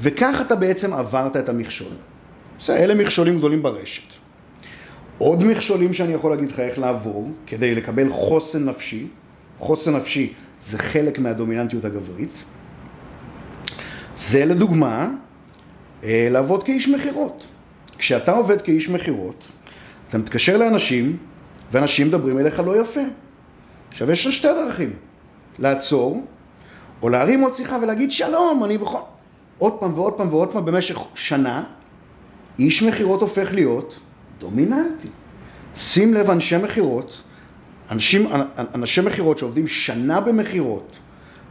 וכך 0.00 0.40
אתה 0.46 0.54
בעצם 0.54 0.92
עברת 0.92 1.36
את 1.36 1.48
המכשול. 1.48 1.92
בסדר, 2.58 2.76
אלה 2.76 2.94
מכשולים 2.94 3.38
גדולים 3.38 3.62
ברשת. 3.62 4.02
עוד 5.18 5.44
מכשולים 5.44 5.92
שאני 5.92 6.12
יכול 6.12 6.30
להגיד 6.30 6.50
לך 6.50 6.60
איך 6.60 6.78
לעבור 6.78 7.30
כדי 7.46 7.74
לקבל 7.74 8.10
חוסן 8.10 8.68
נפשי, 8.68 9.06
חוסן 9.58 9.96
נפשי 9.96 10.32
זה 10.62 10.78
חלק 10.78 11.18
מהדומיננטיות 11.18 11.84
הגברית, 11.84 12.44
זה 14.14 14.44
לדוגמה 14.44 15.10
לעבוד 16.06 16.62
כאיש 16.62 16.88
מכירות. 16.88 17.46
כשאתה 17.98 18.32
עובד 18.32 18.62
כאיש 18.62 18.88
מכירות, 18.88 19.48
אתה 20.08 20.18
מתקשר 20.18 20.56
לאנשים 20.56 21.16
ואנשים 21.72 22.08
מדברים 22.08 22.38
אליך 22.38 22.60
לא 22.60 22.80
יפה. 22.80 23.00
עכשיו 23.90 24.12
יש 24.12 24.26
לך 24.26 24.32
שתי 24.32 24.48
דרכים, 24.48 24.92
לעצור 25.58 26.24
או 27.02 27.08
להרים 27.08 27.40
עוד 27.40 27.54
שיחה 27.54 27.78
ולהגיד 27.82 28.12
שלום, 28.12 28.64
אני 28.64 28.78
בכל... 28.78 28.98
עוד 29.58 29.72
פעם 29.80 29.94
ועוד 29.94 30.12
פעם 30.12 30.28
ועוד 30.28 30.52
פעם 30.52 30.64
במשך 30.64 30.98
שנה, 31.14 31.64
איש 32.58 32.82
מכירות 32.82 33.20
הופך 33.20 33.52
להיות 33.52 33.98
דומיננטי. 34.38 35.08
שים 35.76 36.14
לב, 36.14 36.30
אנשי 36.30 36.56
מכירות, 36.58 37.22
אנשים, 37.90 38.26
אנשי 38.74 39.00
מכירות 39.00 39.38
שעובדים 39.38 39.66
שנה 39.66 40.20
במכירות 40.20 40.96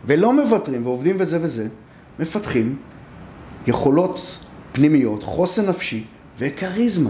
ולא 0.05 0.33
מוותרים 0.33 0.85
ועובדים 0.85 1.15
וזה 1.19 1.39
וזה, 1.41 1.67
מפתחים 2.19 2.77
יכולות 3.67 4.44
פנימיות, 4.75 5.23
חוסן 5.23 5.69
נפשי 5.69 6.03
וכריזמה. 6.37 7.09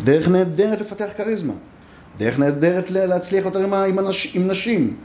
דרך 0.00 0.28
נהדרת 0.28 0.80
לפתח 0.80 1.08
כריזמה. 1.16 1.52
דרך 2.18 2.38
נהדרת 2.38 2.90
להצליח 2.90 3.44
יותר 3.44 3.64
עם, 3.64 3.74
עם, 3.74 3.98
עם 4.34 4.48
נשים. 4.48 4.96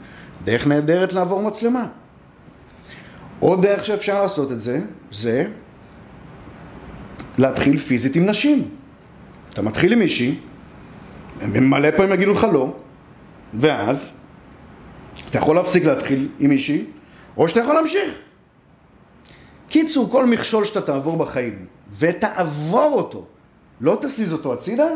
דרך 0.44 0.66
נהדרת 0.66 1.12
לעבור 1.12 1.42
מצלמה. 1.42 1.86
עוד 3.40 3.62
דרך 3.62 3.84
שאפשר 3.84 4.22
לעשות 4.22 4.52
את 4.52 4.60
זה, 4.60 4.80
זה 5.12 5.46
להתחיל 7.38 7.76
פיזית 7.76 8.16
עם 8.16 8.26
נשים. 8.26 8.68
אתה 9.50 9.62
מתחיל 9.62 9.92
עם 9.92 9.98
מישהי, 9.98 10.34
הם 11.40 11.70
מלא 11.70 11.90
פעמים 11.90 12.12
יגידו 12.12 12.32
לך 12.32 12.46
לא, 12.52 12.74
ואז 13.54 14.10
אתה 15.30 15.38
יכול 15.38 15.56
להפסיק 15.56 15.84
להתחיל 15.84 16.28
עם 16.38 16.50
מישהי, 16.50 16.84
או 17.36 17.48
שאתה 17.48 17.60
יכול 17.60 17.74
להמשיך. 17.74 18.29
קיצור, 19.70 20.10
כל 20.10 20.26
מכשול 20.26 20.64
שאתה 20.64 20.80
תעבור 20.80 21.16
בחיים, 21.16 21.66
ותעבור 21.98 22.92
אותו, 22.92 23.24
לא 23.80 23.98
תזיז 24.02 24.32
אותו 24.32 24.52
הצידה, 24.52 24.88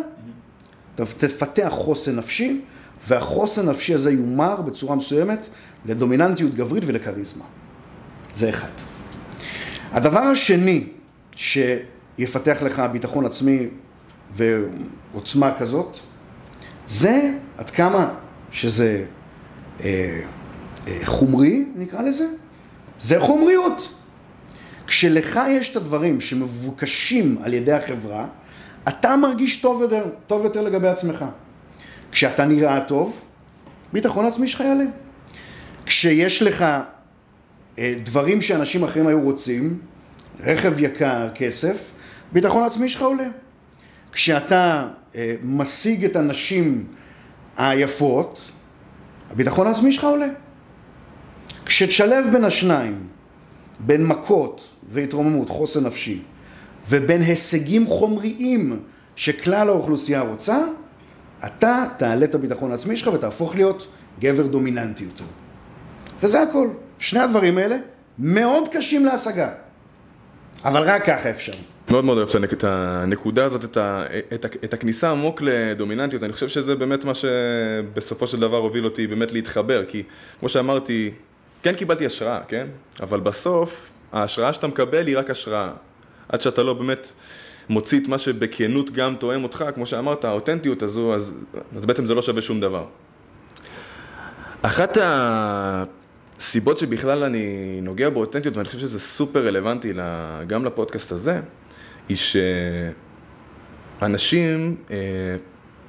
תפתח 0.97 1.69
חוסן 1.71 2.17
נפשי, 2.17 2.61
והחוסן 3.09 3.69
הנפשי 3.69 3.95
הזה 3.95 4.11
יומר 4.11 4.61
בצורה 4.61 4.97
מסוימת 4.97 5.47
לדומיננטיות 5.87 6.55
גברית 6.55 6.85
ולכריזמה. 6.87 7.45
זה 8.35 8.49
אחד. 8.49 8.69
הדבר 9.93 10.21
השני 10.21 10.87
שיפתח 11.37 12.59
לך 12.63 12.83
ביטחון 12.93 13.27
עצמי 13.27 13.59
ועוצמה 14.33 15.53
כזאת, 15.59 15.99
זה 16.87 17.31
עד 17.59 17.71
כמה 17.71 18.15
שזה 18.51 19.05
אה, 19.81 20.21
אה, 20.87 20.99
חומרי, 21.05 21.65
נקרא 21.77 22.03
לזה, 22.03 22.27
זה 23.01 23.21
חומריות. 23.21 23.95
כשלך 24.87 25.41
יש 25.49 25.71
את 25.71 25.77
הדברים 25.77 26.21
שמבוקשים 26.21 27.39
על 27.43 27.55
ידי 27.55 27.73
החברה, 27.73 28.27
אתה 28.89 29.17
מרגיש 29.17 29.61
טוב 29.61 29.83
יותר, 29.83 30.05
טוב 30.27 30.45
יותר 30.45 30.61
לגבי 30.61 30.89
עצמך. 30.89 31.25
כשאתה 32.13 32.45
נראה 32.45 32.81
טוב, 32.81 33.21
ביטחון 33.93 34.27
עצמי 34.27 34.49
שלך 34.49 34.61
יעלה. 34.61 34.85
כשיש 35.87 36.43
לך 36.43 36.65
אה, 37.79 37.95
דברים 38.03 38.41
שאנשים 38.41 38.85
אחרים 38.85 39.07
היו 39.07 39.21
רוצים, 39.21 39.79
רכב 40.41 40.81
יקר, 40.81 41.29
כסף, 41.35 41.93
ביטחון 42.33 42.65
עצמי 42.65 42.89
שלך 42.89 43.03
עולה. 43.03 43.29
כשאתה 44.13 44.89
אה, 45.15 45.35
משיג 45.43 46.05
את 46.05 46.17
הנשים 46.17 46.87
היפות, 47.57 48.51
הביטחון 49.31 49.67
העצמי 49.67 49.93
שלך 49.93 50.05
עולה. 50.05 50.29
כשתשלב 51.67 52.27
בין 52.33 52.45
השניים, 52.45 53.07
בין 53.81 54.07
מכות 54.07 54.74
והתרוממות, 54.89 55.49
חוסן 55.49 55.87
נפשי, 55.87 56.23
ובין 56.89 57.21
הישגים 57.21 57.87
חומריים 57.87 58.81
שכלל 59.17 59.69
האוכלוסייה 59.69 60.21
רוצה, 60.21 60.59
אתה 61.47 61.85
תעלה 61.97 62.25
את 62.25 62.35
הביטחון 62.35 62.71
העצמי 62.73 62.97
שלך 62.97 63.15
ותהפוך 63.15 63.55
להיות 63.55 63.89
גבר 64.21 64.47
דומיננטי 64.47 65.05
יותר. 65.05 65.25
וזה 66.23 66.43
הכל. 66.43 66.69
שני 66.99 67.21
הדברים 67.21 67.59
האלה 67.59 67.77
מאוד 68.19 68.69
קשים 68.69 69.05
להשגה, 69.05 69.49
אבל 70.65 70.83
רק 70.83 71.05
ככה 71.05 71.31
אפשר. 71.31 71.53
מאוד 71.91 72.05
מאוד 72.05 72.19
אוהב 72.19 72.29
את 72.53 72.65
הנקודה 72.65 73.45
הזאת, 73.45 73.65
את, 73.65 73.77
ה, 73.77 74.05
את, 74.35 74.45
ה, 74.45 74.49
את 74.65 74.75
הכניסה 74.75 75.11
עמוק 75.11 75.43
לדומיננטיות, 75.43 76.23
אני 76.23 76.33
חושב 76.33 76.49
שזה 76.49 76.75
באמת 76.75 77.05
מה 77.05 77.13
שבסופו 77.15 78.27
של 78.27 78.41
דבר 78.41 78.57
הוביל 78.57 78.85
אותי 78.85 79.07
באמת 79.07 79.33
להתחבר, 79.33 79.85
כי 79.85 80.03
כמו 80.41 80.49
שאמרתי, 80.49 81.11
כן 81.63 81.75
קיבלתי 81.75 82.07
השראה, 82.07 82.41
כן? 82.49 82.67
אבל 83.01 83.21
בסוף, 83.21 83.91
ההשראה 84.15 84.53
שאתה 84.53 84.67
מקבל 84.67 85.07
היא 85.07 85.19
רק 85.19 85.31
השראה. 85.31 85.71
עד 86.29 86.41
שאתה 86.41 86.63
לא 86.63 86.75
באמת 86.75 87.13
מוציא 87.69 88.01
את 88.01 88.09
מה 88.09 88.19
שבכנות 88.19 88.91
גם 88.91 89.17
תואם 89.17 89.43
אותך, 89.43 89.65
כמו 89.75 89.87
שאמרת, 89.87 90.25
האותנטיות 90.25 90.83
הזו, 90.83 91.15
אז, 91.15 91.41
אז 91.77 91.87
בעצם 91.87 92.07
זה 92.07 92.15
לא 92.15 92.23
שווה 92.23 92.43
שום 92.43 92.61
דבר. 92.61 92.87
אחת 94.63 94.99
הסיבות 96.39 96.79
שבכלל 96.79 97.25
אני 97.25 97.79
נוגע 97.83 98.11
באותנטיות, 98.11 98.57
ואני 98.57 98.67
חושב 98.67 98.79
שזה 98.79 99.01
סופר 99.01 99.47
רלוונטי 99.47 99.93
גם 100.47 100.65
לפודקאסט 100.65 101.13
הזה, 101.13 101.41
היא 102.09 102.17
שאנשים 104.01 104.77
אה, 104.91 104.97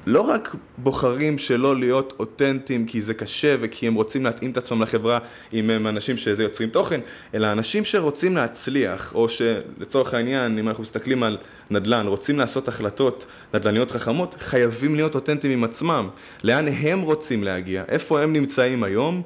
לא 0.06 0.22
רק 0.22 0.56
בוחרים 0.78 1.38
שלא 1.38 1.76
להיות 1.80 2.14
אותנטיים 2.20 2.86
כי 2.86 3.02
זה 3.02 3.14
קשה 3.14 3.56
וכי 3.62 3.88
הם 3.88 3.94
רוצים 3.94 4.24
להתאים 4.24 4.52
את 4.52 4.58
עצמם 4.58 4.82
לחברה 4.82 5.20
אם 5.54 5.70
הם 5.70 5.88
אנשים 5.88 6.18
שזה 6.18 6.44
יוצרים 6.44 6.70
תוכן, 6.70 7.00
אלא 7.34 7.52
אנשים 7.52 7.86
שרוצים 7.86 8.36
להצליח, 8.36 9.16
או 9.16 9.30
שלצורך 9.30 10.14
העניין, 10.14 10.60
אם 10.60 10.70
אנחנו 10.70 10.84
מסתכלים 10.84 11.24
על 11.24 11.38
נדל"ן, 11.72 12.08
רוצים 12.08 12.40
לעשות 12.40 12.68
החלטות 12.68 13.26
נדל"ניות 13.54 13.92
חכמות, 13.92 14.36
חייבים 14.40 14.96
להיות 14.96 15.16
אותנטיים 15.16 15.54
עם 15.54 15.64
עצמם. 15.64 16.10
לאן 16.44 16.68
הם 16.68 17.02
רוצים 17.02 17.44
להגיע, 17.44 17.84
איפה 17.88 18.22
הם 18.22 18.34
נמצאים 18.34 18.84
היום, 18.84 19.22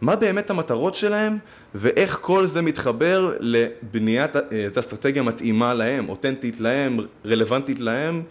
מה 0.00 0.16
באמת 0.16 0.50
המטרות 0.50 0.94
שלהם, 0.94 1.38
ואיך 1.74 2.18
כל 2.20 2.46
זה 2.46 2.62
מתחבר 2.62 3.36
לבניית, 3.40 4.36
איזו 4.36 4.74
אה, 4.74 4.80
אסטרטגיה 4.80 5.22
מתאימה 5.22 5.74
להם, 5.74 6.08
אותנטית 6.08 6.60
להם, 6.60 6.98
רלוונטית 7.26 7.80
להם, 7.80 8.22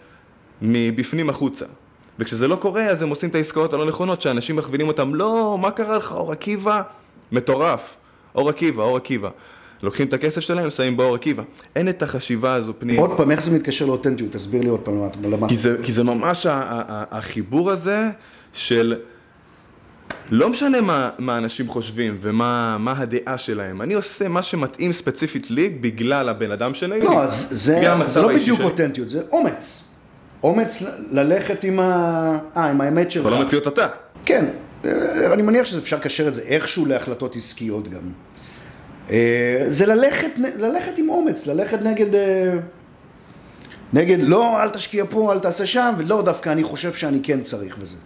מבפנים 0.62 1.30
החוצה. 1.30 1.66
וכשזה 2.18 2.48
לא 2.48 2.56
קורה, 2.56 2.86
אז 2.86 3.02
הם 3.02 3.08
עושים 3.08 3.30
את 3.30 3.34
העסקאות 3.34 3.72
הלא 3.72 3.86
נכונות, 3.86 4.20
שאנשים 4.20 4.56
מכווינים 4.56 4.88
אותם, 4.88 5.14
לא, 5.14 5.58
מה 5.60 5.70
קרה 5.70 5.98
לך, 5.98 6.12
אור 6.12 6.32
עקיבא? 6.32 6.82
מטורף. 7.32 7.96
אור 8.34 8.48
עקיבא, 8.48 8.82
אור 8.82 8.96
עקיבא. 8.96 9.28
לוקחים 9.82 10.06
את 10.06 10.12
הכסף 10.12 10.40
שלהם, 10.40 10.70
שמים 10.70 10.96
באור 10.96 11.14
עקיבא. 11.14 11.42
אין 11.76 11.88
את 11.88 12.02
החשיבה 12.02 12.54
הזו 12.54 12.72
פנימה. 12.78 13.00
עוד 13.00 13.10
פעם, 13.16 13.30
איך 13.30 13.42
זה 13.42 13.50
מתקשר 13.50 13.86
לאותנטיות? 13.86 14.32
תסביר 14.32 14.62
לי 14.62 14.68
עוד 14.68 14.80
פעם 14.80 15.02
למה. 15.22 15.48
כי 15.48 15.56
זה, 15.56 15.76
כי 15.82 15.92
זה 15.92 16.02
ממש 16.02 16.46
החיבור 17.10 17.70
הזה 17.70 18.10
של... 18.52 18.94
לא 20.30 20.50
משנה 20.50 20.80
מה, 20.80 21.10
מה 21.18 21.38
אנשים 21.38 21.68
חושבים 21.68 22.18
ומה 22.20 22.76
מה 22.78 22.94
הדעה 22.98 23.38
שלהם, 23.38 23.82
אני 23.82 23.94
עושה 23.94 24.28
מה 24.28 24.42
שמתאים 24.42 24.92
ספציפית 24.92 25.50
לי 25.50 25.68
בגלל 25.68 26.28
הבן 26.28 26.50
אדם 26.50 26.74
שלי. 26.74 27.00
לא, 27.00 27.22
אז 27.22 27.48
זה, 27.50 27.94
זה 28.06 28.22
לא 28.22 28.28
בדיוק. 28.28 28.60
אותנטיות, 28.60 29.08
זה 29.08 29.22
אומץ. 29.30 29.84
אומץ 30.44 30.82
ללכת 31.10 31.64
עם, 31.64 31.80
ה... 31.80 32.38
אה, 32.56 32.70
עם 32.70 32.80
האמת 32.80 33.10
שלך. 33.10 33.26
אבל 33.26 33.34
לא 33.34 33.44
מציאות 33.44 33.68
אתה. 33.68 33.86
כן, 34.24 34.44
אני 35.32 35.42
מניח 35.42 35.64
שאפשר 35.64 35.96
לקשר 35.96 36.28
את 36.28 36.34
זה 36.34 36.42
איכשהו 36.42 36.86
להחלטות 36.86 37.36
עסקיות 37.36 37.88
גם. 37.88 38.00
אה, 39.10 39.64
זה 39.68 39.86
ללכת, 39.86 40.30
ללכת 40.56 40.98
עם 40.98 41.08
אומץ, 41.08 41.46
ללכת 41.46 41.82
נגד... 41.82 42.14
אה, 42.14 42.52
נגד, 43.92 44.18
לא, 44.20 44.62
אל 44.62 44.70
תשקיע 44.70 45.04
פה, 45.10 45.32
אל 45.32 45.38
תעשה 45.38 45.66
שם, 45.66 45.94
ולא, 45.98 46.22
דווקא 46.22 46.50
אני 46.50 46.64
חושב 46.64 46.92
שאני 46.92 47.20
כן 47.22 47.40
צריך 47.40 47.78
בזה. 47.78 47.96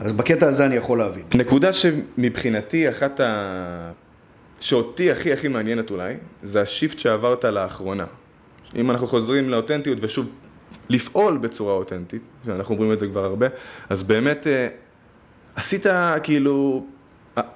אז 0.00 0.12
בקטע 0.12 0.48
הזה 0.48 0.66
אני 0.66 0.74
יכול 0.76 0.98
להבין. 0.98 1.22
נקודה 1.34 1.72
שמבחינתי, 1.72 2.88
אחת 2.88 3.20
ה... 3.20 3.90
שאותי 4.60 5.10
הכי 5.10 5.32
הכי 5.32 5.48
מעניינת 5.48 5.90
אולי, 5.90 6.14
זה 6.42 6.60
השיפט 6.60 6.98
שעברת 6.98 7.44
לאחרונה. 7.44 8.04
אם 8.76 8.90
אנחנו 8.90 9.06
חוזרים 9.06 9.50
לאותנטיות, 9.50 9.98
ושוב, 10.00 10.26
לפעול 10.88 11.38
בצורה 11.38 11.74
אותנטית, 11.74 12.22
אנחנו 12.48 12.74
אומרים 12.74 12.92
את 12.92 12.98
זה 12.98 13.06
כבר 13.06 13.24
הרבה, 13.24 13.46
אז 13.88 14.02
באמת 14.02 14.46
אה, 14.46 14.68
עשית 15.56 15.86
כאילו, 16.22 16.86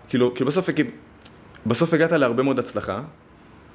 כאילו, 0.08 0.34
כאילו 0.34 0.46
בסוף, 0.46 0.68
בסוף 1.66 1.94
הגעת 1.94 2.12
להרבה 2.12 2.42
מאוד 2.42 2.58
הצלחה, 2.58 3.02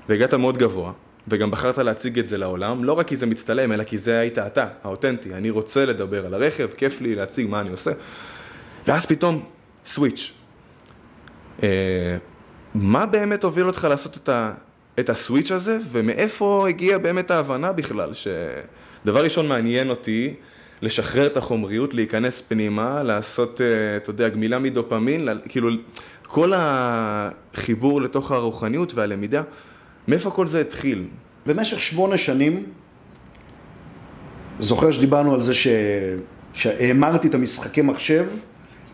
והגעת 0.09 0.33
מאוד 0.33 0.57
גבוה, 0.57 0.91
וגם 1.27 1.51
בחרת 1.51 1.77
להציג 1.77 2.19
את 2.19 2.27
זה 2.27 2.37
לעולם, 2.37 2.83
לא 2.83 2.93
רק 2.93 3.07
כי 3.07 3.15
זה 3.15 3.25
מצטלם, 3.25 3.71
אלא 3.71 3.83
כי 3.83 3.97
זה 3.97 4.19
היית 4.19 4.37
אתה, 4.37 4.67
האותנטי. 4.83 5.33
אני 5.33 5.49
רוצה 5.49 5.85
לדבר 5.85 6.25
על 6.25 6.33
הרכב, 6.33 6.69
כיף 6.77 7.01
לי 7.01 7.15
להציג 7.15 7.49
מה 7.49 7.61
אני 7.61 7.69
עושה. 7.69 7.91
ואז 8.87 9.05
פתאום, 9.05 9.43
סוויץ'. 9.85 10.33
אה, 11.63 12.17
מה 12.75 13.05
באמת 13.05 13.43
הוביל 13.43 13.67
אותך 13.67 13.87
לעשות 13.89 14.17
את, 14.17 14.29
ה, 14.29 14.53
את 14.99 15.09
הסוויץ' 15.09 15.51
הזה, 15.51 15.77
ומאיפה 15.91 16.65
הגיעה 16.69 16.99
באמת 16.99 17.31
ההבנה 17.31 17.71
בכלל? 17.71 18.13
שדבר 19.03 19.23
ראשון 19.23 19.47
מעניין 19.47 19.89
אותי, 19.89 20.33
לשחרר 20.81 21.27
את 21.27 21.37
החומריות, 21.37 21.93
להיכנס 21.93 22.41
פנימה, 22.41 23.03
לעשות, 23.03 23.61
אה, 23.61 23.97
אתה 23.97 24.09
יודע, 24.09 24.29
גמילה 24.29 24.59
מדופמין, 24.59 25.27
כאילו, 25.49 25.69
כל 26.27 26.51
החיבור 26.55 28.01
לתוך 28.01 28.31
הרוחניות 28.31 28.93
והלמידה, 28.93 29.41
מאיפה 30.07 30.31
כל 30.31 30.47
זה 30.47 30.61
התחיל? 30.61 31.05
במשך 31.45 31.79
שמונה 31.79 32.17
שנים, 32.17 32.63
זוכר 34.59 34.91
שדיברנו 34.91 35.33
על 35.33 35.41
זה. 35.41 35.53
שהאמרתי 36.53 37.27
את 37.27 37.33
המשחקי 37.33 37.81
מחשב, 37.81 38.25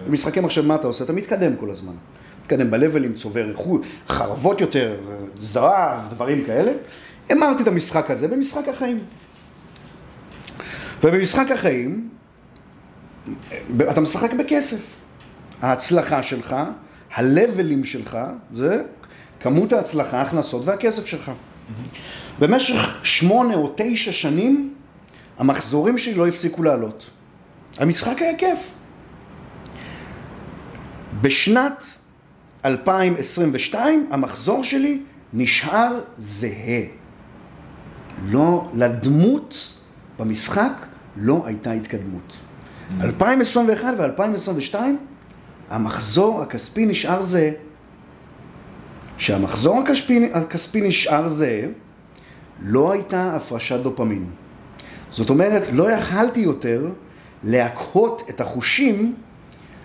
במשחקי 0.08 0.40
מחשב 0.40 0.66
מה 0.66 0.76
אתה 0.76 0.88
עושה? 0.88 1.04
אתה 1.04 1.14
מתקדם 1.14 1.56
כל 1.56 1.70
הזמן. 1.70 1.94
מתקדם 2.42 2.72
בלבלים, 2.72 3.14
צובר 3.14 3.50
איכות, 3.50 3.82
חרבות 4.10 4.62
יותר, 4.62 4.96
זהב, 5.36 6.00
דברים 6.10 6.44
כאלה. 6.46 6.72
אמרתי 7.32 7.64
את 7.64 7.68
המשחק 7.68 8.12
הזה 8.12 8.28
במשחק 8.28 8.68
החיים. 8.68 9.00
ובמשחק 11.04 11.52
החיים, 11.52 12.10
אתה 13.92 14.02
משחק 14.02 14.34
בכסף. 14.34 15.00
ההצלחה 15.62 16.24
שלך, 16.24 16.56
הלבלים 17.14 17.84
שלך, 17.84 18.18
זה 18.54 18.84
כמות 19.40 19.74
ההצלחה, 19.74 20.18
ההכנסות 20.18 20.66
והכסף 20.66 21.06
שלך. 21.06 21.32
במשך 22.40 23.00
שמונה 23.04 23.56
או 23.56 23.74
תשע 23.76 24.12
שנים, 24.12 24.74
המחזורים 25.38 25.98
שלי 25.98 26.14
לא 26.14 26.28
הפסיקו 26.28 26.64
לעלות. 26.64 27.10
המשחק 27.78 28.22
היה 28.22 28.38
כיף. 28.38 28.72
בשנת 31.22 31.84
2022 32.66 34.08
המחזור 34.12 34.64
שלי 34.64 35.02
נשאר 35.34 36.00
זהה. 36.18 36.82
לא, 38.26 38.70
לדמות 38.74 39.74
במשחק 40.20 40.89
לא 41.20 41.44
הייתה 41.46 41.72
התקדמות. 41.72 42.38
2021 43.02 43.94
ו-2022 43.98 44.76
המחזור 45.70 46.42
הכספי 46.42 46.86
נשאר 46.86 47.22
זהה. 47.22 47.50
כשהמחזור 49.18 49.80
הכספי, 49.80 50.30
הכספי 50.34 50.82
נשאר 50.82 51.28
זהה, 51.28 51.62
לא 52.62 52.92
הייתה 52.92 53.36
הפרשת 53.36 53.80
דופמין. 53.80 54.26
זאת 55.12 55.30
אומרת, 55.30 55.68
לא 55.72 55.92
יכלתי 55.92 56.40
יותר 56.40 56.90
להקהות 57.44 58.22
את 58.30 58.42
החושים 58.42 59.16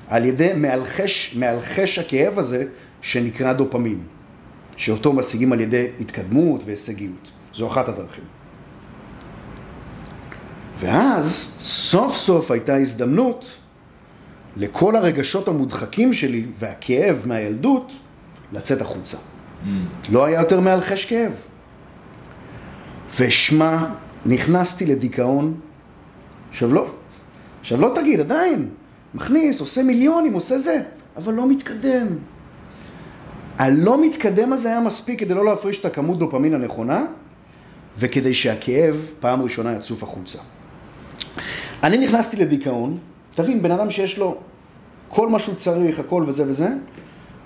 על 0.08 0.24
ידי 0.24 0.52
מאלחש, 0.56 1.36
מאלחש 1.36 1.98
הכאב 1.98 2.38
הזה 2.38 2.64
שנקרא 3.00 3.52
דופמין, 3.52 3.98
שאותו 4.76 5.12
משיגים 5.12 5.52
על 5.52 5.60
ידי 5.60 5.86
התקדמות 6.00 6.62
והישגיות. 6.64 7.30
זו 7.54 7.66
אחת 7.66 7.88
הדרכים. 7.88 8.24
ואז 10.78 11.56
סוף 11.60 12.16
סוף 12.16 12.50
הייתה 12.50 12.76
הזדמנות 12.76 13.50
לכל 14.56 14.96
הרגשות 14.96 15.48
המודחקים 15.48 16.12
שלי 16.12 16.46
והכאב 16.58 17.22
מהילדות 17.26 17.92
לצאת 18.52 18.80
החוצה. 18.80 19.16
Mm. 19.16 19.66
לא 20.12 20.24
היה 20.24 20.40
יותר 20.40 20.60
מאלחש 20.60 21.04
כאב. 21.04 21.32
ושמע, 23.20 23.86
נכנסתי 24.26 24.86
לדיכאון. 24.86 25.54
עכשיו 26.50 26.74
לא, 26.74 26.86
עכשיו 27.60 27.80
לא 27.80 27.92
תגיד, 27.94 28.20
עדיין, 28.20 28.68
מכניס, 29.14 29.60
עושה 29.60 29.82
מיליונים, 29.82 30.32
עושה 30.32 30.58
זה, 30.58 30.82
אבל 31.16 31.34
לא 31.34 31.48
מתקדם. 31.48 32.06
הלא 33.58 34.06
מתקדם 34.06 34.52
הזה 34.52 34.68
היה 34.68 34.80
מספיק 34.80 35.20
כדי 35.20 35.34
לא 35.34 35.44
להפריש 35.44 35.80
את 35.80 35.84
הכמות 35.84 36.18
דופמין 36.18 36.54
הנכונה, 36.54 37.04
וכדי 37.98 38.34
שהכאב 38.34 38.96
פעם 39.20 39.42
ראשונה 39.42 39.72
יצוף 39.72 40.02
החוצה. 40.02 40.38
אני 41.82 41.98
נכנסתי 41.98 42.36
לדיכאון, 42.36 42.98
תבין, 43.34 43.62
בן 43.62 43.70
אדם 43.70 43.90
שיש 43.90 44.18
לו 44.18 44.36
כל 45.08 45.28
מה 45.28 45.38
שהוא 45.38 45.54
צריך, 45.54 45.98
הכל 45.98 46.24
וזה 46.26 46.44
וזה, 46.46 46.68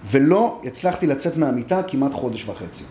ולא 0.04 0.60
הצלחתי 0.64 1.06
לצאת 1.06 1.36
מהמיטה 1.36 1.82
כמעט 1.82 2.14
חודש 2.14 2.48
וחצי. 2.48 2.84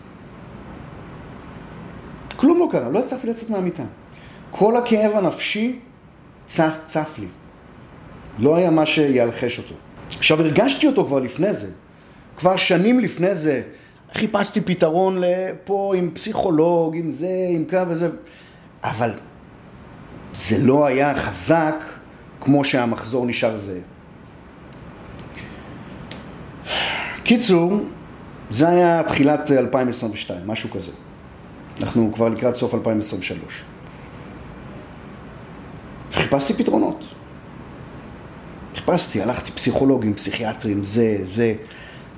כלום 2.36 2.58
לא 2.58 2.68
קרה, 2.72 2.88
לא 2.88 2.98
הצלחתי 2.98 3.26
לצאת 3.26 3.50
מהמיטה. 3.50 3.84
כל 4.50 4.76
הכאב 4.76 5.12
הנפשי 5.16 5.78
צף, 6.46 6.76
צף 6.84 7.14
לי. 7.18 7.26
לא 8.38 8.56
היה 8.56 8.70
מה 8.70 8.86
שיאלחש 8.86 9.58
אותו. 9.58 9.74
עכשיו, 10.16 10.40
הרגשתי 10.40 10.86
אותו 10.86 11.06
כבר 11.06 11.20
לפני 11.20 11.52
זה. 11.52 11.70
כבר 12.36 12.56
שנים 12.56 13.00
לפני 13.00 13.34
זה 13.34 13.62
חיפשתי 14.14 14.60
פתרון 14.60 15.20
לפה 15.20 15.94
עם 15.96 16.10
פסיכולוג, 16.10 16.96
עם 16.96 17.10
זה, 17.10 17.46
עם 17.50 17.64
קו 17.70 17.78
וזה, 17.88 18.08
אבל 18.84 19.10
זה 20.32 20.58
לא 20.58 20.86
היה 20.86 21.16
חזק 21.16 21.74
כמו 22.40 22.64
שהמחזור 22.64 23.26
נשאר 23.26 23.56
זהה. 23.56 23.80
קיצור, 27.22 27.80
זה 28.50 28.68
היה 28.68 29.02
תחילת 29.02 29.50
2022, 29.50 30.46
משהו 30.46 30.70
כזה. 30.70 30.92
אנחנו 31.80 32.10
כבר 32.14 32.28
לקראת 32.28 32.56
סוף 32.56 32.74
2023. 32.74 33.62
חיפשתי 36.12 36.54
פתרונות. 36.54 37.04
חיפשתי, 38.74 39.22
הלכתי 39.22 39.50
פסיכולוגים, 39.50 40.14
פסיכיאטרים, 40.14 40.84
זה, 40.84 41.16
זה. 41.22 41.54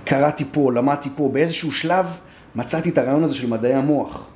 קראתי 0.05 0.45
פה, 0.53 0.73
למדתי 0.73 1.09
פה, 1.17 1.31
באיזשהו 1.33 1.73
שלב 1.73 2.07
מצאתי 2.55 2.89
את 2.89 2.99
הרעיון 2.99 3.25
הזה 3.25 3.35
של 3.35 3.47
מדעי 3.47 3.75
המוח. 3.75 4.30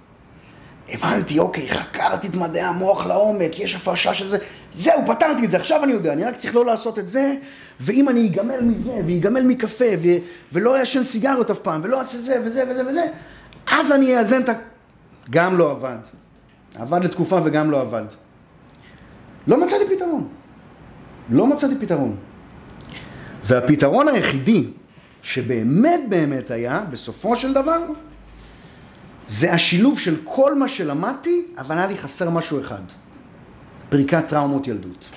הבנתי, 0.89 1.39
אוקיי, 1.39 1.68
חקרתי 1.68 2.28
את 2.28 2.35
מדעי 2.35 2.62
המוח 2.62 3.07
לעומק, 3.07 3.61
יש 3.61 3.74
הפרשה 3.74 4.14
של 4.14 4.28
זה, 4.28 4.39
זהו, 4.74 5.03
פתרתי 5.07 5.45
את 5.45 5.51
זה, 5.51 5.57
עכשיו 5.57 5.85
אני 5.85 5.93
יודע, 5.93 6.12
אני 6.12 6.24
רק 6.24 6.37
צריך 6.37 6.55
לא 6.55 6.64
לעשות 6.64 6.99
את 6.99 7.09
זה, 7.09 7.35
ואם 7.80 8.09
אני 8.09 8.28
אגמל 8.28 8.61
מזה, 8.61 9.01
ואגמל 9.07 9.43
מקפה, 9.43 9.85
ו... 10.03 10.09
ולא 10.53 10.78
אעשן 10.80 11.03
סיגריות 11.03 11.51
אף 11.51 11.59
פעם, 11.59 11.80
ולא 11.85 11.99
אעשה 11.99 12.18
זה 12.18 12.43
וזה 12.45 12.64
וזה 12.70 12.87
וזה, 12.87 13.07
אז 13.66 13.93
אני 13.93 14.18
אאזן 14.18 14.43
את 14.43 14.49
ה... 14.49 14.53
גם 15.30 15.59
לא 15.59 15.70
עבד. 15.70 15.99
עבד 16.78 17.05
לתקופה 17.05 17.41
וגם 17.45 17.70
לא 17.70 17.80
עבד. 17.80 18.05
לא 19.47 19.61
מצאתי 19.64 19.97
פתרון. 19.97 20.28
לא 21.30 21.47
מצאתי 21.47 21.74
פתרון. 21.80 22.16
והפתרון 23.45 24.09
היחידי 24.09 24.66
שבאמת 25.22 26.01
באמת 26.09 26.51
היה, 26.51 26.85
בסופו 26.91 27.37
של 27.37 27.55
דבר, 27.55 27.78
זה 29.28 29.52
השילוב 29.52 29.98
של 29.98 30.16
כל 30.24 30.58
מה 30.58 30.68
שלמדתי, 30.68 31.42
אבל 31.58 31.78
היה 31.78 31.86
לי 31.86 31.96
חסר 31.96 32.30
משהו 32.30 32.60
אחד. 32.60 32.82
פריקת 33.88 34.28
טראומות 34.28 34.66
ילדות. 34.66 35.10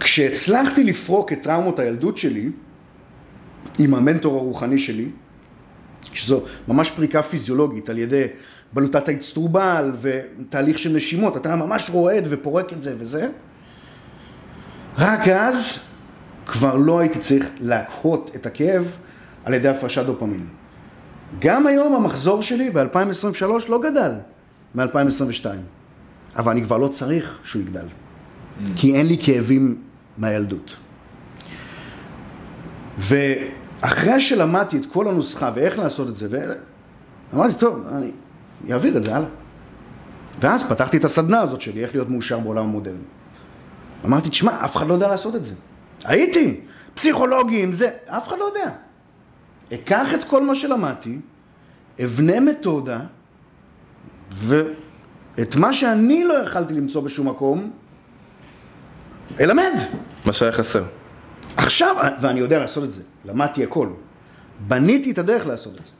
כשהצלחתי 0.00 0.84
לפרוק 0.84 1.32
את 1.32 1.42
טראומות 1.42 1.78
הילדות 1.78 2.18
שלי, 2.18 2.50
עם 3.78 3.94
המנטור 3.94 4.36
הרוחני 4.36 4.78
שלי, 4.78 5.08
שזו 6.12 6.42
ממש 6.68 6.90
פריקה 6.90 7.22
פיזיולוגית 7.22 7.88
על 7.88 7.98
ידי 7.98 8.24
בלוטת 8.72 9.08
האצטרובל 9.08 9.92
ותהליך 10.00 10.78
של 10.78 10.92
נשימות, 10.92 11.36
אתה 11.36 11.56
ממש 11.56 11.90
רועד 11.90 12.24
ופורק 12.28 12.72
את 12.72 12.82
זה 12.82 12.94
וזה. 12.98 13.28
רק 14.98 15.28
אז 15.28 15.78
כבר 16.46 16.76
לא 16.76 16.98
הייתי 16.98 17.18
צריך 17.18 17.46
להקהות 17.60 18.30
את 18.34 18.46
הכאב 18.46 18.96
על 19.44 19.54
ידי 19.54 19.68
הפרשת 19.68 20.06
דופמין. 20.06 20.46
גם 21.38 21.66
היום 21.66 21.94
המחזור 21.94 22.42
שלי 22.42 22.70
ב-2023 22.70 23.44
לא 23.68 23.80
גדל 23.82 24.12
מ-2022, 24.74 25.46
אבל 26.36 26.52
אני 26.52 26.64
כבר 26.64 26.78
לא 26.78 26.88
צריך 26.88 27.40
שהוא 27.44 27.62
יגדל, 27.62 27.86
כי 28.76 28.94
אין 28.94 29.06
לי 29.06 29.16
כאבים 29.20 29.82
מהילדות. 30.18 30.76
ואחרי 32.98 34.20
שלמדתי 34.20 34.76
את 34.76 34.86
כל 34.86 35.08
הנוסחה 35.08 35.50
ואיך 35.54 35.78
לעשות 35.78 36.08
את 36.08 36.14
זה, 36.14 36.54
אמרתי, 37.34 37.54
טוב, 37.54 37.86
אני 37.92 38.10
אעביר 38.72 38.96
את 38.96 39.02
זה 39.02 39.16
הלאה. 39.16 39.28
ואז 40.40 40.62
פתחתי 40.62 40.96
את 40.96 41.04
הסדנה 41.04 41.40
הזאת 41.40 41.60
שלי, 41.60 41.82
איך 41.82 41.94
להיות 41.94 42.08
מאושר 42.08 42.38
בעולם 42.38 42.64
המודרני. 42.64 42.98
אמרתי, 44.04 44.30
תשמע, 44.30 44.64
אף 44.64 44.76
אחד 44.76 44.86
לא 44.86 44.94
יודע 44.94 45.08
לעשות 45.08 45.34
את 45.34 45.44
זה. 45.44 45.52
הייתי, 46.04 46.60
פסיכולוגים, 46.94 47.72
זה, 47.72 47.90
אף 48.06 48.28
אחד 48.28 48.36
לא 48.38 48.44
יודע. 48.44 48.70
אקח 49.74 50.14
את 50.14 50.24
כל 50.24 50.42
מה 50.42 50.54
שלמדתי, 50.54 51.18
אבנה 52.04 52.40
מתודה, 52.40 53.00
ואת 54.32 55.56
מה 55.56 55.72
שאני 55.72 56.24
לא 56.24 56.34
יכלתי 56.34 56.74
למצוא 56.74 57.02
בשום 57.02 57.28
מקום, 57.28 57.70
אלמד. 59.40 59.72
מה 60.24 60.32
שהיה 60.32 60.52
חסר. 60.52 60.84
עכשיו, 61.56 61.96
ואני 62.20 62.40
יודע 62.40 62.58
לעשות 62.58 62.84
את 62.84 62.90
זה, 62.90 63.02
למדתי 63.24 63.64
הכל. 63.64 63.88
בניתי 64.68 65.10
את 65.10 65.18
הדרך 65.18 65.46
לעשות 65.46 65.80
את 65.80 65.84
זה. 65.84 65.90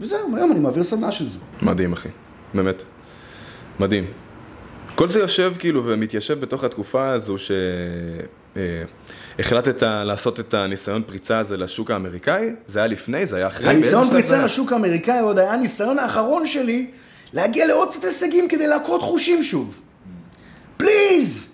וזהו, 0.00 0.36
היום 0.36 0.52
אני 0.52 0.60
מעביר 0.60 0.84
סדנה 0.84 1.12
של 1.12 1.28
זה. 1.28 1.38
מדהים, 1.62 1.92
אחי. 1.92 2.08
באמת. 2.54 2.82
מדהים. 3.80 4.04
כל 4.94 5.08
זה 5.08 5.20
יושב 5.20 5.54
כאילו 5.58 5.84
ומתיישב 5.84 6.40
בתוך 6.40 6.64
התקופה 6.64 7.08
הזו 7.08 7.36
שהחלטת 7.38 8.90
אה, 9.82 10.04
לעשות 10.04 10.40
את 10.40 10.54
הניסיון 10.54 11.02
פריצה 11.06 11.38
הזה 11.38 11.56
לשוק 11.56 11.90
האמריקאי? 11.90 12.50
זה 12.66 12.78
היה 12.78 12.88
לפני? 12.88 13.26
זה 13.26 13.36
היה 13.36 13.46
אחרי? 13.46 13.68
הניסיון 13.68 14.10
פריצה 14.10 14.44
לשוק 14.44 14.72
האמריקאי 14.72 15.20
עוד 15.20 15.38
היה 15.38 15.52
הניסיון 15.52 15.98
האחרון 15.98 16.46
שלי 16.46 16.90
להגיע 17.32 17.66
לעוד 17.66 17.90
קצת 17.90 18.04
הישגים 18.04 18.48
כדי 18.48 18.66
להכות 18.66 19.02
חושים 19.02 19.42
שוב. 19.42 19.80
פליז, 20.76 21.46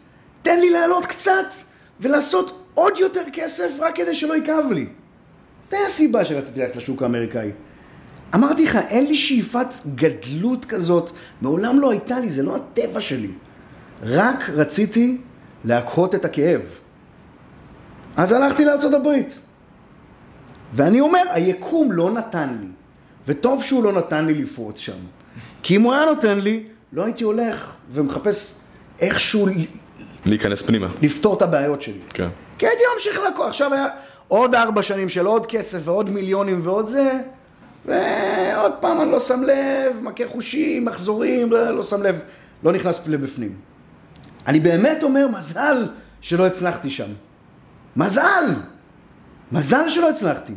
תן 0.42 0.60
לי 0.60 0.70
לעלות 0.70 1.06
קצת 1.06 1.46
ולעשות 2.00 2.66
עוד 2.74 2.92
יותר 2.98 3.22
כסף 3.32 3.70
רק 3.78 3.96
כדי 3.96 4.14
שלא 4.14 4.36
יכאב 4.36 4.72
לי. 4.72 4.86
זו 5.62 5.76
הייתה 5.76 5.86
הסיבה 5.86 6.24
שרציתי 6.24 6.60
ללכת 6.60 6.76
לשוק 6.76 7.02
האמריקאי. 7.02 7.50
אמרתי 8.34 8.64
לך, 8.64 8.78
אין 8.88 9.06
לי 9.06 9.16
שאיפת 9.16 9.66
גדלות 9.94 10.64
כזאת, 10.64 11.10
מעולם 11.40 11.80
לא 11.80 11.90
הייתה 11.90 12.18
לי, 12.18 12.30
זה 12.30 12.42
לא 12.42 12.56
הטבע 12.56 13.00
שלי. 13.00 13.30
רק 14.02 14.50
רציתי 14.50 15.18
להקהות 15.64 16.14
את 16.14 16.24
הכאב. 16.24 16.60
אז 18.16 18.32
הלכתי 18.32 18.64
לארצות 18.64 18.94
הברית. 18.94 19.38
ואני 20.74 21.00
אומר, 21.00 21.22
היקום 21.30 21.92
לא 21.92 22.10
נתן 22.10 22.48
לי, 22.60 22.66
וטוב 23.26 23.62
שהוא 23.62 23.84
לא 23.84 23.92
נתן 23.92 24.26
לי 24.26 24.34
לפרוץ 24.34 24.78
שם. 24.78 24.98
כי 25.62 25.76
אם 25.76 25.82
הוא 25.82 25.92
היה 25.92 26.04
נותן 26.04 26.38
לי, 26.38 26.64
לא 26.92 27.04
הייתי 27.04 27.24
הולך 27.24 27.72
ומחפש 27.92 28.54
איכשהו... 29.00 29.46
להיכנס 30.26 30.62
פנימה. 30.62 30.88
לפתור 31.02 31.36
את 31.36 31.42
הבעיות 31.42 31.82
שלי. 31.82 31.98
כן. 32.08 32.28
כי 32.58 32.66
הייתי 32.66 32.82
ממשיך 32.94 33.20
לקוח. 33.30 33.46
עכשיו 33.46 33.74
היה 33.74 33.86
עוד 34.28 34.54
ארבע 34.54 34.82
שנים 34.82 35.08
של 35.08 35.26
עוד 35.26 35.46
כסף 35.46 35.78
ועוד 35.84 36.10
מיליונים 36.10 36.60
ועוד 36.62 36.88
זה, 36.88 37.20
ועוד 37.86 38.72
פעם 38.80 39.00
אני 39.00 39.10
לא 39.10 39.20
שם 39.20 39.42
לב, 39.42 39.96
מכה 40.02 40.24
חושים, 40.26 40.84
מחזורים, 40.84 41.50
לא, 41.50 41.70
לא 41.70 41.82
שם 41.82 42.02
לב, 42.02 42.20
לא 42.64 42.72
נכנס 42.72 43.08
לבפנים. 43.08 43.54
אני 44.46 44.60
באמת 44.60 45.02
אומר, 45.02 45.28
מזל 45.28 45.86
שלא 46.20 46.46
הצלחתי 46.46 46.90
שם. 46.90 47.08
מזל! 47.96 48.44
מזל 49.52 49.88
שלא 49.88 50.10
הצלחתי. 50.10 50.52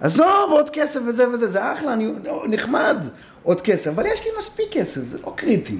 עזוב, 0.00 0.50
עוד 0.50 0.70
כסף 0.70 1.00
וזה 1.06 1.28
וזה, 1.28 1.46
זה 1.46 1.72
אחלה, 1.72 1.92
אני 1.92 2.12
נחמד, 2.48 2.96
עוד 3.42 3.60
כסף, 3.60 3.90
אבל 3.90 4.06
יש 4.06 4.24
לי 4.24 4.30
מספיק 4.38 4.66
כסף, 4.72 5.00
זה 5.00 5.18
לא 5.26 5.32
קריטי. 5.36 5.76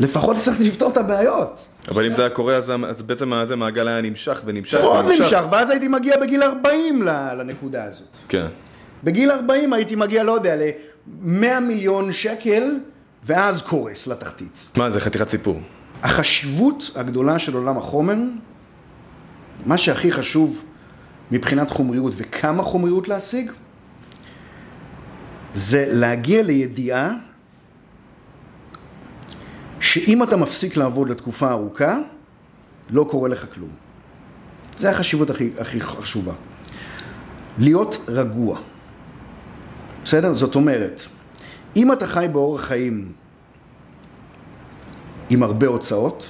לפחות 0.00 0.36
הצלחתי 0.36 0.68
לפתור 0.68 0.90
את 0.90 0.96
הבעיות. 0.96 1.66
אבל 1.88 2.06
אם 2.06 2.14
זה 2.14 2.22
היה 2.22 2.30
קורה, 2.30 2.56
אז, 2.56 2.72
אז 2.88 3.02
בעצם 3.02 3.32
זה 3.44 3.56
מעגל 3.56 3.88
היה 3.88 4.00
נמשך 4.00 4.42
ונמשך 4.44 4.78
מאוד 4.80 5.04
נמשך, 5.04 5.42
ואז 5.50 5.70
הייתי 5.70 5.88
מגיע 5.88 6.20
בגיל 6.20 6.42
40 6.42 7.02
לנקודה 7.38 7.84
הזאת. 7.84 8.16
כן. 8.28 8.46
בגיל 9.04 9.30
40 9.30 9.72
הייתי 9.72 9.96
מגיע, 9.96 10.22
לא 10.22 10.32
יודע, 10.32 10.56
ל-100 10.56 11.60
מיליון 11.60 12.12
שקל, 12.12 12.76
ואז 13.24 13.62
קורס 13.62 14.06
לתחתית. 14.06 14.66
מה, 14.76 14.90
זה 14.90 15.00
חתיכת 15.00 15.28
סיפור. 15.28 15.60
החשיבות 16.02 16.90
הגדולה 16.94 17.38
של 17.38 17.54
עולם 17.54 17.78
החומר, 17.78 18.16
מה 19.66 19.78
שהכי 19.78 20.12
חשוב 20.12 20.62
מבחינת 21.30 21.70
חומריות 21.70 22.12
וכמה 22.16 22.62
חומריות 22.62 23.08
להשיג, 23.08 23.50
זה 25.54 25.88
להגיע 25.92 26.42
לידיעה 26.42 27.12
שאם 29.80 30.22
אתה 30.22 30.36
מפסיק 30.36 30.76
לעבוד 30.76 31.08
לתקופה 31.08 31.50
ארוכה, 31.50 31.98
לא 32.90 33.06
קורה 33.10 33.28
לך 33.28 33.46
כלום. 33.54 33.70
זה 34.76 34.90
החשיבות 34.90 35.30
הכי, 35.30 35.50
הכי 35.58 35.80
חשובה. 35.80 36.32
להיות 37.58 37.96
רגוע. 38.08 38.58
בסדר? 40.04 40.34
זאת 40.34 40.54
אומרת, 40.54 41.00
אם 41.76 41.92
אתה 41.92 42.06
חי 42.06 42.26
באורח 42.32 42.64
חיים 42.64 43.12
עם 45.30 45.42
הרבה 45.42 45.66
הוצאות, 45.66 46.28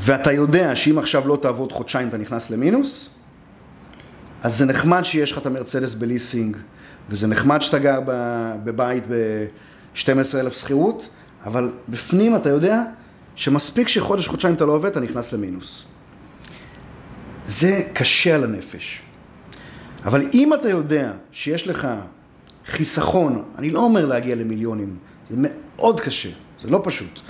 ואתה 0.00 0.32
יודע 0.32 0.76
שאם 0.76 0.98
עכשיו 0.98 1.28
לא 1.28 1.38
תעבוד 1.42 1.72
חודשיים 1.72 2.08
אתה 2.08 2.16
נכנס 2.16 2.50
למינוס, 2.50 3.10
אז 4.42 4.58
זה 4.58 4.66
נחמד 4.66 5.02
שיש 5.02 5.32
לך 5.32 5.38
את 5.38 5.46
המרצדס 5.46 5.94
בליסינג, 5.94 6.56
וזה 7.08 7.26
נחמד 7.26 7.62
שאתה 7.62 7.78
גר 7.78 8.00
בבית 8.64 9.04
ב-12,000 9.08 10.50
שכירות, 10.50 11.08
אבל 11.44 11.70
בפנים 11.88 12.36
אתה 12.36 12.48
יודע 12.48 12.82
שמספיק 13.34 13.88
שחודש, 13.88 14.28
חודשיים 14.28 14.54
אתה 14.54 14.64
לא 14.64 14.72
עובד, 14.72 14.90
אתה 14.90 15.00
נכנס 15.00 15.32
למינוס. 15.32 15.86
זה 17.46 17.82
קשה 17.92 18.34
על 18.34 18.44
הנפש. 18.44 19.02
אבל 20.04 20.28
אם 20.34 20.54
אתה 20.54 20.68
יודע 20.68 21.12
שיש 21.32 21.68
לך 21.68 21.88
חיסכון, 22.66 23.44
אני 23.58 23.70
לא 23.70 23.80
אומר 23.80 24.06
להגיע 24.06 24.34
למיליונים, 24.34 24.96
זה 25.30 25.36
מאוד 25.38 26.00
קשה, 26.00 26.28
זה 26.62 26.70
לא 26.70 26.80
פשוט. 26.84 27.20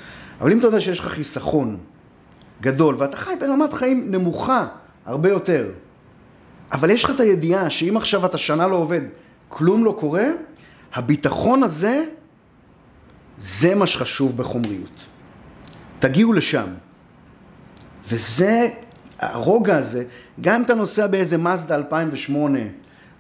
אבל 0.40 0.52
אם 0.52 0.58
אתה 0.58 0.66
יודע 0.66 0.80
שיש 0.80 0.98
לך 0.98 1.06
חיסכון 1.06 1.76
גדול, 2.60 2.94
ואתה 2.98 3.16
חי 3.16 3.32
ברמת 3.40 3.72
חיים 3.72 4.10
נמוכה 4.10 4.66
הרבה 5.06 5.28
יותר, 5.28 5.70
אבל 6.72 6.90
יש 6.90 7.04
לך 7.04 7.10
את 7.10 7.20
הידיעה 7.20 7.70
שאם 7.70 7.96
עכשיו 7.96 8.26
אתה 8.26 8.38
שנה 8.38 8.66
לא 8.66 8.76
עובד, 8.76 9.00
כלום 9.48 9.84
לא 9.84 9.96
קורה, 10.00 10.26
הביטחון 10.94 11.62
הזה, 11.62 12.04
זה 13.38 13.74
מה 13.74 13.86
שחשוב 13.86 14.36
בחומריות. 14.36 15.04
תגיעו 15.98 16.32
לשם. 16.32 16.66
וזה 18.08 18.68
הרוגע 19.18 19.76
הזה, 19.76 20.04
גם 20.40 20.54
אם 20.54 20.62
אתה 20.62 20.74
נוסע 20.74 21.06
באיזה 21.06 21.38
מזדה 21.38 21.74
2008 21.74 22.58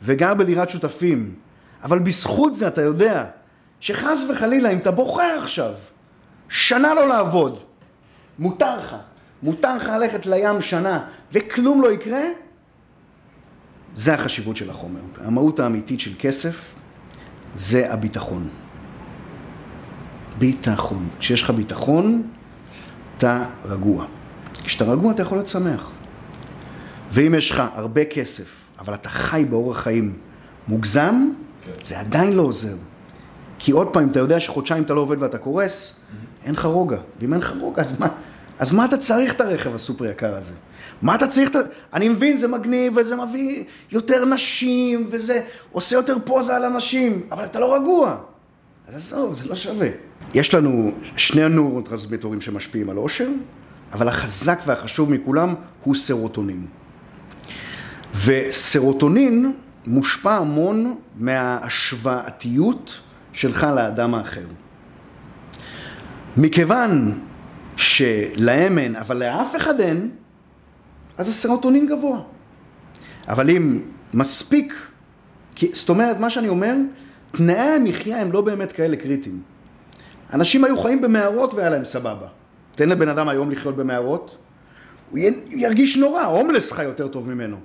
וגר 0.02 0.34
בדירת 0.34 0.70
שותפים, 0.70 1.34
אבל 1.82 1.98
בזכות 1.98 2.54
זה 2.54 2.68
אתה 2.68 2.82
יודע 2.82 3.24
שחס 3.80 4.18
וחלילה 4.30 4.70
אם 4.70 4.78
אתה 4.78 4.90
בוחר 4.90 5.38
עכשיו 5.42 5.72
שנה 6.48 6.94
לא 6.94 7.08
לעבוד, 7.08 7.58
מותר 8.38 8.76
לך, 8.76 8.96
מותר 9.42 9.76
לך 9.76 9.88
ללכת 9.88 10.26
לים 10.26 10.62
שנה 10.62 11.04
וכלום 11.32 11.82
לא 11.82 11.92
יקרה, 11.92 12.22
זה 13.94 14.14
החשיבות 14.14 14.56
של 14.56 14.70
החומר. 14.70 15.00
המהות 15.24 15.60
האמיתית 15.60 16.00
של 16.00 16.10
כסף 16.18 16.74
זה 17.54 17.92
הביטחון. 17.92 18.48
ביטחון. 20.38 21.08
כשיש 21.18 21.42
לך 21.42 21.50
ביטחון, 21.50 22.22
אתה 23.16 23.44
רגוע. 23.64 24.06
כשאתה 24.64 24.84
רגוע 24.84 25.12
אתה 25.12 25.22
יכול 25.22 25.38
להיות 25.38 25.46
שמח. 25.46 25.90
ואם 27.10 27.34
יש 27.34 27.50
לך 27.50 27.62
הרבה 27.74 28.04
כסף, 28.04 28.60
אבל 28.78 28.94
אתה 28.94 29.08
חי 29.08 29.44
באורח 29.50 29.78
חיים 29.80 30.18
מוגזם, 30.68 31.14
כן. 31.64 31.72
זה 31.84 32.00
עדיין 32.00 32.32
לא 32.32 32.42
עוזר. 32.42 32.76
כי 33.58 33.72
עוד 33.72 33.88
פעם, 33.92 34.02
אם 34.02 34.08
אתה 34.08 34.18
יודע 34.18 34.40
שחודשיים 34.40 34.82
אתה 34.82 34.94
לא 34.94 35.00
עובד 35.00 35.22
ואתה 35.22 35.38
קורס. 35.38 36.00
אין 36.44 36.54
לך 36.54 36.64
רוגע. 36.64 36.98
ואם 37.20 37.32
אין 37.32 37.40
לך 37.40 37.52
רוגע, 37.60 37.82
אז 37.82 38.00
מה, 38.00 38.08
אז 38.60 38.72
מה 38.72 38.84
אתה 38.84 38.96
צריך 38.96 39.32
את 39.32 39.40
הרכב 39.40 39.74
הסופר 39.74 40.04
יקר 40.04 40.34
הזה? 40.34 40.54
מה 41.02 41.14
אתה 41.14 41.26
צריך 41.26 41.50
את 41.50 41.56
ה... 41.56 41.58
אני 41.92 42.08
מבין, 42.08 42.38
זה 42.38 42.48
מגניב, 42.48 42.96
וזה 42.96 43.16
מביא 43.16 43.64
יותר 43.90 44.24
נשים, 44.24 45.08
וזה 45.10 45.42
עושה 45.72 45.96
יותר 45.96 46.16
פוזה 46.24 46.56
על 46.56 46.64
אנשים, 46.64 47.22
אבל 47.32 47.44
אתה 47.44 47.60
לא 47.60 47.74
רגוע. 47.74 48.16
אז 48.88 48.96
עזוב, 48.96 49.34
זה 49.34 49.48
לא 49.48 49.56
שווה. 49.56 49.88
יש 50.34 50.54
לנו 50.54 50.92
שני 51.16 51.42
הנורוטרנסמיטורים 51.42 52.40
שמשפיעים 52.40 52.90
על 52.90 52.96
עושר, 52.96 53.28
אבל 53.92 54.08
החזק 54.08 54.60
והחשוב 54.66 55.10
מכולם 55.10 55.54
הוא 55.84 55.94
סרוטונין. 55.94 56.66
וסרוטונין 58.24 59.52
מושפע 59.86 60.36
המון 60.36 60.96
מההשוואתיות 61.16 63.00
שלך 63.32 63.66
לאדם 63.76 64.14
האחר. 64.14 64.46
מכיוון 66.36 67.20
שלהם 67.76 68.78
אין, 68.78 68.96
אבל 68.96 69.16
לאף 69.16 69.56
אחד 69.56 69.80
אין, 69.80 70.10
אז 71.18 71.28
הסרוטונין 71.28 71.86
גבוה. 71.86 72.20
אבל 73.28 73.50
אם 73.50 73.80
מספיק, 74.14 74.74
זאת 75.72 75.88
אומרת, 75.88 76.20
מה 76.20 76.30
שאני 76.30 76.48
אומר, 76.48 76.74
תנאי 77.32 77.56
המחיה 77.56 78.20
הם 78.20 78.32
לא 78.32 78.40
באמת 78.40 78.72
כאלה 78.72 78.96
קריטיים. 78.96 79.42
אנשים 80.32 80.64
היו 80.64 80.78
חיים 80.78 81.00
במערות 81.00 81.54
והיה 81.54 81.70
להם 81.70 81.84
סבבה. 81.84 82.26
תן 82.72 82.88
לבן 82.88 83.08
אדם 83.08 83.28
היום 83.28 83.50
לחיות 83.50 83.76
במערות, 83.76 84.36
הוא 85.10 85.18
ירגיש 85.50 85.96
נורא, 85.96 86.24
הומלס 86.24 86.72
חי 86.72 86.84
יותר 86.84 87.08
טוב 87.08 87.28
ממנו. 87.28 87.56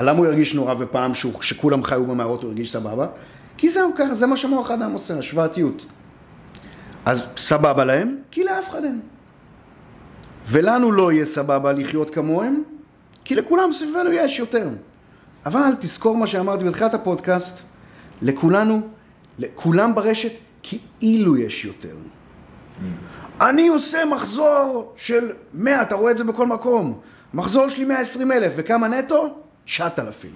למה 0.00 0.18
הוא 0.18 0.26
ירגיש 0.26 0.54
נורא 0.54 0.74
ופעם 0.78 1.14
שהוא, 1.14 1.42
שכולם 1.42 1.82
חיו 1.82 2.06
במערות 2.06 2.42
הוא 2.42 2.50
ירגיש 2.50 2.72
סבבה? 2.72 3.06
כי 3.56 3.68
זהו 3.68 3.90
ככה, 3.98 4.14
זה 4.14 4.26
מה 4.26 4.36
שמוח 4.36 4.70
האדם 4.70 4.92
עושה, 4.92 5.18
השוואתיות. 5.18 5.86
אז 7.06 7.28
סבבה 7.36 7.84
להם, 7.84 8.16
כי 8.30 8.44
לאף 8.44 8.68
אחד 8.68 8.84
אין. 8.84 9.00
ולנו 10.46 10.92
לא 10.92 11.12
יהיה 11.12 11.24
סבבה 11.24 11.72
לחיות 11.72 12.10
כמוהם, 12.10 12.62
כי 13.24 13.34
לכולם 13.34 13.72
סביבנו 13.72 14.12
יש 14.12 14.38
יותר. 14.38 14.68
אבל 15.46 15.70
תזכור 15.80 16.16
מה 16.16 16.26
שאמרתי 16.26 16.64
בתחילת 16.64 16.94
הפודקאסט, 16.94 17.62
לכולנו, 18.22 18.80
לכולם 19.38 19.94
ברשת, 19.94 20.32
כאילו 20.62 21.36
יש 21.36 21.64
יותר. 21.64 21.96
אני 23.40 23.68
עושה 23.68 24.04
מחזור 24.04 24.92
של 24.96 25.30
100, 25.54 25.82
אתה 25.82 25.94
רואה 25.94 26.12
את 26.12 26.16
זה 26.16 26.24
בכל 26.24 26.46
מקום. 26.46 27.00
מחזור 27.34 27.68
שלי 27.68 27.84
120 27.84 28.32
אלף, 28.32 28.52
וכמה 28.56 28.88
נטו? 28.88 29.34
9,000. 29.64 30.30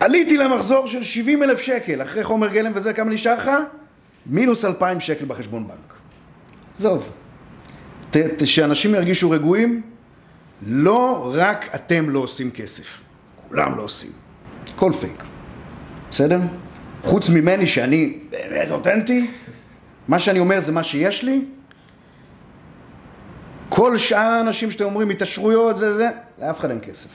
עליתי 0.00 0.36
למחזור 0.36 0.86
של 0.86 1.02
70 1.02 1.42
אלף 1.42 1.60
שקל, 1.60 2.02
אחרי 2.02 2.24
חומר 2.24 2.48
גלם 2.48 2.72
וזה, 2.74 2.92
כמה 2.92 3.10
נשאר 3.10 3.36
לך? 3.36 3.50
מינוס 4.26 4.64
2,000 4.64 5.00
שקל 5.00 5.24
בחשבון 5.24 5.68
בנק. 5.68 5.94
עזוב. 6.76 7.10
שאנשים 8.44 8.94
ירגישו 8.94 9.30
רגועים, 9.30 9.82
לא 10.66 11.32
רק 11.34 11.74
אתם 11.74 12.10
לא 12.10 12.18
עושים 12.18 12.50
כסף, 12.50 12.84
כולם 13.48 13.76
לא 13.76 13.82
עושים. 13.82 14.10
הכל 14.74 14.92
פייק. 15.00 15.24
בסדר? 16.10 16.40
חוץ 17.02 17.28
ממני 17.28 17.66
שאני 17.66 18.18
באמת 18.30 18.70
אותנטי, 18.70 19.30
מה 20.08 20.18
שאני 20.18 20.38
אומר 20.38 20.60
זה 20.60 20.72
מה 20.72 20.82
שיש 20.82 21.22
לי. 21.22 21.44
כל 23.68 23.98
שאר 23.98 24.18
האנשים 24.18 24.70
שאתם 24.70 24.84
אומרים 24.84 25.10
התעשרויות 25.10 25.76
זה 25.76 25.94
זה, 25.94 26.08
לאף 26.38 26.60
אחד 26.60 26.70
אין 26.70 26.78
כסף. 26.82 27.08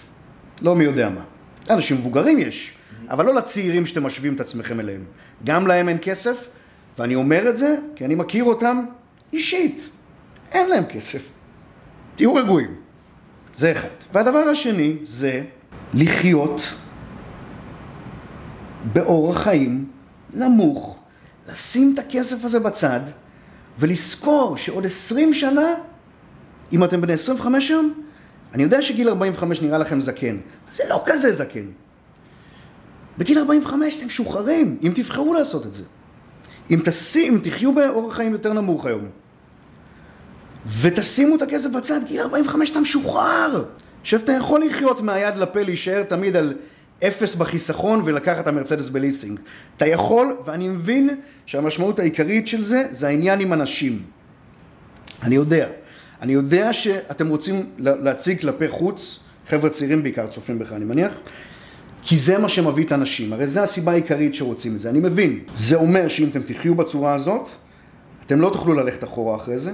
לא 0.62 0.76
מי 0.76 0.84
יודע 0.84 1.10
מה. 1.10 1.22
לאנשים 1.70 1.98
מבוגרים 1.98 2.40
יש, 2.40 2.74
אבל 3.10 3.26
לא 3.26 3.34
לצעירים 3.34 3.86
שאתם 3.86 4.04
משווים 4.04 4.36
את 4.36 4.40
עצמכם 4.40 4.80
אליהם. 4.80 5.04
גם 5.44 5.68
להם 5.68 5.90
אין 5.90 5.98
כסף, 6.02 6.50
ואני 6.98 7.16
אומר 7.16 7.50
את 7.50 7.58
זה 7.58 7.76
כי 7.96 8.06
אני 8.06 8.16
מכיר 8.16 8.44
אותם 8.44 8.86
אישית. 9.34 9.90
אין 10.52 10.70
להם 10.70 10.84
כסף. 10.86 11.22
תהיו 12.16 12.36
רגועים. 12.36 12.76
זה 13.56 13.72
אחד. 13.72 13.88
והדבר 14.14 14.40
השני 14.40 14.96
זה 15.04 15.44
לחיות 15.94 16.76
באורח 18.94 19.44
חיים 19.44 19.90
נמוך, 20.34 21.00
לשים 21.50 21.94
את 21.94 22.00
הכסף 22.00 22.44
הזה 22.44 22.60
בצד 22.60 23.00
ולזכור 23.80 24.58
שעוד 24.58 24.86
עשרים 24.86 25.34
שנה, 25.34 25.74
אם 26.72 26.84
אתם 26.84 27.02
בני 27.02 27.14
25 27.14 27.72
היום, 27.72 27.94
אני 28.54 28.64
יודע 28.64 28.82
שגיל 28.82 29.10
45 29.10 29.62
נראה 29.62 29.78
לכם 29.78 30.02
זקן, 30.02 30.38
זה 30.72 30.84
לא 30.90 31.04
כזה 31.06 31.32
זקן. 31.32 31.66
בגיל 33.18 33.40
45 33.40 33.98
אתם 33.98 34.06
משוחררים, 34.06 34.78
אם 34.84 34.92
תבחרו 34.96 35.34
לעשות 35.34 35.66
את 35.66 35.74
זה. 35.74 35.84
אם, 36.72 36.80
תשים, 36.86 37.40
תחיו 37.44 37.76
באורח 37.76 38.16
חיים 38.16 38.32
יותר 38.32 38.54
נמוך 38.54 38.86
היום, 38.86 39.08
ותשימו 40.82 41.36
את 41.36 41.42
הכסף 41.42 41.70
בצד, 41.70 42.00
גיל 42.08 42.22
45 42.22 42.72
אתה 42.72 42.80
משוחרר. 42.80 43.66
עכשיו 44.02 44.20
אתה 44.20 44.32
יכול 44.32 44.64
לחיות 44.66 45.02
מהיד 45.02 45.38
לפה, 45.38 45.64
להישאר 45.64 46.04
תמיד 46.04 46.36
על 46.36 46.54
אפס 47.08 47.36
בחיסכון 47.36 48.02
ולקחת 48.06 48.40
את 48.40 48.48
המרצדס 48.48 48.90
בליסינג. 48.90 49.40
אתה 49.78 49.88
יכול, 49.88 50.36
ואני 50.46 50.68
מבין 50.68 51.10
שהמשמעות 51.46 52.00
העיקרית 52.00 52.48
של 52.48 52.66
זה, 52.66 52.84
זה 52.92 53.08
העניין 53.08 53.40
עם 53.40 53.54
אנשים. 53.54 54.02
אני 55.24 55.36
יודע. 55.36 55.68
אני 56.22 56.34
יודע 56.34 56.74
שאתם 56.74 57.28
רוצים 57.28 57.70
להציג 57.78 58.42
כלפי 58.42 58.68
חוץ, 58.68 59.20
חבר'ה 59.50 59.70
צעירים 59.70 60.04
בעיקר 60.04 60.28
צופים 60.28 60.60
בך, 60.60 60.74
אני 60.74 60.86
מניח, 60.86 61.14
כי 62.04 62.18
זה 62.18 62.38
מה 62.38 62.50
שמביא 62.50 62.86
את 62.86 62.92
האנשים. 62.92 63.34
הרי 63.34 63.48
זו 63.48 63.60
הסיבה 63.60 63.92
העיקרית 63.92 64.36
שרוצים 64.36 64.76
את 64.76 64.80
זה. 64.80 64.90
אני 64.90 65.00
מבין. 65.00 65.40
זה 65.56 65.76
אומר 65.76 66.08
שאם 66.08 66.28
אתם 66.28 66.42
תחיו 66.42 66.76
בצורה 66.76 67.14
הזאת, 67.14 67.50
אתם 68.26 68.42
לא 68.42 68.50
תוכלו 68.50 68.74
ללכת 68.74 69.04
אחורה 69.04 69.36
אחרי 69.36 69.58
זה, 69.58 69.72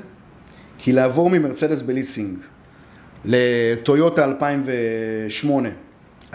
כי 0.78 0.94
לעבור 0.94 1.30
ממרצדס 1.30 1.82
בליסינג 1.82 2.38
לטויוטה 3.26 4.26
2008, 4.26 5.70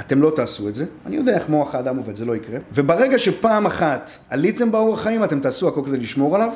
אתם 0.00 0.22
לא 0.22 0.32
תעשו 0.36 0.68
את 0.68 0.74
זה, 0.74 0.84
אני 1.06 1.16
יודע 1.16 1.34
איך 1.34 1.48
מוח 1.48 1.74
האדם 1.74 1.96
עובד, 1.96 2.16
זה 2.16 2.24
לא 2.24 2.36
יקרה. 2.36 2.58
וברגע 2.72 3.18
שפעם 3.18 3.66
אחת 3.66 4.10
עליתם 4.30 4.72
באורח 4.72 5.02
חיים, 5.02 5.24
אתם 5.24 5.40
תעשו 5.40 5.68
הכל 5.68 5.80
כדי 5.86 5.96
לשמור 5.96 6.34
עליו, 6.34 6.52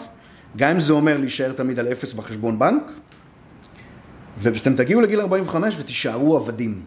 גם 0.56 0.70
אם 0.70 0.80
זה 0.80 0.92
אומר 0.92 1.18
להישאר 1.18 1.52
תמיד 1.52 1.78
על 1.78 1.88
אפס 1.88 2.12
בחשבון 2.12 2.58
בנק, 2.58 2.92
ואתם 4.38 4.74
תגיעו 4.74 5.00
לגיל 5.00 5.20
45 5.20 5.74
ותישארו 5.78 6.36
עבדים. 6.36 6.80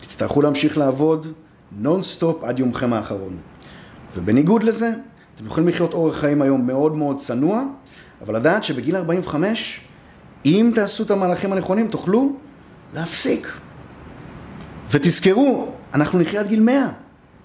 תצטרכו 0.00 0.42
להמשיך 0.42 0.78
לעבוד 0.78 1.32
נונסטופ 1.72 2.44
עד 2.44 2.58
יומכם 2.58 2.92
האחרון. 2.92 3.36
ובניגוד 4.14 4.62
לזה, 4.62 4.90
אתם 5.34 5.46
יכולים 5.46 5.68
לחיות 5.68 5.94
אורח 5.94 6.16
חיים 6.16 6.42
היום 6.42 6.66
מאוד 6.66 6.96
מאוד 6.96 7.18
צנוע, 7.18 7.62
אבל 8.20 8.36
לדעת 8.36 8.64
שבגיל 8.64 8.96
45, 8.96 9.80
אם 10.44 10.72
תעשו 10.74 11.04
את 11.04 11.10
המהלכים 11.10 11.52
הנכונים, 11.52 11.88
תוכלו 11.88 12.32
להפסיק. 12.94 13.48
ותזכרו, 14.90 15.68
אנחנו 15.94 16.18
נחיה 16.18 16.40
עד 16.40 16.46
גיל 16.46 16.60
100 16.60 16.88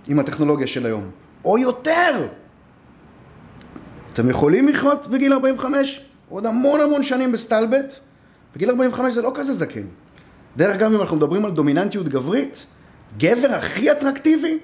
עם 0.08 0.20
הטכנולוגיה 0.20 0.68
של 0.68 0.86
היום, 0.86 1.04
או 1.46 1.58
יותר. 1.58 2.28
אתם 4.14 4.30
יכולים 4.30 4.68
לחיות 4.68 5.08
בגיל 5.08 5.34
45 5.34 6.02
עוד 6.30 6.46
המון 6.46 6.80
המון 6.80 7.04
שנים 7.04 7.32
בסטלבט, 7.32 7.96
בגיל 8.56 8.70
45 8.70 9.14
זה 9.14 9.22
לא 9.22 9.32
כזה 9.36 9.54
זקן. 9.54 9.84
דרך 10.58 10.76
אגב, 10.76 10.94
אם 10.94 11.02
אנחנו 11.02 11.18
מדברים 11.18 11.46
על 11.46 11.52
דומיננטיות 11.52 12.10
גברית, 12.10 12.66
גבר 13.18 13.52
הכי 13.52 13.92
אטרקטיבי, 13.92 14.58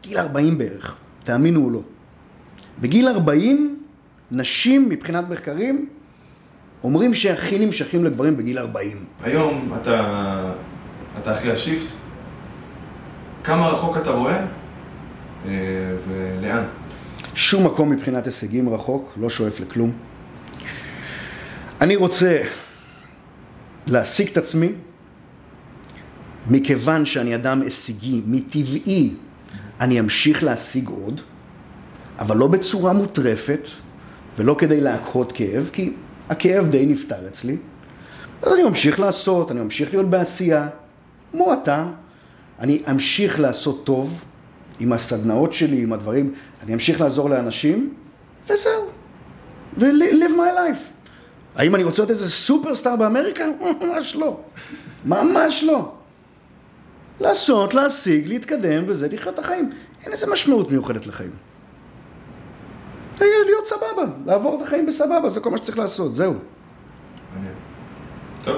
בגיל 0.00 0.18
40 0.18 0.58
בערך, 0.58 0.96
תאמינו 1.24 1.64
או 1.64 1.70
לא. 1.70 1.80
בגיל 2.80 3.08
40, 3.08 3.82
נשים 4.30 4.88
מבחינת 4.88 5.24
מחקרים 5.28 5.88
אומרים 6.84 7.14
שהכי 7.14 7.58
נמשכים 7.58 8.04
לגברים 8.04 8.36
בגיל 8.36 8.58
40. 8.58 9.04
היום 9.22 9.72
אתה, 9.82 10.52
אתה 11.22 11.34
אחרי 11.34 11.52
השיפט, 11.52 11.92
כמה 13.44 13.68
רחוק 13.68 13.96
אתה 13.96 14.10
רואה 14.10 14.46
אה, 15.46 15.50
ולאן? 16.08 16.64
שום 17.34 17.66
מקום 17.66 17.90
מבחינת 17.90 18.26
הישגים 18.26 18.68
רחוק, 18.68 19.12
לא 19.20 19.30
שואף 19.30 19.60
לכלום. 19.60 19.92
אני 21.80 21.96
רוצה 21.96 22.42
להשיג 23.88 24.28
את 24.28 24.36
עצמי, 24.36 24.72
מכיוון 26.48 27.06
שאני 27.06 27.34
אדם 27.34 27.62
הישגי, 27.62 28.22
מטבעי, 28.26 29.14
אני 29.80 30.00
אמשיך 30.00 30.42
להשיג 30.42 30.88
עוד, 30.88 31.20
אבל 32.18 32.36
לא 32.36 32.46
בצורה 32.46 32.92
מוטרפת, 32.92 33.68
ולא 34.36 34.54
כדי 34.58 34.80
להקהות 34.80 35.32
כאב, 35.32 35.70
כי 35.72 35.92
הכאב 36.28 36.68
די 36.68 36.86
נפתר 36.86 37.28
אצלי. 37.28 37.56
אז 38.42 38.52
אני 38.52 38.62
ממשיך 38.62 39.00
לעשות, 39.00 39.50
אני 39.50 39.60
ממשיך 39.60 39.92
להיות 39.92 40.10
בעשייה, 40.10 40.68
כמו 41.30 41.52
אתה, 41.52 41.86
אני 42.60 42.82
אמשיך 42.90 43.40
לעשות 43.40 43.84
טוב 43.84 44.20
עם 44.80 44.92
הסדנאות 44.92 45.52
שלי, 45.52 45.82
עם 45.82 45.92
הדברים, 45.92 46.34
אני 46.62 46.74
אמשיך 46.74 47.00
לעזור 47.00 47.30
לאנשים, 47.30 47.94
וזהו. 48.44 48.82
ו-live 49.78 50.36
my 50.36 50.56
life. 50.58 50.82
האם 51.56 51.74
אני 51.74 51.84
רוצה 51.84 52.02
להיות 52.02 52.10
איזה 52.10 52.30
סופרסטאר 52.30 52.96
באמריקה? 52.96 53.44
ממש 53.82 54.16
לא. 54.16 54.40
ממש 55.04 55.64
לא. 55.64 55.92
לעשות, 57.20 57.74
להשיג, 57.74 58.28
להתקדם 58.28 58.84
וזה, 58.86 59.08
לחיות 59.12 59.34
את 59.34 59.38
החיים. 59.38 59.70
אין 60.04 60.12
איזה 60.12 60.26
משמעות 60.26 60.70
מיוחדת 60.70 61.06
לחיים. 61.06 61.30
זה 63.16 63.24
יהיה 63.24 63.44
להיות 63.44 63.66
סבבה, 63.66 64.12
לעבור 64.26 64.58
את 64.58 64.66
החיים 64.66 64.86
בסבבה, 64.86 65.28
זה 65.28 65.40
כל 65.40 65.50
מה 65.50 65.58
שצריך 65.58 65.78
לעשות, 65.78 66.14
זהו. 66.14 66.34
טוב. 68.44 68.56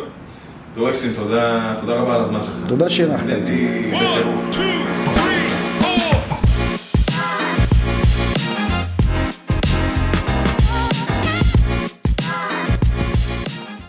דורקסין, 0.75 1.13
תודה, 1.17 1.75
תודה 1.81 1.95
רבה 1.95 2.15
על 2.15 2.21
הזמן 2.21 2.43
שלך. 2.43 2.69
תודה 2.69 2.89
שאירחת 2.91 3.27
אותי. 3.41 3.91